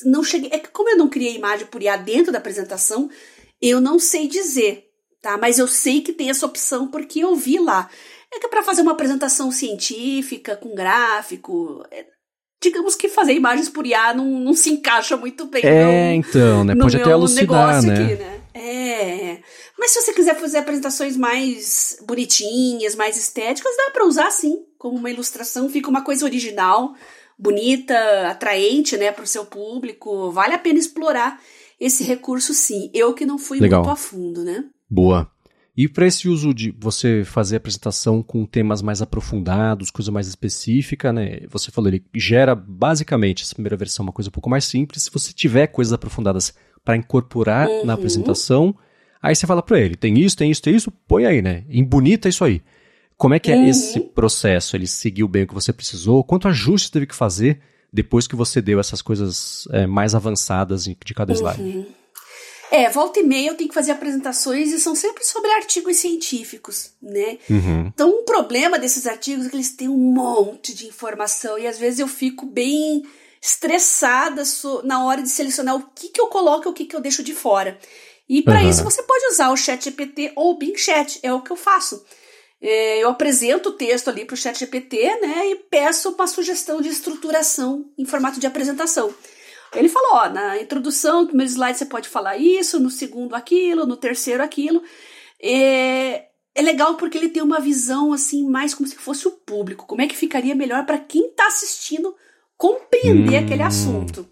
não 0.06 0.24
cheguei. 0.24 0.50
É 0.52 0.58
que 0.58 0.68
como 0.68 0.88
eu 0.88 0.96
não 0.96 1.08
criei 1.08 1.36
imagem 1.36 1.66
por 1.66 1.82
IA 1.82 1.96
dentro 1.96 2.32
da 2.32 2.38
apresentação, 2.38 3.08
eu 3.60 3.80
não 3.80 3.98
sei 3.98 4.26
dizer 4.26 4.90
tá? 5.24 5.38
Mas 5.38 5.58
eu 5.58 5.66
sei 5.66 6.02
que 6.02 6.12
tem 6.12 6.28
essa 6.28 6.44
opção 6.44 6.86
porque 6.86 7.20
eu 7.20 7.34
vi 7.34 7.58
lá. 7.58 7.88
É 8.30 8.38
que 8.38 8.46
é 8.46 8.48
para 8.48 8.62
fazer 8.62 8.82
uma 8.82 8.92
apresentação 8.92 9.50
científica 9.50 10.54
com 10.54 10.74
gráfico, 10.74 11.82
é, 11.90 12.04
digamos 12.64 12.94
que 12.94 13.08
fazer 13.08 13.34
imagens 13.34 13.68
por 13.68 13.86
IA 13.86 14.14
não, 14.14 14.24
não 14.40 14.54
se 14.54 14.70
encaixa 14.70 15.16
muito 15.16 15.46
bem. 15.46 15.62
É, 15.64 15.84
no, 15.84 16.14
então, 16.14 16.64
né? 16.64 16.74
Pode 16.74 16.96
até 16.96 17.12
alucinar, 17.12 17.82
né? 17.82 17.92
Aqui, 17.92 18.14
né? 18.14 18.40
É. 18.54 19.38
Mas 19.78 19.90
se 19.90 20.00
você 20.00 20.12
quiser 20.12 20.36
fazer 20.36 20.58
apresentações 20.58 21.16
mais 21.16 21.98
bonitinhas, 22.06 22.94
mais 22.94 23.16
estéticas, 23.16 23.76
dá 23.76 23.90
para 23.92 24.06
usar 24.06 24.30
sim, 24.30 24.64
como 24.78 24.96
uma 24.96 25.10
ilustração, 25.10 25.68
fica 25.68 25.90
uma 25.90 26.02
coisa 26.02 26.24
original, 26.24 26.94
bonita, 27.38 28.28
atraente, 28.28 28.96
né, 28.96 29.12
para 29.12 29.24
o 29.24 29.26
seu 29.26 29.44
público. 29.44 30.30
Vale 30.30 30.54
a 30.54 30.58
pena 30.58 30.78
explorar 30.78 31.40
esse 31.78 32.04
recurso 32.04 32.54
sim. 32.54 32.90
Eu 32.94 33.12
que 33.12 33.26
não 33.26 33.38
fui 33.38 33.60
Legal. 33.60 33.80
muito 33.82 33.92
a 33.92 33.96
fundo, 33.96 34.44
né? 34.44 34.64
Boa. 34.88 35.30
E 35.76 35.88
para 35.88 36.06
esse 36.06 36.28
uso 36.28 36.54
de 36.54 36.72
você 36.78 37.24
fazer 37.24 37.56
apresentação 37.56 38.22
com 38.22 38.46
temas 38.46 38.80
mais 38.80 39.02
aprofundados, 39.02 39.90
coisa 39.90 40.12
mais 40.12 40.28
específica, 40.28 41.12
né? 41.12 41.40
Você 41.50 41.72
falou, 41.72 41.90
ele 41.90 42.04
gera 42.14 42.54
basicamente 42.54 43.42
essa 43.42 43.54
primeira 43.54 43.76
versão 43.76 44.04
uma 44.04 44.12
coisa 44.12 44.28
um 44.28 44.32
pouco 44.32 44.48
mais 44.48 44.64
simples. 44.64 45.02
Se 45.02 45.10
você 45.10 45.32
tiver 45.32 45.66
coisas 45.66 45.92
aprofundadas 45.92 46.54
para 46.84 46.96
incorporar 46.96 47.66
uhum. 47.66 47.86
na 47.86 47.94
apresentação, 47.94 48.76
aí 49.20 49.34
você 49.34 49.48
fala 49.48 49.62
para 49.62 49.80
ele, 49.80 49.96
tem 49.96 50.16
isso, 50.20 50.36
tem 50.36 50.48
isso, 50.48 50.62
tem 50.62 50.76
isso, 50.76 50.92
põe 51.08 51.26
aí, 51.26 51.42
né? 51.42 51.64
Embonita 51.68 52.28
isso 52.28 52.44
aí. 52.44 52.62
Como 53.16 53.34
é 53.34 53.40
que 53.40 53.50
é 53.50 53.56
uhum. 53.56 53.66
esse 53.66 53.98
processo? 53.98 54.76
Ele 54.76 54.86
seguiu 54.86 55.26
bem 55.26 55.42
o 55.42 55.46
que 55.48 55.54
você 55.54 55.72
precisou? 55.72 56.22
Quanto 56.22 56.46
ajustes 56.46 56.90
teve 56.90 57.06
que 57.06 57.14
fazer 57.16 57.60
depois 57.92 58.28
que 58.28 58.36
você 58.36 58.62
deu 58.62 58.78
essas 58.78 59.02
coisas 59.02 59.66
é, 59.72 59.88
mais 59.88 60.14
avançadas 60.14 60.84
de 60.84 61.14
cada 61.14 61.32
uhum. 61.32 61.38
É, 62.70 62.88
volta 62.90 63.20
e 63.20 63.22
meia 63.22 63.50
eu 63.50 63.54
tenho 63.54 63.68
que 63.68 63.74
fazer 63.74 63.92
apresentações 63.92 64.72
e 64.72 64.80
são 64.80 64.94
sempre 64.94 65.24
sobre 65.24 65.50
artigos 65.52 65.96
científicos, 65.96 66.92
né? 67.00 67.38
Uhum. 67.48 67.86
Então, 67.94 68.10
um 68.10 68.24
problema 68.24 68.78
desses 68.78 69.06
artigos 69.06 69.46
é 69.46 69.48
que 69.48 69.56
eles 69.56 69.70
têm 69.70 69.88
um 69.88 69.96
monte 69.96 70.74
de 70.74 70.86
informação 70.86 71.58
e 71.58 71.66
às 71.66 71.78
vezes 71.78 72.00
eu 72.00 72.08
fico 72.08 72.46
bem 72.46 73.04
estressada 73.40 74.42
na 74.84 75.04
hora 75.04 75.22
de 75.22 75.28
selecionar 75.28 75.76
o 75.76 75.86
que, 75.94 76.08
que 76.08 76.20
eu 76.20 76.28
coloco 76.28 76.66
e 76.66 76.70
o 76.70 76.72
que, 76.72 76.86
que 76.86 76.96
eu 76.96 77.00
deixo 77.00 77.22
de 77.22 77.34
fora. 77.34 77.78
E 78.28 78.42
para 78.42 78.62
uhum. 78.62 78.70
isso 78.70 78.82
você 78.82 79.02
pode 79.02 79.26
usar 79.26 79.50
o 79.50 79.56
ChatGPT 79.56 80.32
ou 80.34 80.52
o 80.52 80.58
Bing 80.58 80.76
Chat, 80.76 81.20
é 81.22 81.32
o 81.32 81.42
que 81.42 81.50
eu 81.50 81.56
faço. 81.56 82.02
É, 82.60 83.02
eu 83.02 83.10
apresento 83.10 83.68
o 83.68 83.72
texto 83.72 84.08
ali 84.08 84.24
para 84.24 84.32
o 84.32 84.36
ChatGPT, 84.38 85.20
né, 85.20 85.50
e 85.50 85.56
peço 85.56 86.10
uma 86.12 86.26
sugestão 86.26 86.80
de 86.80 86.88
estruturação 86.88 87.84
em 87.98 88.06
formato 88.06 88.40
de 88.40 88.46
apresentação. 88.46 89.14
Ele 89.74 89.88
falou, 89.88 90.10
ó, 90.12 90.28
na 90.28 90.60
introdução, 90.60 91.22
no 91.22 91.28
primeiro 91.28 91.50
slide 91.50 91.78
você 91.78 91.86
pode 91.86 92.08
falar 92.08 92.36
isso, 92.36 92.80
no 92.80 92.90
segundo 92.90 93.34
aquilo, 93.34 93.86
no 93.86 93.96
terceiro 93.96 94.42
aquilo. 94.42 94.82
É, 95.42 96.26
é 96.54 96.62
legal 96.62 96.94
porque 96.94 97.18
ele 97.18 97.28
tem 97.28 97.42
uma 97.42 97.60
visão 97.60 98.12
assim 98.12 98.48
mais 98.48 98.74
como 98.74 98.88
se 98.88 98.96
fosse 98.96 99.26
o 99.26 99.32
público. 99.32 99.86
Como 99.86 100.02
é 100.02 100.06
que 100.06 100.16
ficaria 100.16 100.54
melhor 100.54 100.86
para 100.86 100.98
quem 100.98 101.26
está 101.26 101.46
assistindo 101.46 102.14
compreender 102.56 103.42
hum. 103.42 103.44
aquele 103.44 103.62
assunto. 103.62 104.28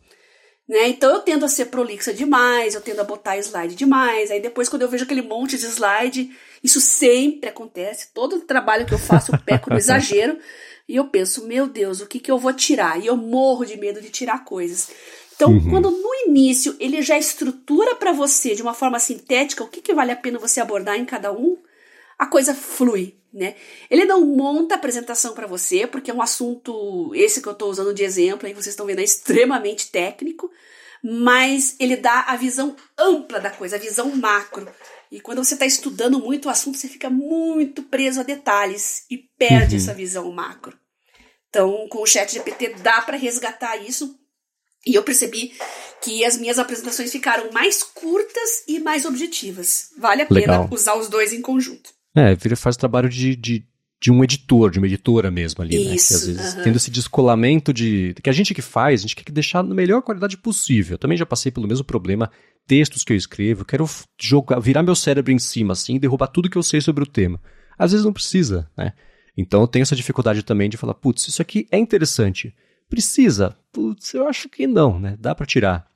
Né? 0.69 0.89
Então 0.89 1.13
eu 1.13 1.21
tendo 1.21 1.45
a 1.45 1.49
ser 1.49 1.67
prolixa 1.67 2.15
demais, 2.15 2.75
eu 2.75 2.81
tendo 2.81 3.01
a 3.01 3.05
botar 3.05 3.37
slide 3.39 3.75
demais. 3.75 4.31
Aí 4.31 4.41
depois, 4.41 4.69
quando 4.69 4.83
eu 4.83 4.89
vejo 4.89 5.05
aquele 5.05 5.23
monte 5.23 5.59
de 5.59 5.67
slide, 5.67 6.31
isso 6.63 6.81
sempre 6.81 7.49
acontece. 7.49 8.09
Todo 8.15 8.41
trabalho 8.41 8.87
que 8.87 8.95
eu 8.95 8.99
faço, 8.99 9.35
eu 9.35 9.39
peco 9.39 9.71
no 9.71 9.77
exagero. 9.79 10.39
E 10.89 10.97
eu 10.97 11.07
penso, 11.07 11.47
meu 11.47 11.67
Deus, 11.67 12.01
o 12.01 12.07
que, 12.07 12.19
que 12.19 12.31
eu 12.31 12.39
vou 12.39 12.53
tirar? 12.53 13.01
E 13.01 13.07
eu 13.07 13.17
morro 13.17 13.65
de 13.65 13.77
medo 13.77 14.01
de 14.01 14.11
tirar 14.11 14.45
coisas. 14.45 14.91
Então, 15.43 15.55
uhum. 15.55 15.71
quando 15.71 15.91
no 15.91 16.15
início 16.29 16.77
ele 16.79 17.03
já 17.03 17.19
estrutura 17.19 17.97
para 17.97 18.13
você 18.13 18.55
de 18.55 18.63
uma 18.63 18.75
forma 18.75 19.01
sintética 19.01 19.65
o 19.65 19.69
que, 19.69 19.81
que 19.81 19.93
vale 19.93 20.13
a 20.13 20.17
pena 20.17 20.39
você 20.39 20.61
abordar 20.61 20.97
em 20.97 21.05
cada 21.05 21.33
um, 21.33 21.59
a 22.17 22.27
coisa 22.27 22.55
flui, 22.55 23.17
né? 23.35 23.57
Ele 23.91 24.05
não 24.05 24.25
monta 24.25 24.77
a 24.77 24.79
apresentação 24.79 25.35
para 25.35 25.49
você, 25.49 25.85
porque 25.85 26.13
é 26.13 26.15
um 26.15 26.23
assunto, 26.23 27.11
esse 27.13 27.43
que 27.43 27.49
eu 27.49 27.55
estou 27.55 27.69
usando 27.69 27.93
de 27.93 28.05
exemplo, 28.05 28.47
aí 28.47 28.55
vocês 28.55 28.69
estão 28.69 28.87
vendo, 28.87 29.01
é 29.01 29.03
extremamente 29.03 29.91
técnico, 29.91 30.49
mas 31.03 31.75
ele 31.81 31.97
dá 31.97 32.21
a 32.29 32.37
visão 32.37 32.77
ampla 32.97 33.41
da 33.41 33.51
coisa, 33.51 33.75
a 33.75 33.81
visão 33.81 34.15
macro. 34.15 34.71
E 35.11 35.21
quando 35.21 35.45
você 35.45 35.55
está 35.55 35.67
estudando 35.67 36.21
muito 36.21 36.47
o 36.47 36.51
assunto, 36.51 36.79
você 36.79 36.87
fica 36.87 37.11
muito 37.11 37.83
preso 37.83 38.21
a 38.21 38.23
detalhes 38.23 39.05
e 39.11 39.19
perde 39.37 39.75
uhum. 39.75 39.83
essa 39.83 39.93
visão 39.93 40.31
macro. 40.31 40.79
Então, 41.49 41.89
com 41.89 42.01
o 42.01 42.07
chat 42.07 42.33
GPT 42.33 42.77
dá 42.81 43.03
para 43.03 43.17
resgatar 43.17 43.77
isso 43.77 44.22
e 44.87 44.95
eu 44.95 45.03
percebi 45.03 45.53
que 46.03 46.25
as 46.25 46.37
minhas 46.37 46.59
apresentações 46.59 47.13
ficaram 47.13 47.53
mais 47.53 47.83
curtas 47.83 48.65
e 48.67 48.81
mais 48.81 49.05
objetivas. 49.05 49.91
Vale 49.99 50.23
a 50.23 50.27
Legal. 50.29 50.65
pena 50.65 50.75
usar 50.75 50.97
os 50.97 51.09
dois 51.09 51.33
em 51.33 51.41
conjunto. 51.41 51.91
É, 52.15 52.35
vira 52.35 52.57
faz 52.57 52.75
o 52.75 52.79
trabalho 52.79 53.09
de, 53.09 53.37
de, 53.37 53.65
de, 54.01 54.11
um 54.11 54.23
editor, 54.25 54.71
de 54.71 54.79
uma 54.79 54.87
editora 54.87 55.31
mesmo 55.31 55.63
ali, 55.63 55.77
Isso, 55.77 55.87
né? 55.87 55.97
Que 55.97 56.15
às 56.15 56.27
vezes, 56.27 56.55
uh 56.55 56.59
-huh. 56.59 56.65
tendo 56.65 56.77
esse 56.77 56.91
descolamento 56.91 57.73
de. 57.73 58.15
Que 58.23 58.29
a 58.29 58.33
gente 58.33 58.53
que 58.53 58.61
faz, 58.61 59.01
a 59.01 59.03
gente 59.03 59.17
quer 59.17 59.31
deixar 59.31 59.63
na 59.63 59.75
melhor 59.75 60.03
qualidade 60.03 60.37
possível. 60.37 60.95
Eu 60.95 60.99
também 60.99 61.17
já 61.17 61.25
passei 61.25 61.53
pelo 61.53 61.69
mesmo 61.69 61.85
problema. 61.85 62.31
Textos 62.67 63.03
que 63.03 63.13
eu 63.13 63.17
escrevo, 63.17 63.63
eu 63.63 63.65
quero 63.65 63.89
jogar, 64.21 64.61
virar 64.61 64.83
meu 64.83 64.95
cérebro 64.95 65.33
em 65.33 65.39
cima, 65.39 65.73
assim, 65.73 65.99
derrubar 65.99 66.29
tudo 66.29 66.51
que 66.51 66.59
eu 66.59 66.63
sei 66.63 66.81
sobre 66.81 67.03
o 67.03 67.07
tema. 67.07 67.41
Às 67.79 67.91
vezes 67.91 68.05
não 68.05 68.13
precisa, 68.13 68.71
né? 68.77 68.93
Então 69.37 69.63
eu 69.63 69.67
tenho 69.67 69.83
essa 69.83 69.97
dificuldade 69.97 70.43
também 70.43 70.69
de 70.69 70.77
falar, 70.77 70.95
putz, 70.95 71.27
isso 71.27 71.43
aqui 71.43 71.67
é 71.71 71.79
interessante 71.79 72.55
Precisa? 72.93 73.57
Putz, 73.73 74.13
eu 74.13 74.29
acho 74.29 74.51
que 74.51 74.67
não, 74.67 75.01
né? 75.01 75.17
Dá 75.19 75.35
para 75.35 75.47
tirar. 75.47 75.91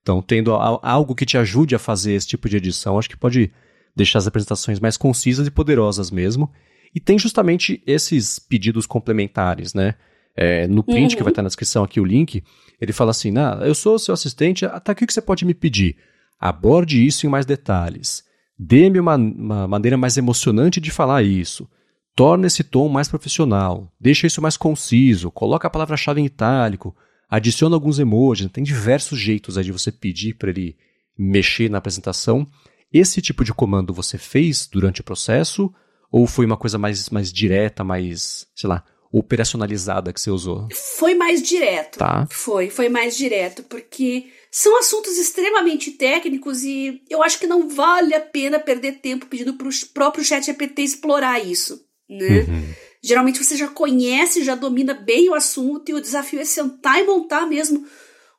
Então, 0.00 0.22
tendo 0.22 0.52
algo 0.54 1.12
que 1.12 1.26
te 1.26 1.36
ajude 1.36 1.74
a 1.74 1.78
fazer 1.80 2.12
esse 2.12 2.28
tipo 2.28 2.48
de 2.48 2.56
edição, 2.56 2.96
acho 2.96 3.10
que 3.10 3.16
pode 3.16 3.50
deixar 3.96 4.20
as 4.20 4.28
apresentações 4.28 4.78
mais 4.78 4.96
concisas 4.96 5.44
e 5.44 5.50
poderosas 5.50 6.08
mesmo. 6.08 6.48
E 6.94 7.00
tem 7.00 7.18
justamente 7.18 7.82
esses 7.84 8.38
pedidos 8.38 8.86
complementares, 8.86 9.74
né? 9.74 9.96
É, 10.36 10.68
no 10.68 10.84
print 10.84 11.14
uhum. 11.14 11.16
que 11.16 11.22
vai 11.24 11.32
estar 11.32 11.42
na 11.42 11.48
descrição 11.48 11.82
aqui 11.82 11.98
o 11.98 12.04
link, 12.04 12.44
ele 12.80 12.92
fala 12.92 13.10
assim: 13.10 13.32
nah, 13.32 13.58
eu 13.62 13.74
sou 13.74 13.98
seu 13.98 14.14
assistente, 14.14 14.64
tá 14.84 14.92
aqui 14.92 15.02
o 15.02 15.06
que 15.08 15.12
você 15.12 15.20
pode 15.20 15.44
me 15.44 15.52
pedir. 15.52 15.96
Aborde 16.38 17.04
isso 17.04 17.26
em 17.26 17.28
mais 17.28 17.44
detalhes. 17.44 18.22
Dê-me 18.56 19.00
uma, 19.00 19.16
uma 19.16 19.66
maneira 19.66 19.96
mais 19.96 20.16
emocionante 20.16 20.80
de 20.80 20.92
falar 20.92 21.24
isso. 21.24 21.68
Torna 22.16 22.46
esse 22.46 22.64
tom 22.64 22.88
mais 22.88 23.08
profissional, 23.08 23.92
deixa 24.00 24.26
isso 24.26 24.40
mais 24.40 24.56
conciso, 24.56 25.30
coloca 25.30 25.68
a 25.68 25.70
palavra-chave 25.70 26.18
em 26.18 26.24
itálico, 26.24 26.96
adiciona 27.28 27.76
alguns 27.76 27.98
emojis, 27.98 28.50
tem 28.50 28.64
diversos 28.64 29.20
jeitos 29.20 29.58
aí 29.58 29.64
de 29.64 29.72
você 29.72 29.92
pedir 29.92 30.34
para 30.34 30.48
ele 30.48 30.76
mexer 31.16 31.70
na 31.70 31.76
apresentação. 31.76 32.46
Esse 32.90 33.20
tipo 33.20 33.44
de 33.44 33.52
comando 33.52 33.92
você 33.92 34.16
fez 34.16 34.66
durante 34.66 35.02
o 35.02 35.04
processo 35.04 35.72
ou 36.10 36.26
foi 36.26 36.46
uma 36.46 36.56
coisa 36.56 36.78
mais, 36.78 37.10
mais 37.10 37.30
direta, 37.30 37.84
mais, 37.84 38.46
sei 38.54 38.68
lá, 38.68 38.82
operacionalizada 39.12 40.12
que 40.12 40.20
você 40.20 40.30
usou? 40.30 40.68
Foi 40.98 41.14
mais 41.14 41.42
direto. 41.42 41.98
Tá. 41.98 42.26
Foi, 42.30 42.70
foi 42.70 42.88
mais 42.88 43.16
direto, 43.16 43.62
porque 43.64 44.26
são 44.50 44.78
assuntos 44.78 45.18
extremamente 45.18 45.90
técnicos 45.90 46.62
e 46.62 47.02
eu 47.10 47.22
acho 47.22 47.38
que 47.38 47.46
não 47.46 47.68
vale 47.68 48.14
a 48.14 48.20
pena 48.20 48.58
perder 48.58 49.00
tempo 49.00 49.26
pedindo 49.26 49.54
para 49.54 49.68
o 49.68 49.70
próprio 49.92 50.24
chat 50.24 50.46
GPT 50.46 50.82
explorar 50.82 51.44
isso, 51.44 51.85
né? 52.08 52.40
Uhum. 52.40 52.74
Geralmente 53.02 53.42
você 53.42 53.56
já 53.56 53.68
conhece, 53.68 54.44
já 54.44 54.54
domina 54.54 54.94
bem 54.94 55.28
o 55.28 55.34
assunto 55.34 55.88
e 55.88 55.94
o 55.94 56.00
desafio 56.00 56.40
é 56.40 56.44
sentar 56.44 57.00
e 57.00 57.04
montar 57.04 57.46
mesmo 57.46 57.86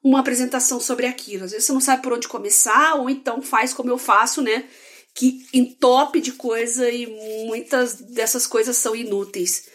uma 0.03 0.20
apresentação 0.20 0.80
sobre 0.80 1.05
aquilo. 1.05 1.45
Às 1.45 1.51
vezes 1.51 1.65
você 1.65 1.74
não 1.74 1.82
sabe 1.82 2.01
por 2.01 2.13
onde 2.13 2.28
começar, 2.28 2.95
ou 2.95 3.09
então 3.09 3.41
faz 3.41 3.74
como 3.74 3.89
eu 3.89 3.97
faço, 3.97 4.41
né? 4.41 4.65
Que 5.13 5.45
entope 5.53 6.22
de 6.22 6.34
coisa 6.34 6.89
e 6.89 7.07
muitas 7.47 7.95
dessas 7.95 8.45
coisas 8.45 8.78
são 8.78 8.95
inúteis. 8.95 9.65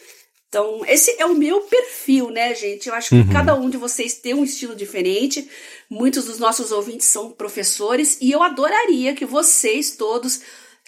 Então, 0.49 0.85
esse 0.87 1.17
é 1.19 1.25
o 1.25 1.35
meu 1.35 1.63
perfil, 1.63 2.31
né, 2.31 2.55
gente? 2.55 2.87
Eu 2.87 2.95
acho 2.95 3.09
que 3.09 3.15
uhum. 3.15 3.33
cada 3.33 3.55
um 3.55 3.71
de 3.71 3.79
vocês 3.79 4.15
tem 4.15 4.35
um 4.35 4.45
estilo 4.45 4.77
diferente. 4.77 5.49
Muitos 5.89 6.27
dos 6.27 6.39
nossos 6.39 6.71
ouvintes 6.71 7.07
são 7.07 7.31
professores 7.31 8.19
e 8.21 8.31
eu 8.31 8.43
adoraria 8.43 9.15
que 9.15 9.25
vocês 9.25 9.97
todos 9.97 10.43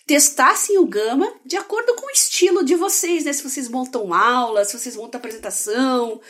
testassem 0.06 0.78
o 0.78 0.86
Gama 0.86 1.32
de 1.44 1.56
acordo 1.56 1.94
com 1.94 2.06
o 2.06 2.10
estilo 2.10 2.64
de 2.64 2.74
vocês, 2.74 3.24
né? 3.24 3.32
Se 3.32 3.42
vocês 3.42 3.68
montam 3.68 4.12
aula, 4.12 4.64
se 4.64 4.78
vocês 4.78 4.96
montam 4.96 5.18
apresentação 5.18 6.20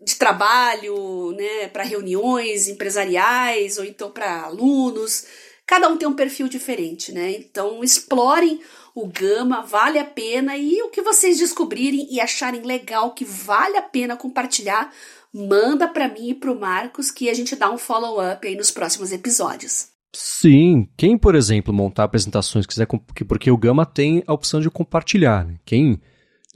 de 0.00 0.14
trabalho, 0.16 1.32
né? 1.32 1.68
Para 1.68 1.82
reuniões 1.82 2.68
empresariais 2.68 3.78
ou 3.78 3.84
então 3.84 4.10
para 4.10 4.42
alunos. 4.42 5.26
Cada 5.66 5.88
um 5.88 5.98
tem 5.98 6.08
um 6.08 6.14
perfil 6.14 6.48
diferente, 6.48 7.12
né? 7.12 7.32
Então, 7.32 7.84
explorem 7.84 8.58
o 8.94 9.06
Gama, 9.06 9.62
vale 9.62 9.98
a 9.98 10.04
pena. 10.04 10.56
E 10.56 10.80
o 10.80 10.88
que 10.88 11.02
vocês 11.02 11.36
descobrirem 11.36 12.08
e 12.10 12.20
acharem 12.20 12.62
legal, 12.62 13.12
que 13.12 13.24
vale 13.24 13.76
a 13.76 13.82
pena 13.82 14.16
compartilhar, 14.16 14.94
manda 15.30 15.86
para 15.86 16.08
mim 16.08 16.30
e 16.30 16.34
pro 16.34 16.58
Marcos 16.58 17.10
que 17.10 17.28
a 17.28 17.34
gente 17.34 17.54
dá 17.54 17.70
um 17.70 17.76
follow-up 17.76 18.46
aí 18.48 18.56
nos 18.56 18.70
próximos 18.70 19.12
episódios. 19.12 19.97
Sim, 20.14 20.88
quem, 20.96 21.18
por 21.18 21.34
exemplo, 21.34 21.72
montar 21.72 22.04
apresentações 22.04 22.66
quiser, 22.66 22.86
porque 23.26 23.50
o 23.50 23.56
Gama 23.56 23.84
tem 23.84 24.22
a 24.26 24.32
opção 24.32 24.60
de 24.60 24.70
compartilhar. 24.70 25.44
Né? 25.44 25.56
Quem, 25.64 26.00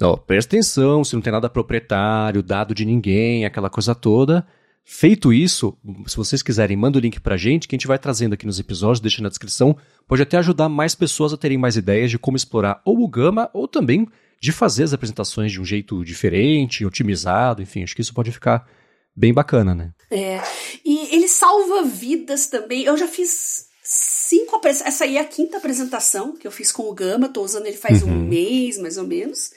ó, 0.01 0.17
presta 0.17 0.57
atenção, 0.57 1.05
se 1.05 1.15
não 1.15 1.23
tem 1.23 1.33
nada 1.33 1.51
proprietário, 1.51 2.43
dado 2.43 2.75
de 2.75 2.85
ninguém, 2.85 3.45
aquela 3.45 3.69
coisa 3.69 3.95
toda, 3.95 4.47
Feito 4.85 5.33
isso, 5.33 5.77
se 6.07 6.17
vocês 6.17 6.43
quiserem, 6.43 6.77
manda 6.77 6.99
o 6.99 7.01
link 7.01 7.21
pra 7.21 7.37
gente, 7.37 7.69
que 7.69 7.75
a 7.75 7.79
gente 7.79 7.87
vai 7.87 7.99
trazendo 7.99 8.33
aqui 8.33 8.45
nos 8.45 8.59
episódios, 8.59 9.01
deixa 9.01 9.23
na 9.23 9.29
descrição. 9.29 9.77
Pode 10.09 10.23
até 10.23 10.37
ajudar 10.39 10.69
mais 10.69 10.95
pessoas 10.95 11.33
a 11.33 11.37
terem 11.37 11.57
mais 11.57 11.77
ideias 11.77 12.11
de 12.11 12.19
como 12.19 12.37
explorar 12.37 12.83
ou 12.85 13.01
o 13.03 13.09
Gama, 13.09 13.49
ou 13.55 13.69
também 13.69 14.09
de 14.41 14.51
fazer 14.51 14.83
as 14.83 14.93
apresentações 14.93 15.53
de 15.53 15.61
um 15.61 15.65
jeito 15.65 16.05
diferente, 16.05 16.85
otimizado, 16.85 17.63
enfim, 17.63 17.85
acho 17.85 17.95
que 17.95 18.01
isso 18.01 18.13
pode 18.13 18.33
ficar 18.33 18.69
bem 19.15 19.33
bacana, 19.33 19.75
né? 19.75 19.93
É. 20.11 20.41
E 20.85 21.15
ele 21.15 21.29
salva 21.29 21.83
vidas 21.83 22.47
também. 22.47 22.85
Eu 22.85 22.97
já 22.97 23.09
fiz 23.09 23.69
cinco 23.83 24.61
Essa 24.65 25.05
aí 25.05 25.17
é 25.17 25.21
a 25.21 25.25
quinta 25.25 25.59
apresentação 25.59 26.37
que 26.37 26.47
eu 26.47 26.51
fiz 26.51 26.73
com 26.73 26.85
o 26.85 26.95
Gama, 26.95 27.29
tô 27.29 27.43
usando 27.43 27.67
ele 27.67 27.77
faz 27.77 28.03
uhum. 28.03 28.11
um 28.11 28.29
mês, 28.29 28.79
mais 28.79 28.97
ou 28.97 29.05
menos. 29.05 29.51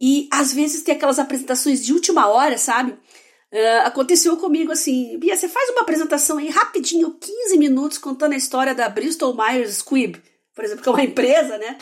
E 0.00 0.28
às 0.30 0.52
vezes 0.52 0.82
tem 0.82 0.94
aquelas 0.94 1.18
apresentações 1.18 1.84
de 1.84 1.92
última 1.92 2.28
hora, 2.28 2.58
sabe? 2.58 2.92
Uh, 2.92 3.84
aconteceu 3.84 4.36
comigo 4.36 4.72
assim, 4.72 5.16
Bia, 5.18 5.36
você 5.36 5.48
faz 5.48 5.70
uma 5.70 5.82
apresentação 5.82 6.38
aí 6.38 6.48
rapidinho, 6.48 7.14
15 7.14 7.56
minutos, 7.56 7.98
contando 7.98 8.32
a 8.32 8.36
história 8.36 8.74
da 8.74 8.88
Bristol 8.88 9.36
Myers 9.36 9.76
Squibb, 9.76 10.20
por 10.54 10.64
exemplo, 10.64 10.82
que 10.82 10.88
é 10.88 10.92
uma 10.92 11.04
empresa, 11.04 11.56
né? 11.56 11.78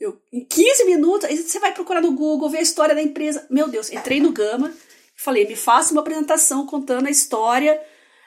Eu, 0.00 0.20
em 0.32 0.44
15 0.44 0.84
minutos, 0.84 1.28
aí 1.28 1.36
você 1.36 1.58
vai 1.58 1.72
procurar 1.72 2.00
no 2.00 2.12
Google, 2.12 2.50
ver 2.50 2.58
a 2.58 2.62
história 2.62 2.94
da 2.94 3.02
empresa. 3.02 3.46
Meu 3.50 3.68
Deus, 3.68 3.92
entrei 3.92 4.20
no 4.20 4.32
Gama 4.32 4.72
falei, 5.18 5.46
me 5.46 5.56
faça 5.56 5.92
uma 5.92 6.00
apresentação 6.00 6.64
contando 6.64 7.08
a 7.08 7.10
história 7.10 7.78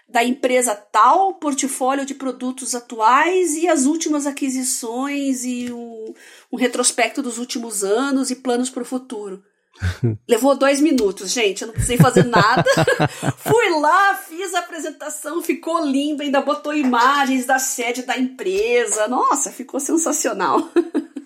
da 0.08 0.24
empresa 0.24 0.76
tal, 0.76 1.36
portfólio 1.36 2.06
de 2.06 2.14
produtos 2.14 2.76
atuais 2.76 3.56
e 3.56 3.68
as 3.68 3.86
últimas 3.86 4.28
aquisições 4.28 5.46
e 5.46 5.72
o, 5.72 6.14
um 6.52 6.58
retrospecto 6.58 7.24
dos 7.24 7.38
últimos 7.38 7.82
anos 7.82 8.30
e 8.30 8.36
planos 8.36 8.70
para 8.70 8.84
o 8.84 8.86
futuro. 8.86 9.42
Levou 10.28 10.56
dois 10.58 10.82
minutos, 10.82 11.32
gente. 11.32 11.62
Eu 11.62 11.68
não 11.68 11.74
precisei 11.74 11.98
fazer 11.98 12.26
nada. 12.26 12.66
Fui 13.40 13.70
lá, 13.80 14.16
fiz 14.16 14.54
a 14.54 14.60
apresentação, 14.60 15.42
ficou 15.42 15.86
lindo, 15.86 16.22
ainda 16.22 16.42
botou 16.42 16.74
imagens 16.74 17.46
da 17.46 17.58
sede 17.58 18.04
da 18.04 18.18
empresa. 18.18 19.08
Nossa, 19.08 19.50
ficou 19.50 19.80
sensacional. 19.80 20.70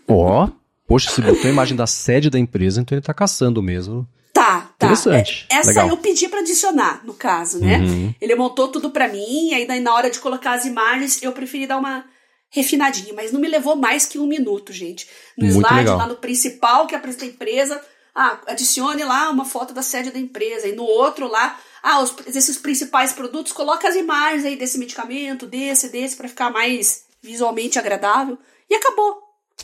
Ó, 0.08 0.46
oh, 0.46 0.52
poxa, 0.88 1.10
se 1.10 1.22
botou 1.22 1.48
a 1.48 1.50
imagem 1.50 1.76
da 1.76 1.88
sede 1.88 2.30
da 2.30 2.38
empresa, 2.38 2.80
então 2.80 2.96
ele 2.96 3.06
tá 3.06 3.16
caçando 3.16 3.64
mesmo. 3.64 4.08
Tá, 4.32 4.65
tá. 4.78 4.88
Interessante. 4.88 5.46
É, 5.50 5.56
essa 5.56 5.70
Legal. 5.70 5.90
eu 5.90 5.98
pedi 5.98 6.28
para 6.28 6.40
adicionar, 6.40 7.02
no 7.06 7.14
caso, 7.14 7.60
né? 7.60 7.80
Uhum. 7.80 8.14
Ele 8.20 8.36
montou 8.36 8.68
tudo 8.68 8.90
para 8.90 9.08
mim, 9.08 9.54
aí 9.54 9.68
na 9.82 9.94
hora 9.94 10.10
de 10.10 10.20
colocar 10.20 10.54
as 10.54 10.66
imagens, 10.66 11.22
eu 11.22 11.32
preferi 11.32 11.68
dar 11.68 11.78
uma 11.78 12.06
refinadinha, 12.50 13.14
mas 13.14 13.32
não 13.32 13.40
me 13.40 13.48
levou 13.48 13.76
mais 13.76 14.06
que 14.06 14.18
um 14.18 14.26
minuto, 14.26 14.72
gente. 14.72 15.08
No 15.38 15.46
Muito 15.46 15.58
slide, 15.58 15.80
legal. 15.80 15.98
lá 15.98 16.08
no 16.08 16.16
principal, 16.16 16.88
que 16.88 16.96
apresenta 16.96 17.26
a 17.26 17.28
empresa, 17.28 17.82
ah, 18.16 18.40
adicione 18.48 19.04
lá 19.04 19.30
uma 19.30 19.44
foto 19.44 19.74
da 19.74 19.82
sede 19.82 20.10
da 20.10 20.20
empresa. 20.20 20.68
E 20.68 20.76
no 20.76 20.84
outro 20.84 21.28
lá, 21.28 21.60
ah, 21.84 22.02
os, 22.02 22.16
esses 22.28 22.58
principais 22.58 23.12
produtos, 23.12 23.52
coloca 23.52 23.88
as 23.88 23.96
imagens 23.96 24.46
aí 24.46 24.56
desse 24.56 24.78
medicamento, 24.78 25.46
desse, 25.46 25.90
desse, 25.90 26.16
para 26.16 26.30
ficar 26.30 26.50
mais 26.50 27.04
visualmente 27.22 27.78
agradável. 27.78 28.38
E 28.70 28.76
acabou. 28.76 29.22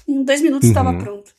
Em 0.08 0.24
dois 0.24 0.42
minutos 0.42 0.68
estava 0.68 0.90
uhum. 0.90 1.00
pronto. 1.00 1.32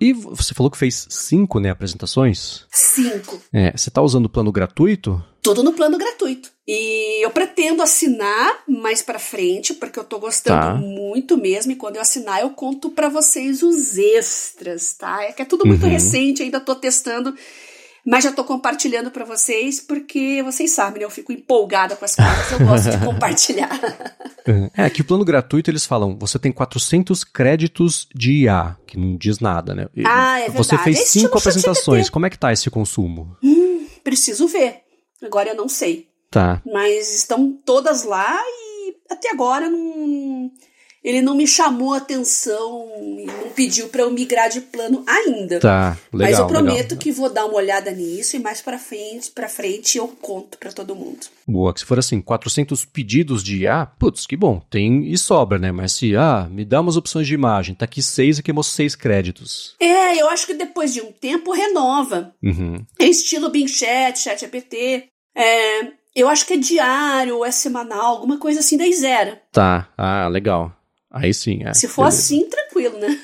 E 0.00 0.12
você 0.12 0.54
falou 0.54 0.70
que 0.70 0.78
fez 0.78 1.06
cinco, 1.10 1.60
né, 1.60 1.70
apresentações? 1.70 2.66
Cinco. 2.70 3.40
É, 3.52 3.70
você 3.76 3.90
está 3.90 4.00
usando 4.00 4.26
o 4.26 4.30
plano 4.30 4.50
gratuito? 4.50 5.22
Tudo 5.42 5.62
no 5.62 5.72
plano 5.72 5.98
gratuito. 5.98 6.50
E 6.66 7.24
eu 7.24 7.30
pretendo 7.30 7.82
assinar 7.82 8.62
mais 8.66 9.02
para 9.02 9.18
frente, 9.18 9.72
porque 9.74 9.98
eu 9.98 10.04
tô 10.04 10.18
gostando 10.18 10.60
tá. 10.60 10.74
muito 10.74 11.36
mesmo. 11.36 11.72
E 11.72 11.76
quando 11.76 11.96
eu 11.96 12.02
assinar, 12.02 12.40
eu 12.40 12.50
conto 12.50 12.90
para 12.90 13.08
vocês 13.08 13.62
os 13.62 13.96
extras, 13.96 14.94
tá? 14.94 15.22
É 15.22 15.32
que 15.32 15.42
é 15.42 15.44
tudo 15.44 15.66
muito 15.66 15.84
uhum. 15.84 15.90
recente, 15.90 16.42
ainda 16.42 16.60
tô 16.60 16.74
testando. 16.74 17.34
Mas 18.04 18.24
já 18.24 18.32
tô 18.32 18.44
compartilhando 18.44 19.10
para 19.10 19.24
vocês, 19.24 19.80
porque 19.80 20.42
vocês 20.42 20.70
sabem, 20.70 21.00
né? 21.00 21.04
Eu 21.04 21.10
fico 21.10 21.32
empolgada 21.32 21.96
com 21.96 22.04
as 22.04 22.14
coisas, 22.14 22.52
eu 22.52 22.66
gosto 22.66 22.90
de 22.90 22.98
compartilhar. 23.04 23.70
É, 24.76 24.88
que 24.88 25.02
o 25.02 25.04
plano 25.04 25.24
gratuito 25.24 25.70
eles 25.70 25.84
falam, 25.84 26.16
você 26.18 26.38
tem 26.38 26.50
400 26.50 27.24
créditos 27.24 28.08
de 28.14 28.44
IA, 28.44 28.76
que 28.86 28.98
não 28.98 29.16
diz 29.16 29.40
nada, 29.40 29.74
né? 29.74 29.88
Ah, 30.06 30.38
é 30.38 30.48
verdade. 30.48 30.58
Você 30.58 30.78
fez 30.78 31.00
esse 31.00 31.20
cinco 31.20 31.36
apresentações, 31.36 32.08
como 32.08 32.26
é 32.26 32.30
que 32.30 32.38
tá 32.38 32.52
esse 32.52 32.70
consumo? 32.70 33.36
Hum, 33.42 33.86
preciso 34.02 34.46
ver. 34.46 34.82
Agora 35.22 35.50
eu 35.50 35.54
não 35.56 35.68
sei. 35.68 36.08
Tá. 36.30 36.62
Mas 36.64 37.14
estão 37.14 37.52
todas 37.64 38.04
lá 38.04 38.38
e 38.46 38.94
até 39.10 39.30
agora 39.30 39.68
não, 39.68 40.50
ele 41.08 41.22
não 41.22 41.34
me 41.34 41.46
chamou 41.46 41.94
a 41.94 41.96
atenção 41.96 42.86
e 43.00 43.24
não 43.24 43.48
pediu 43.56 43.88
para 43.88 44.02
eu 44.02 44.10
migrar 44.10 44.50
de 44.50 44.60
plano 44.60 45.02
ainda. 45.06 45.58
Tá, 45.58 45.96
legal. 46.12 46.30
Mas 46.30 46.38
eu 46.38 46.46
prometo 46.46 46.90
legal. 46.90 46.98
que 46.98 47.10
vou 47.10 47.32
dar 47.32 47.46
uma 47.46 47.54
olhada 47.54 47.90
nisso 47.90 48.36
e 48.36 48.38
mais 48.38 48.60
para 48.60 48.78
frente, 48.78 49.30
para 49.30 49.48
frente 49.48 49.96
eu 49.96 50.06
conto 50.06 50.58
para 50.58 50.70
todo 50.70 50.94
mundo. 50.94 51.20
Boa, 51.46 51.72
que 51.72 51.80
se 51.80 51.86
for 51.86 51.98
assim, 51.98 52.20
400 52.20 52.84
pedidos 52.84 53.42
de 53.42 53.62
IA, 53.62 53.86
putz, 53.86 54.26
que 54.26 54.36
bom, 54.36 54.60
tem 54.68 55.10
e 55.10 55.16
sobra, 55.16 55.58
né? 55.58 55.72
Mas 55.72 55.92
se, 55.92 56.14
ah, 56.14 56.46
me 56.50 56.62
dá 56.62 56.78
umas 56.78 56.98
opções 56.98 57.26
de 57.26 57.32
imagem, 57.32 57.74
tá 57.74 57.86
aqui 57.86 58.02
seis 58.02 58.38
e 58.38 58.42
queimou 58.42 58.62
seis 58.62 58.94
créditos. 58.94 59.76
É, 59.80 60.20
eu 60.20 60.28
acho 60.28 60.46
que 60.46 60.52
depois 60.52 60.92
de 60.92 61.00
um 61.00 61.10
tempo 61.10 61.52
renova. 61.52 62.34
Uhum. 62.42 62.84
É 62.98 63.06
estilo 63.06 63.48
Bing 63.48 63.66
Chat, 63.66 64.18
Chat 64.18 64.44
APT. 64.44 65.08
É, 65.34 65.86
eu 66.14 66.28
acho 66.28 66.44
que 66.44 66.52
é 66.52 66.58
diário 66.58 67.36
ou 67.36 67.46
é 67.46 67.50
semanal, 67.50 68.16
alguma 68.16 68.36
coisa 68.36 68.60
assim, 68.60 68.76
daí 68.76 68.92
zero. 68.92 69.38
Tá, 69.50 69.88
ah, 69.96 70.28
legal. 70.28 70.77
Aí 71.10 71.32
sim. 71.32 71.62
É, 71.64 71.72
Se 71.74 71.88
for 71.88 72.02
beleza. 72.02 72.18
assim, 72.18 72.48
tranquilo, 72.48 72.98
né? 72.98 73.18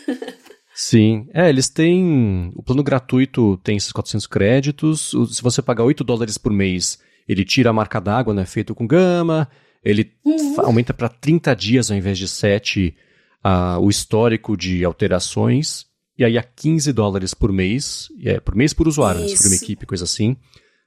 sim. 0.75 1.27
É, 1.33 1.49
eles 1.49 1.69
têm. 1.69 2.53
O 2.55 2.63
plano 2.63 2.83
gratuito 2.83 3.59
tem 3.59 3.77
esses 3.77 3.93
400 3.93 4.27
créditos. 4.27 5.13
Se 5.31 5.43
você 5.43 5.61
pagar 5.61 5.85
8 5.85 6.03
dólares 6.03 6.39
por 6.39 6.53
mês, 6.53 6.99
ele 7.29 7.45
tira 7.45 7.71
a 7.71 7.73
marca 7.73 8.01
d'água, 8.01 8.33
né? 8.33 8.45
Feito 8.47 8.75
com 8.75 8.87
gama. 8.87 9.49
Ele 9.85 10.13
uhum. 10.25 10.61
aumenta 10.61 10.95
para 10.95 11.09
30 11.09 11.55
dias 11.55 11.91
ao 11.91 11.97
invés 11.97 12.17
de 12.17 12.27
7 12.27 12.97
uh, 13.45 13.79
o 13.81 13.91
histórico 13.91 14.57
de 14.57 14.85
alterações. 14.85 15.87
E 16.17 16.25
aí 16.25 16.39
a 16.39 16.43
15 16.43 16.93
dólares 16.93 17.35
por 17.35 17.53
mês. 17.53 18.09
É, 18.25 18.41
por 18.41 18.55
mês 18.55 18.73
por 18.73 18.89
usuário, 18.89 19.21
né? 19.21 19.27
por 19.37 19.47
uma 19.47 19.57
equipe, 19.57 19.85
coisa 19.85 20.05
assim. 20.05 20.37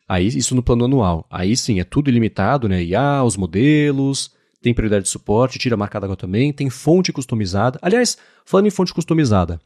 Aí, 0.07 0.25
isso 0.27 0.55
no 0.55 0.63
plano 0.63 0.85
anual. 0.85 1.27
Aí 1.29 1.55
sim, 1.55 1.79
é 1.79 1.83
tudo 1.83 2.09
ilimitado, 2.09 2.69
né? 2.69 2.81
IA, 2.81 3.23
os 3.23 3.35
modelos, 3.35 4.31
tem 4.67 4.73
prioridade 4.73 5.05
de 5.05 5.09
suporte, 5.09 5.57
tira 5.57 5.77
marcada 5.77 6.13
também, 6.17 6.51
tem 6.51 6.69
fonte 6.69 7.13
customizada. 7.13 7.79
Aliás, 7.81 8.17
falando 8.43 8.67
em 8.67 8.69
fonte 8.69 8.93
customizada, 8.93 9.61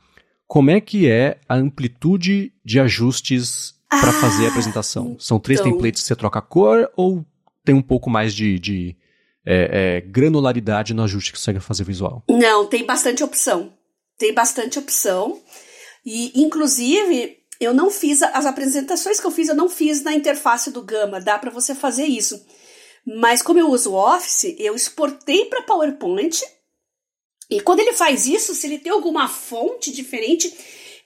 como 0.46 0.70
é 0.70 0.80
que 0.80 1.10
é 1.10 1.40
a 1.50 1.56
amplitude 1.56 2.54
de 2.64 2.80
ajustes 2.80 3.74
para 3.90 4.10
ah, 4.10 4.14
fazer 4.14 4.46
a 4.46 4.50
apresentação? 4.50 5.16
São 5.20 5.40
três 5.40 5.60
então... 5.60 5.72
templates 5.72 6.04
que 6.04 6.08
você 6.08 6.16
troca 6.16 6.38
a 6.38 6.42
cor 6.42 6.88
ou 6.96 7.26
tem 7.66 7.74
um 7.74 7.82
pouco 7.82 8.12
mais 8.12 8.32
de, 8.32 8.60
de 8.60 8.96
é, 9.44 9.98
é, 9.98 10.02
granularidade 10.02 10.94
no 10.94 11.02
ajuste 11.02 11.32
que 11.32 11.40
você 11.40 11.52
consegue 11.52 11.66
fazer 11.66 11.84
visual? 11.84 12.24
Não, 12.30 12.68
tem 12.68 12.86
bastante 12.86 13.24
opção. 13.24 13.74
Tem 14.20 14.32
bastante 14.32 14.78
opção. 14.78 15.42
E, 16.06 16.32
inclusive, 16.40 17.38
eu 17.60 17.74
não 17.74 17.90
fiz 17.90 18.22
as 18.22 18.46
apresentações 18.46 19.20
que 19.20 19.26
eu 19.26 19.32
fiz, 19.32 19.50
eu 19.50 19.56
não 19.56 19.68
fiz 19.68 20.04
na 20.04 20.14
interface 20.14 20.70
do 20.70 20.84
Gama, 20.84 21.20
dá 21.20 21.40
para 21.40 21.50
você 21.50 21.74
fazer 21.74 22.06
isso. 22.06 22.40
Mas 23.06 23.42
como 23.42 23.60
eu 23.60 23.70
uso 23.70 23.92
o 23.92 23.96
Office, 23.96 24.56
eu 24.60 24.76
exportei 24.76 25.46
para 25.46 25.64
PowerPoint. 25.64 26.42
E 27.50 27.60
quando 27.60 27.80
ele 27.80 27.94
faz 27.94 28.28
isso, 28.28 28.54
se 28.54 28.68
ele 28.68 28.80
tem 28.80 28.92
alguma 28.92 29.28
fonte 29.28 29.92
diferente, 29.92 30.54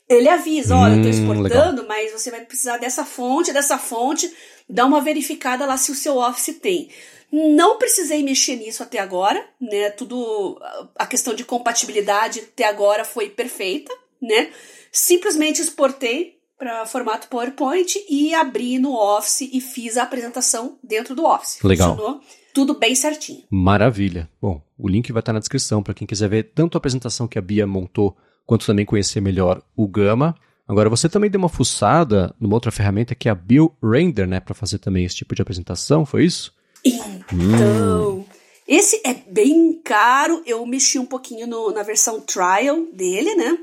ele 0.07 0.29
avisa, 0.29 0.75
olha, 0.75 0.95
hum, 0.95 1.03
eu 1.03 1.09
estou 1.09 1.21
exportando, 1.21 1.81
legal. 1.81 1.87
mas 1.87 2.11
você 2.11 2.29
vai 2.29 2.41
precisar 2.41 2.77
dessa 2.77 3.03
fonte, 3.03 3.51
dessa 3.51 3.77
fonte, 3.77 4.31
dá 4.69 4.85
uma 4.85 5.01
verificada 5.01 5.65
lá 5.65 5.77
se 5.77 5.91
o 5.91 5.95
seu 5.95 6.17
Office 6.17 6.57
tem. 6.61 6.89
Não 7.31 7.77
precisei 7.77 8.23
mexer 8.23 8.55
nisso 8.55 8.83
até 8.83 8.99
agora, 8.99 9.43
né? 9.59 9.89
Tudo 9.89 10.59
a 10.95 11.07
questão 11.07 11.33
de 11.33 11.43
compatibilidade 11.43 12.41
até 12.41 12.65
agora 12.65 13.03
foi 13.03 13.29
perfeita, 13.29 13.91
né? 14.21 14.51
Simplesmente 14.91 15.61
exportei 15.61 16.34
para 16.57 16.85
formato 16.85 17.27
PowerPoint 17.27 17.95
e 18.09 18.33
abri 18.33 18.79
no 18.79 18.93
Office 18.95 19.41
e 19.41 19.59
fiz 19.59 19.97
a 19.97 20.03
apresentação 20.03 20.77
dentro 20.83 21.15
do 21.15 21.25
Office. 21.25 21.61
Legal. 21.63 21.95
Funcionou 21.95 22.21
tudo 22.53 22.73
bem 22.73 22.95
certinho. 22.95 23.43
Maravilha. 23.49 24.29
Bom, 24.41 24.61
o 24.77 24.87
link 24.87 25.11
vai 25.11 25.19
estar 25.19 25.33
na 25.33 25.39
descrição 25.39 25.83
para 25.83 25.93
quem 25.93 26.07
quiser 26.07 26.29
ver 26.29 26.51
tanto 26.55 26.77
a 26.77 26.79
apresentação 26.79 27.27
que 27.27 27.37
a 27.37 27.41
Bia 27.41 27.67
montou 27.67 28.15
quanto 28.45 28.65
também 28.65 28.85
conhecer 28.85 29.19
melhor 29.19 29.61
o 29.75 29.85
Gama. 29.85 30.33
Agora, 30.65 30.89
você 30.89 31.09
também 31.09 31.29
deu 31.29 31.37
uma 31.37 31.49
fuçada 31.49 32.33
numa 32.39 32.55
outra 32.55 32.71
ferramenta 32.71 33.13
que 33.13 33.27
é 33.27 33.31
a 33.31 33.35
Bill 33.35 33.75
Render, 33.83 34.25
né, 34.25 34.39
para 34.39 34.55
fazer 34.55 34.79
também 34.79 35.03
esse 35.03 35.17
tipo 35.17 35.35
de 35.35 35.41
apresentação, 35.41 36.05
foi 36.05 36.23
isso? 36.23 36.53
Então, 36.83 38.19
hum. 38.19 38.25
esse 38.67 39.01
é 39.03 39.13
bem 39.13 39.81
caro. 39.83 40.41
Eu 40.45 40.65
mexi 40.65 40.97
um 40.97 41.05
pouquinho 41.05 41.45
no, 41.45 41.71
na 41.71 41.83
versão 41.83 42.21
trial 42.21 42.85
dele, 42.93 43.35
né? 43.35 43.57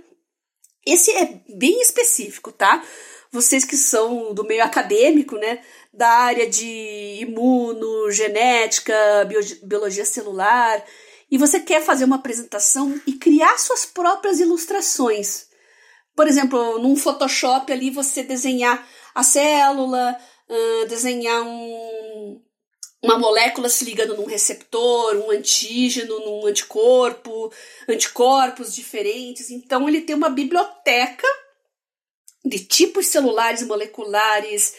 Esse 0.86 1.10
é 1.12 1.40
bem 1.48 1.80
específico, 1.80 2.50
tá? 2.50 2.82
Vocês 3.30 3.64
que 3.64 3.76
são 3.76 4.34
do 4.34 4.44
meio 4.44 4.62
acadêmico, 4.64 5.36
né? 5.36 5.62
Da 5.92 6.08
área 6.08 6.48
de 6.48 7.18
imuno, 7.20 8.10
genética, 8.10 8.94
biologia 9.62 10.04
celular, 10.04 10.84
e 11.30 11.38
você 11.38 11.60
quer 11.60 11.82
fazer 11.82 12.04
uma 12.04 12.16
apresentação 12.16 13.00
e 13.06 13.12
criar 13.14 13.58
suas 13.58 13.86
próprias 13.86 14.38
ilustrações. 14.40 15.46
Por 16.14 16.28
exemplo, 16.28 16.78
num 16.78 16.94
Photoshop 16.94 17.72
ali 17.72 17.90
você 17.90 18.22
desenhar 18.22 18.86
a 19.14 19.22
célula, 19.22 20.14
desenhar 20.88 21.42
um, 21.42 22.42
uma 23.02 23.18
molécula 23.18 23.68
se 23.68 23.84
ligando 23.84 24.16
num 24.16 24.26
receptor, 24.26 25.16
um 25.16 25.30
antígeno 25.30 26.20
num 26.20 26.46
anticorpo, 26.46 27.52
anticorpos 27.88 28.74
diferentes. 28.74 29.50
Então 29.50 29.88
ele 29.88 30.02
tem 30.02 30.14
uma 30.14 30.30
biblioteca 30.30 31.26
de 32.44 32.60
tipos 32.60 33.06
celulares 33.06 33.62
moleculares, 33.62 34.74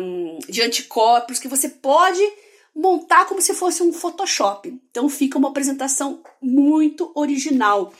um, 0.00 0.38
de 0.48 0.62
anticorpos 0.62 1.38
que 1.38 1.48
você 1.48 1.68
pode 1.68 2.20
montar 2.74 3.26
como 3.26 3.40
se 3.40 3.54
fosse 3.54 3.82
um 3.82 3.92
Photoshop. 3.92 4.68
Então 4.90 5.08
fica 5.08 5.38
uma 5.38 5.48
apresentação 5.48 6.22
muito 6.40 7.12
original. 7.14 7.92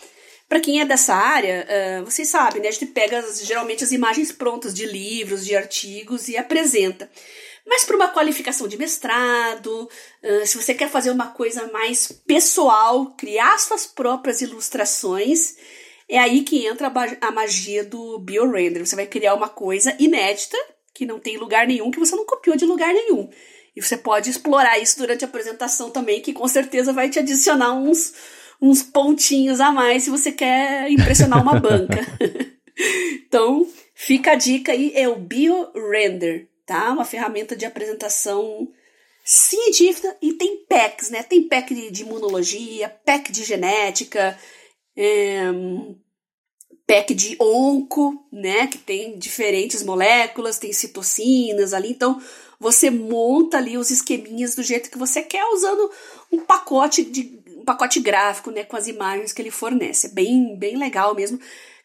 Para 0.48 0.60
quem 0.60 0.80
é 0.80 0.84
dessa 0.84 1.14
área, 1.14 1.66
uh, 1.66 2.04
vocês 2.04 2.28
sabem, 2.28 2.60
né? 2.60 2.68
A 2.68 2.72
gente 2.72 2.86
pega 2.86 3.24
geralmente 3.42 3.84
as 3.84 3.92
imagens 3.92 4.30
prontas 4.30 4.74
de 4.74 4.84
livros, 4.84 5.46
de 5.46 5.56
artigos 5.56 6.28
e 6.28 6.36
apresenta. 6.36 7.10
Mas 7.66 7.84
para 7.84 7.96
uma 7.96 8.08
qualificação 8.08 8.66
de 8.66 8.76
mestrado, 8.76 9.88
se 10.44 10.56
você 10.56 10.74
quer 10.74 10.90
fazer 10.90 11.10
uma 11.10 11.28
coisa 11.28 11.70
mais 11.72 12.10
pessoal, 12.26 13.06
criar 13.16 13.58
suas 13.58 13.86
próprias 13.86 14.40
ilustrações, 14.40 15.56
é 16.08 16.18
aí 16.18 16.42
que 16.42 16.66
entra 16.66 16.92
a 17.20 17.30
magia 17.30 17.84
do 17.84 18.18
BioRender. 18.18 18.84
Você 18.84 18.96
vai 18.96 19.06
criar 19.06 19.34
uma 19.34 19.48
coisa 19.48 19.96
inédita, 19.98 20.56
que 20.92 21.06
não 21.06 21.18
tem 21.18 21.38
lugar 21.38 21.66
nenhum, 21.66 21.90
que 21.90 21.98
você 21.98 22.14
não 22.14 22.26
copiou 22.26 22.56
de 22.56 22.66
lugar 22.66 22.92
nenhum. 22.92 23.30
E 23.74 23.80
você 23.80 23.96
pode 23.96 24.28
explorar 24.28 24.78
isso 24.78 24.98
durante 24.98 25.24
a 25.24 25.28
apresentação 25.28 25.90
também, 25.90 26.20
que 26.20 26.32
com 26.32 26.46
certeza 26.46 26.92
vai 26.92 27.08
te 27.08 27.18
adicionar 27.18 27.72
uns, 27.72 28.12
uns 28.60 28.82
pontinhos 28.82 29.60
a 29.60 29.72
mais 29.72 30.02
se 30.02 30.10
você 30.10 30.30
quer 30.30 30.90
impressionar 30.90 31.40
uma 31.40 31.58
banca. 31.58 32.00
então, 33.26 33.66
fica 33.94 34.32
a 34.32 34.36
dica 34.36 34.72
aí, 34.72 34.92
é 34.94 35.08
o 35.08 35.16
BioRender, 35.16 36.48
tá? 36.66 36.92
Uma 36.92 37.04
ferramenta 37.04 37.56
de 37.56 37.64
apresentação 37.64 38.68
científica 39.24 40.16
e 40.20 40.32
tem 40.34 40.64
packs, 40.66 41.10
né? 41.10 41.22
Tem 41.22 41.46
pack 41.48 41.74
de, 41.90 42.02
imunologia, 42.02 42.88
pack 43.04 43.30
de 43.30 43.44
genética, 43.44 44.38
é, 44.96 45.44
pack 46.86 47.14
de 47.14 47.36
onco, 47.40 48.26
né? 48.32 48.66
Que 48.66 48.78
tem 48.78 49.18
diferentes 49.18 49.82
moléculas, 49.82 50.58
tem 50.58 50.72
citocinas 50.72 51.72
ali, 51.72 51.90
então 51.90 52.20
você 52.58 52.90
monta 52.90 53.58
ali 53.58 53.76
os 53.76 53.90
esqueminhas 53.90 54.54
do 54.54 54.62
jeito 54.62 54.90
que 54.90 54.98
você 54.98 55.22
quer, 55.22 55.44
usando 55.46 55.90
um 56.30 56.38
pacote 56.40 57.02
de 57.04 57.42
um 57.62 57.64
pacote 57.64 58.00
gráfico, 58.00 58.50
né, 58.50 58.64
com 58.64 58.76
as 58.76 58.88
imagens 58.88 59.32
que 59.32 59.40
ele 59.40 59.50
fornece. 59.50 60.08
É 60.08 60.10
bem, 60.10 60.56
bem 60.56 60.76
legal 60.76 61.14
mesmo. 61.14 61.38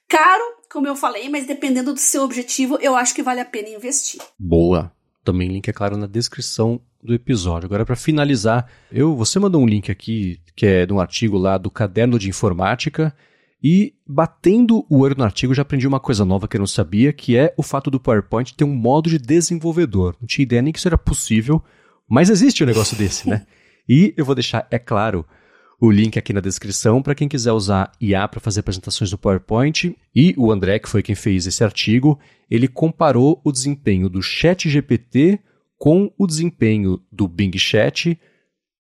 Caro, 0.08 0.44
como 0.72 0.88
eu 0.88 0.96
falei, 0.96 1.30
mas 1.30 1.48
dependendo 1.48 1.94
do 1.94 2.00
seu 2.00 2.24
objetivo, 2.24 2.78
eu 2.82 2.96
acho 2.96 3.14
que 3.14 3.24
vale 3.24 3.40
a 3.40 3.46
pena 3.46 3.70
investir. 3.70 4.22
Boa. 4.38 4.92
Também 5.24 5.50
link 5.50 5.68
é 5.68 5.74
claro 5.74 5.98
na 5.98 6.08
descrição 6.08 6.80
do 7.04 7.14
episódio. 7.14 7.66
Agora 7.66 7.86
para 7.86 7.96
finalizar, 7.96 8.70
eu 8.92 9.16
você 9.16 9.40
mandou 9.40 9.62
um 9.62 9.68
link 9.68 9.92
aqui 9.92 10.40
que 10.56 10.66
é 10.66 10.86
de 10.86 10.94
um 10.94 11.00
artigo 11.00 11.38
lá 11.38 11.58
do 11.58 11.70
Caderno 11.70 12.18
de 12.18 12.30
Informática 12.30 13.14
e 13.64 13.94
batendo 14.06 14.86
o 14.90 15.00
olho 15.00 15.16
no 15.18 15.24
artigo, 15.24 15.54
já 15.54 15.64
aprendi 15.64 15.88
uma 15.88 16.00
coisa 16.00 16.24
nova 16.24 16.48
que 16.48 16.58
eu 16.58 16.60
não 16.60 16.68
sabia, 16.68 17.12
que 17.12 17.36
é 17.36 17.54
o 17.58 17.64
fato 17.64 17.90
do 17.90 18.00
PowerPoint 18.00 18.56
ter 18.56 18.64
um 18.64 18.76
modo 18.76 19.10
de 19.10 19.18
desenvolvedor. 19.18 20.16
Não 20.20 20.28
tinha 20.28 20.44
ideia 20.44 20.62
nem 20.62 20.72
que 20.72 20.80
isso 20.80 20.88
era 20.88 20.98
possível, 20.98 21.64
mas 22.08 22.30
existe 22.30 22.64
um 22.64 22.68
negócio 22.68 22.98
desse, 22.98 23.28
né? 23.30 23.46
E 23.90 24.14
eu 24.18 24.26
vou 24.26 24.36
deixar, 24.36 24.68
é 24.70 24.78
claro, 24.78 25.26
o 25.80 25.92
link 25.92 26.18
aqui 26.18 26.34
na 26.34 26.42
descrição 26.42 27.02
para 27.02 27.14
quem 27.14 27.28
quiser 27.28 27.52
usar 27.52 27.92
IA 28.02 28.28
para 28.28 28.40
fazer 28.40 28.62
apresentações 28.62 29.12
no 29.12 29.18
PowerPoint. 29.18 29.96
E 30.16 30.34
o 30.38 30.52
André, 30.52 30.80
que 30.80 30.90
foi 30.90 31.04
quem 31.04 31.16
fez 31.16 31.46
esse 31.46 31.64
artigo, 31.64 32.20
ele 32.50 32.68
comparou 32.68 33.40
o 33.44 33.52
desempenho 33.52 34.10
do 34.10 34.22
Chat 34.22 34.68
GPT 34.68 35.40
com 35.78 36.12
o 36.18 36.26
desempenho 36.26 37.00
do 37.12 37.28
Bing 37.28 37.56
Chat 37.58 38.20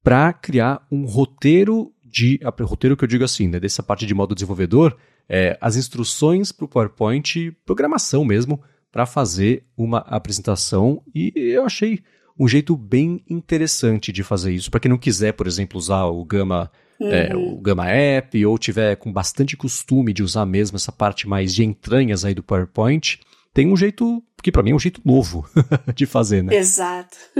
para 0.03 0.33
criar 0.33 0.85
um 0.91 1.05
roteiro 1.05 1.93
de 2.03 2.39
roteiro 2.61 2.97
que 2.97 3.03
eu 3.03 3.07
digo 3.07 3.23
assim, 3.23 3.47
né, 3.47 3.59
dessa 3.59 3.83
parte 3.83 4.05
de 4.05 4.13
modo 4.13 4.33
desenvolvedor, 4.33 4.97
é, 5.29 5.57
as 5.61 5.75
instruções 5.75 6.51
para 6.51 6.65
o 6.65 6.67
PowerPoint, 6.67 7.51
programação 7.65 8.23
mesmo, 8.23 8.61
para 8.91 9.05
fazer 9.05 9.65
uma 9.77 9.99
apresentação. 9.99 11.03
E 11.13 11.31
eu 11.35 11.65
achei 11.65 11.99
um 12.39 12.47
jeito 12.47 12.75
bem 12.75 13.23
interessante 13.29 14.11
de 14.11 14.23
fazer 14.23 14.53
isso. 14.53 14.71
Para 14.71 14.79
quem 14.79 14.89
não 14.89 14.97
quiser, 14.97 15.33
por 15.33 15.45
exemplo, 15.45 15.77
usar 15.77 16.05
o 16.05 16.23
Gama, 16.23 16.71
uhum. 16.99 17.11
é, 17.11 17.35
o 17.35 17.55
Gama 17.57 17.87
App, 17.87 18.45
ou 18.45 18.57
tiver 18.57 18.95
com 18.95 19.11
bastante 19.11 19.55
costume 19.57 20.13
de 20.13 20.23
usar 20.23 20.45
mesmo 20.45 20.75
essa 20.75 20.91
parte 20.91 21.27
mais 21.27 21.53
de 21.53 21.63
entranhas 21.63 22.25
aí 22.25 22.33
do 22.33 22.43
PowerPoint, 22.43 23.19
tem 23.53 23.71
um 23.71 23.77
jeito 23.77 24.23
que 24.43 24.51
para 24.51 24.61
mim 24.61 24.71
é 24.71 24.75
um 24.75 24.79
jeito 24.79 25.01
novo 25.03 25.49
de 25.95 26.05
fazer, 26.05 26.43
né? 26.43 26.55
Exato. 26.55 27.17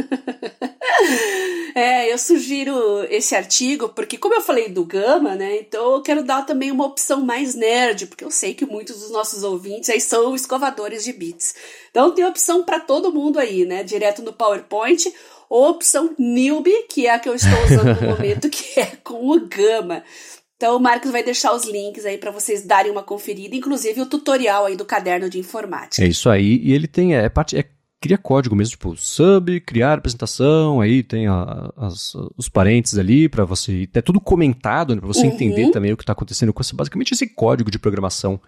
É, 1.78 2.12
eu 2.12 2.18
sugiro 2.18 3.04
esse 3.04 3.36
artigo 3.36 3.90
porque, 3.90 4.18
como 4.18 4.34
eu 4.34 4.42
falei 4.42 4.68
do 4.68 4.84
Gama, 4.84 5.36
né? 5.36 5.60
Então 5.60 5.94
eu 5.94 6.02
quero 6.02 6.24
dar 6.24 6.42
também 6.42 6.72
uma 6.72 6.88
opção 6.88 7.22
mais 7.22 7.54
nerd, 7.54 8.08
porque 8.08 8.26
eu 8.26 8.32
sei 8.32 8.56
que 8.56 8.66
muitos 8.66 9.00
dos 9.00 9.12
nossos 9.12 9.44
ouvintes 9.44 9.88
aí 9.92 10.02
são 10.02 10.34
escovadores 10.34 11.04
de 11.04 11.14
bits. 11.14 11.54
Então 11.92 12.10
tem 12.10 12.26
opção 12.26 12.64
para 12.64 12.80
todo 12.80 13.14
mundo 13.14 13.38
aí, 13.38 13.64
né? 13.64 13.84
Direto 13.84 14.24
no 14.24 14.34
PowerPoint 14.34 15.14
ou 15.50 15.70
opção 15.70 16.14
newbie, 16.18 16.88
que 16.90 17.08
é 17.08 17.14
a 17.14 17.20
que 17.20 17.30
eu 17.30 17.36
estou 17.36 17.64
usando 17.66 18.02
no 18.02 18.08
momento, 18.16 18.50
que 18.50 18.80
é 18.80 18.98
com 19.04 19.30
o 19.30 19.48
Gama. 19.48 20.04
Então 20.56 20.76
o 20.76 20.80
Marcos 20.80 21.12
vai 21.12 21.24
deixar 21.24 21.54
os 21.54 21.66
links 21.66 22.06
aí 22.06 22.18
para 22.18 22.32
vocês 22.32 22.66
darem 22.66 22.92
uma 22.92 23.04
conferida, 23.04 23.56
inclusive 23.56 24.02
o 24.02 24.06
tutorial 24.08 24.66
aí 24.66 24.76
do 24.76 24.86
caderno 24.86 25.30
de 25.30 25.38
informática. 25.38 26.04
É 26.04 26.08
isso 26.08 26.30
aí, 26.30 26.60
e 26.64 26.74
ele 26.74 26.88
tem 26.88 27.16
é 27.16 27.30
parte 27.30 27.56
é 27.58 27.64
cria 28.00 28.18
código 28.18 28.56
mesmo, 28.56 28.72
tipo 28.72 28.96
sub, 28.96 29.60
criar 29.62 29.94
apresentação, 29.94 30.82
aí 30.82 31.02
tem 31.02 31.28
a, 31.28 31.72
as, 31.76 32.14
os 32.38 32.48
parênteses 32.48 32.98
ali 32.98 33.28
para 33.28 33.44
você, 33.44 33.90
é 33.94 34.02
tudo 34.02 34.22
comentado, 34.22 34.94
né, 34.94 35.02
para 35.02 35.08
você 35.08 35.26
uhum. 35.26 35.34
entender 35.34 35.72
também 35.72 35.92
o 35.92 35.98
que 35.98 36.04
está 36.04 36.14
acontecendo 36.14 36.54
com 36.54 36.62
esse, 36.62 36.76
basicamente 36.76 37.14
esse 37.14 37.28
código 37.28 37.72
de 37.72 37.80
programação 37.80 38.40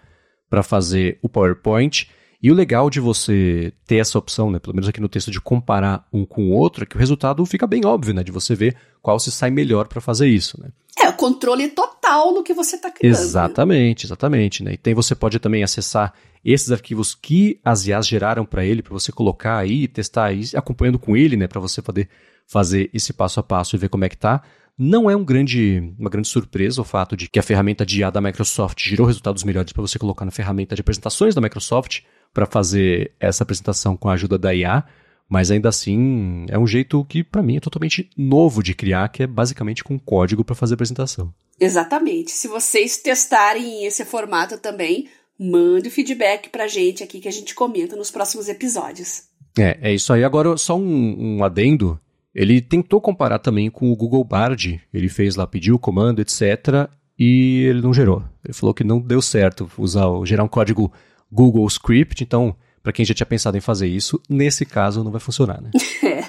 para 0.50 0.64
fazer 0.64 1.20
o 1.22 1.30
PowerPoint. 1.30 2.10
E 2.42 2.50
o 2.50 2.56
legal 2.56 2.90
de 2.90 3.02
você 3.02 3.74
ter 3.86 3.98
essa 3.98 4.18
opção, 4.18 4.50
né, 4.50 4.60
pelo 4.60 4.74
menos 4.74 4.88
aqui 4.88 5.02
no 5.02 5.10
texto, 5.10 5.30
de 5.30 5.42
comparar 5.42 6.08
um 6.12 6.26
com 6.26 6.46
o 6.46 6.52
outro, 6.52 6.84
é 6.84 6.86
que 6.86 6.96
o 6.96 7.00
resultado 7.00 7.46
fica 7.46 7.68
bem 7.68 7.86
óbvio, 7.86 8.14
né, 8.14 8.24
de 8.24 8.32
você 8.32 8.56
ver 8.56 8.78
qual 9.02 9.20
se 9.20 9.30
sai 9.30 9.52
melhor 9.52 9.88
para 9.88 10.00
fazer 10.00 10.28
isso, 10.28 10.60
né. 10.62 10.70
É, 10.98 11.12
controle 11.12 11.70
total 11.70 12.34
no 12.34 12.44
que 12.44 12.54
você 12.54 12.76
está 12.76 12.92
criando. 12.92 13.14
Exatamente, 13.14 14.06
exatamente. 14.06 14.64
Né? 14.64 14.74
E 14.74 14.78
tem, 14.78 14.94
você 14.94 15.16
pode 15.16 15.40
também 15.40 15.64
acessar 15.64 16.14
esses 16.44 16.72
arquivos 16.72 17.16
que 17.16 17.60
as 17.64 17.88
IAs 17.88 18.08
geraram 18.08 18.46
para 18.46 18.66
ele, 18.66 18.82
para 18.82 18.94
você 18.94 19.12
colocar 19.12 19.58
aí, 19.58 19.88
testar 19.88 20.26
aí, 20.26 20.44
acompanhando 20.56 21.00
com 21.00 21.16
ele, 21.16 21.38
né, 21.38 21.48
para 21.48 21.60
você 21.60 21.82
poder 21.82 22.10
fazer 22.48 22.90
esse 22.94 23.14
passo 23.14 23.40
a 23.40 23.44
passo 23.44 23.76
e 23.76 23.80
ver 23.80 23.90
como 23.90 24.06
é 24.06 24.10
que 24.10 24.18
tá. 24.18 24.42
Não 24.78 25.10
é 25.10 25.16
um 25.16 25.26
grande, 25.26 25.94
uma 26.00 26.10
grande 26.10 26.30
surpresa 26.30 26.82
o 26.82 26.86
fato 26.86 27.16
de 27.18 27.30
que 27.30 27.38
a 27.38 27.44
ferramenta 27.44 27.86
de 27.86 28.00
IA 28.00 28.10
da 28.10 28.22
Microsoft 28.22 28.82
gerou 28.82 29.06
resultados 29.06 29.44
melhores 29.44 29.74
para 29.74 29.82
você 29.82 30.00
colocar 30.00 30.24
na 30.24 30.32
ferramenta 30.32 30.74
de 30.74 30.82
apresentações 30.82 31.36
da 31.36 31.42
Microsoft 31.42 32.02
para 32.34 32.46
fazer 32.46 33.12
essa 33.20 33.44
apresentação 33.44 33.98
com 33.98 34.10
a 34.10 34.14
ajuda 34.14 34.38
da 34.38 34.54
IA, 34.54 34.84
mas 35.28 35.52
ainda 35.52 35.70
assim 35.70 36.46
é 36.50 36.58
um 36.58 36.66
jeito 36.66 37.06
que 37.06 37.24
para 37.24 37.44
mim 37.44 37.58
é 37.58 37.60
totalmente 37.60 38.10
novo 38.18 38.64
de 38.64 38.74
criar, 38.74 39.10
que 39.10 39.24
é 39.24 39.28
basicamente 39.28 39.84
com 39.84 40.00
código 40.00 40.44
para 40.44 40.56
fazer 40.56 40.74
apresentação. 40.74 41.34
Exatamente. 41.60 42.32
Se 42.32 42.48
vocês 42.48 42.98
testarem 42.98 43.86
esse 43.86 44.04
formato 44.06 44.58
também, 44.58 45.08
mande 45.38 45.88
o 45.88 45.92
feedback 45.92 46.50
para 46.50 46.64
a 46.64 46.68
gente 46.68 47.04
aqui 47.04 47.20
que 47.20 47.28
a 47.28 47.32
gente 47.32 47.54
comenta 47.54 47.96
nos 47.96 48.10
próximos 48.10 48.50
episódios. 48.50 49.24
É, 49.58 49.78
é 49.82 49.94
isso 49.94 50.12
aí. 50.12 50.24
Agora, 50.24 50.58
só 50.58 50.78
um, 50.78 51.38
um 51.38 51.44
adendo. 51.44 52.00
Ele 52.34 52.62
tentou 52.62 53.02
comparar 53.02 53.40
também 53.40 53.70
com 53.70 53.92
o 53.92 53.96
Google 53.96 54.24
Bard. 54.24 54.82
Ele 54.94 55.10
fez 55.10 55.36
lá, 55.36 55.46
pediu 55.46 55.76
o 55.76 55.80
comando, 55.80 56.22
etc. 56.22 56.90
E 57.18 57.66
ele 57.68 57.82
não 57.82 57.94
gerou. 57.94 58.24
Ele 58.44 58.54
falou 58.54 58.74
que 58.74 58.84
não 58.84 59.00
deu 59.00 59.22
certo 59.22 59.70
usar, 59.78 60.08
gerar 60.26 60.44
um 60.44 60.48
código 60.48 60.92
Google 61.32 61.68
Script. 61.68 62.24
Então, 62.24 62.56
para 62.82 62.94
quem 62.94 63.06
já 63.06 63.14
tinha 63.14 63.26
pensado 63.26 63.58
em 63.58 63.62
fazer 63.62 63.88
isso, 63.88 64.22
nesse 64.30 64.66
caso 64.66 65.04
não 65.04 65.12
vai 65.12 65.22
funcionar, 65.22 65.62
né? 65.62 65.72
É. 66.02 66.24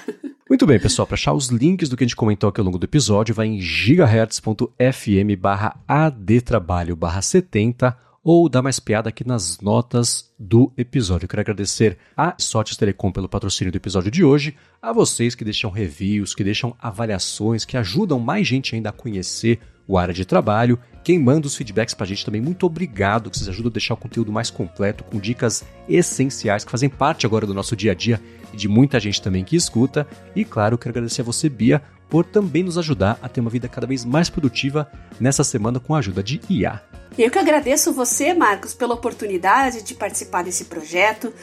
Muito 0.49 0.65
bem, 0.65 0.77
pessoal. 0.77 1.07
Para 1.07 1.15
achar 1.15 1.33
os 1.33 1.47
links 1.47 1.87
do 1.87 1.95
que 1.95 2.03
a 2.03 2.07
gente 2.07 2.15
comentou 2.15 2.49
aqui 2.49 2.59
ao 2.59 2.65
longo 2.65 2.77
do 2.77 2.83
episódio, 2.83 3.33
vai 3.33 3.47
em 3.47 3.61
gigahertz.fm 3.61 5.37
barra 5.39 5.79
adtrabalho 5.87 6.93
barra 6.93 7.21
70 7.21 7.97
ou 8.23 8.47
dá 8.47 8.61
mais 8.61 8.79
piada 8.79 9.09
aqui 9.09 9.25
nas 9.25 9.59
notas 9.59 10.31
do 10.37 10.71
episódio. 10.77 11.25
Eu 11.25 11.29
quero 11.29 11.41
agradecer 11.41 11.97
a 12.15 12.35
Sotes 12.37 12.77
Telecom 12.77 13.11
pelo 13.11 13.29
patrocínio 13.29 13.71
do 13.71 13.77
episódio 13.77 14.11
de 14.11 14.23
hoje, 14.23 14.55
a 14.81 14.93
vocês 14.93 15.33
que 15.33 15.43
deixam 15.43 15.71
reviews, 15.71 16.35
que 16.35 16.43
deixam 16.43 16.75
avaliações, 16.79 17.65
que 17.65 17.77
ajudam 17.77 18.19
mais 18.19 18.47
gente 18.47 18.75
ainda 18.75 18.89
a 18.89 18.93
conhecer 18.93 19.59
o 19.87 19.97
área 19.97 20.13
de 20.13 20.25
trabalho. 20.25 20.77
Quem 21.03 21.17
manda 21.17 21.47
os 21.47 21.55
feedbacks 21.55 21.95
pra 21.95 22.05
gente 22.05 22.23
também, 22.23 22.39
muito 22.39 22.63
obrigado, 22.65 23.31
que 23.31 23.37
vocês 23.37 23.49
ajudam 23.49 23.69
a 23.69 23.73
deixar 23.73 23.95
o 23.95 23.97
conteúdo 23.97 24.31
mais 24.31 24.51
completo, 24.51 25.03
com 25.03 25.19
dicas 25.19 25.63
essenciais 25.89 26.63
que 26.63 26.69
fazem 26.69 26.89
parte 26.89 27.25
agora 27.25 27.47
do 27.47 27.55
nosso 27.55 27.75
dia 27.75 27.91
a 27.91 27.95
dia 27.95 28.21
e 28.53 28.57
de 28.57 28.67
muita 28.67 28.99
gente 28.99 29.21
também 29.21 29.43
que 29.43 29.55
escuta. 29.55 30.05
E 30.35 30.45
claro, 30.45 30.77
quero 30.77 30.91
agradecer 30.91 31.21
a 31.21 31.25
você, 31.25 31.49
Bia, 31.49 31.81
por 32.07 32.23
também 32.23 32.61
nos 32.61 32.77
ajudar 32.77 33.17
a 33.21 33.27
ter 33.27 33.41
uma 33.41 33.49
vida 33.49 33.67
cada 33.67 33.87
vez 33.87 34.05
mais 34.05 34.29
produtiva 34.29 34.91
nessa 35.19 35.43
semana 35.43 35.79
com 35.79 35.95
a 35.95 35.99
ajuda 35.99 36.21
de 36.21 36.39
IA. 36.49 36.81
Eu 37.17 37.31
que 37.31 37.39
agradeço 37.39 37.93
você, 37.93 38.33
Marcos, 38.33 38.73
pela 38.73 38.93
oportunidade 38.93 39.81
de 39.81 39.95
participar 39.95 40.43
desse 40.43 40.65
projeto, 40.65 41.33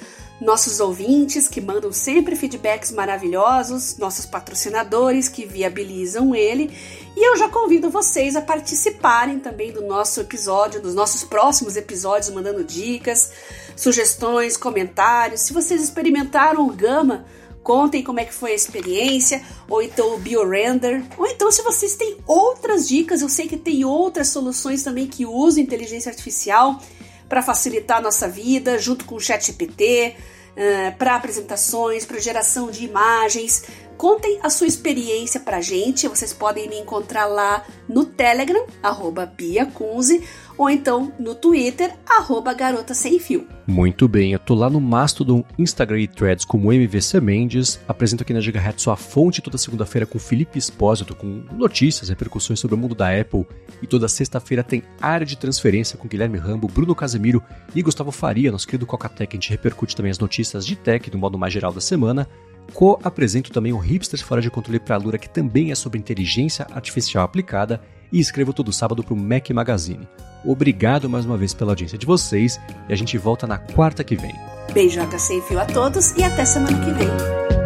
nossos 0.41 0.79
ouvintes 0.81 1.49
que 1.49 1.61
mandam 1.61 1.93
sempre 1.93 2.37
feedbacks 2.37 2.93
maravilhosos, 2.93 3.97
nossos 3.99 4.25
patrocinadores 4.25 5.29
que 5.29 5.45
viabilizam 5.45 6.35
ele, 6.35 6.71
e 7.17 7.27
eu 7.27 7.37
já 7.37 7.49
convido 7.49 7.91
vocês 7.91 8.37
a 8.37 8.41
participarem 8.41 9.41
também 9.41 9.73
do 9.73 9.83
nosso 9.83 10.21
episódio, 10.21 10.81
dos 10.81 10.95
nossos 10.95 11.25
próximos 11.25 11.77
episódios, 11.77 12.31
mandando 12.31 12.63
dicas, 12.63 13.33
sugestões, 13.75 14.57
comentários. 14.57 15.41
Se 15.41 15.53
vocês 15.53 15.83
experimentaram 15.83 16.67
o 16.67 16.73
Gama, 16.73 17.27
Contem 17.69 18.03
como 18.03 18.19
é 18.19 18.25
que 18.25 18.33
foi 18.33 18.53
a 18.53 18.55
experiência, 18.55 19.43
ou 19.69 19.83
então 19.83 20.15
o 20.15 20.19
BioRender, 20.19 21.05
ou 21.19 21.27
então 21.27 21.53
se 21.53 21.61
vocês 21.61 21.97
têm 21.97 22.17
outras 22.27 22.89
dicas, 22.89 23.21
eu 23.21 23.29
sei 23.29 23.47
que 23.47 23.59
tem 23.59 23.85
outras 23.85 24.29
soluções 24.29 24.83
também 24.83 25.07
que 25.07 25.27
usam 25.27 25.63
inteligência 25.63 26.09
artificial 26.09 26.81
para 27.29 27.43
facilitar 27.43 27.99
a 27.99 28.03
nossa 28.03 28.29
vida, 28.29 28.79
junto 28.79 29.05
com 29.05 29.17
o 29.17 29.21
ChatGPT, 29.21 30.15
uh, 30.53 30.97
para 30.97 31.17
apresentações, 31.17 32.05
para 32.05 32.19
geração 32.19 32.71
de 32.71 32.85
imagens. 32.85 33.65
Contem 33.97 34.39
a 34.43 34.49
sua 34.49 34.69
experiência 34.69 35.41
pra 35.41 35.61
gente. 35.61 36.07
Vocês 36.07 36.33
podem 36.33 36.69
me 36.69 36.79
encontrar 36.79 37.27
lá 37.27 37.65
no 37.89 38.05
Telegram, 38.05 38.65
arroba 38.83 39.27
Bia 39.27 39.67
Kunze, 39.67 40.23
ou 40.59 40.69
então 40.69 41.13
no 41.19 41.35
Twitter, 41.35 41.95
arroba 42.05 42.53
Garota 42.53 42.93
Sem 42.93 43.19
Fio. 43.21 43.47
Muito 43.67 44.09
bem, 44.09 44.33
eu 44.33 44.39
tô 44.39 44.55
lá 44.55 44.69
no 44.69 44.81
Mastodon, 44.81 45.45
Instagram 45.57 46.01
e 46.01 46.09
Threads 46.09 46.45
como 46.45 46.73
MVC 46.73 47.21
Mendes, 47.21 47.81
apresento 47.87 48.23
aqui 48.23 48.35
na 48.35 48.41
Gigahertz 48.41 48.83
sua 48.83 48.97
fonte 48.97 49.41
toda 49.41 49.57
segunda-feira 49.57 50.05
com 50.05 50.19
Felipe 50.19 50.59
Espósito, 50.59 51.15
com 51.15 51.45
notícias, 51.53 52.09
repercussões 52.09 52.59
sobre 52.59 52.75
o 52.75 52.79
mundo 52.79 52.95
da 52.95 53.09
Apple, 53.09 53.47
e 53.81 53.87
toda 53.87 54.09
sexta-feira 54.09 54.65
tem 54.65 54.83
área 55.01 55.25
de 55.25 55.39
transferência 55.39 55.97
com 55.97 56.09
Guilherme 56.09 56.39
Rambo, 56.39 56.67
Bruno 56.67 56.95
Casemiro 56.95 57.43
e 57.75 57.81
Gustavo 57.83 58.11
Faria, 58.11 58.51
nosso 58.51 58.67
querido 58.67 58.87
Coca-Tech, 58.87 59.31
a 59.31 59.37
gente 59.37 59.51
repercute 59.51 59.95
também 59.95 60.11
as 60.11 60.19
notícias 60.19 60.67
de 60.67 60.75
tech 60.75 61.09
do 61.09 61.19
modo 61.19 61.39
mais 61.39 61.53
geral 61.53 61.73
da 61.73 61.81
semana, 61.81 62.29
Co-apresento 62.73 63.51
também 63.51 63.73
o 63.73 63.79
Hipsters 63.79 64.23
Fora 64.23 64.43
de 64.43 64.51
Controle 64.51 64.79
para 64.79 64.95
a 64.95 64.99
Lura, 64.99 65.19
que 65.19 65.29
também 65.29 65.71
é 65.71 65.75
sobre 65.75 65.99
inteligência 65.99 66.67
artificial 66.71 67.25
aplicada, 67.25 67.81
e 68.13 68.21
escrevo 68.21 68.53
todo 68.53 68.73
sábado 68.73 69.03
para 69.03 69.15
o 69.15 69.17
Mac 69.17 69.51
Magazine. 69.51 70.09
Obrigado 70.45 71.09
mais 71.09 71.25
uma 71.25 71.37
vez 71.37 71.53
pela 71.53 71.73
audiência 71.73 71.99
de 71.99 72.07
vocês 72.07 72.61
e 72.89 72.93
a 72.93 72.97
gente 72.97 73.19
volta 73.19 73.47
na 73.47 73.59
quarta 73.59 74.05
que 74.05 74.17
vem. 74.17 74.35
Beijoca 74.73 75.19
sem 75.19 75.41
fio 75.43 75.59
a 75.59 75.65
todos 75.65 76.13
e 76.17 76.23
até 76.23 76.45
semana 76.45 76.79
que 76.85 76.93
vem. 76.93 77.58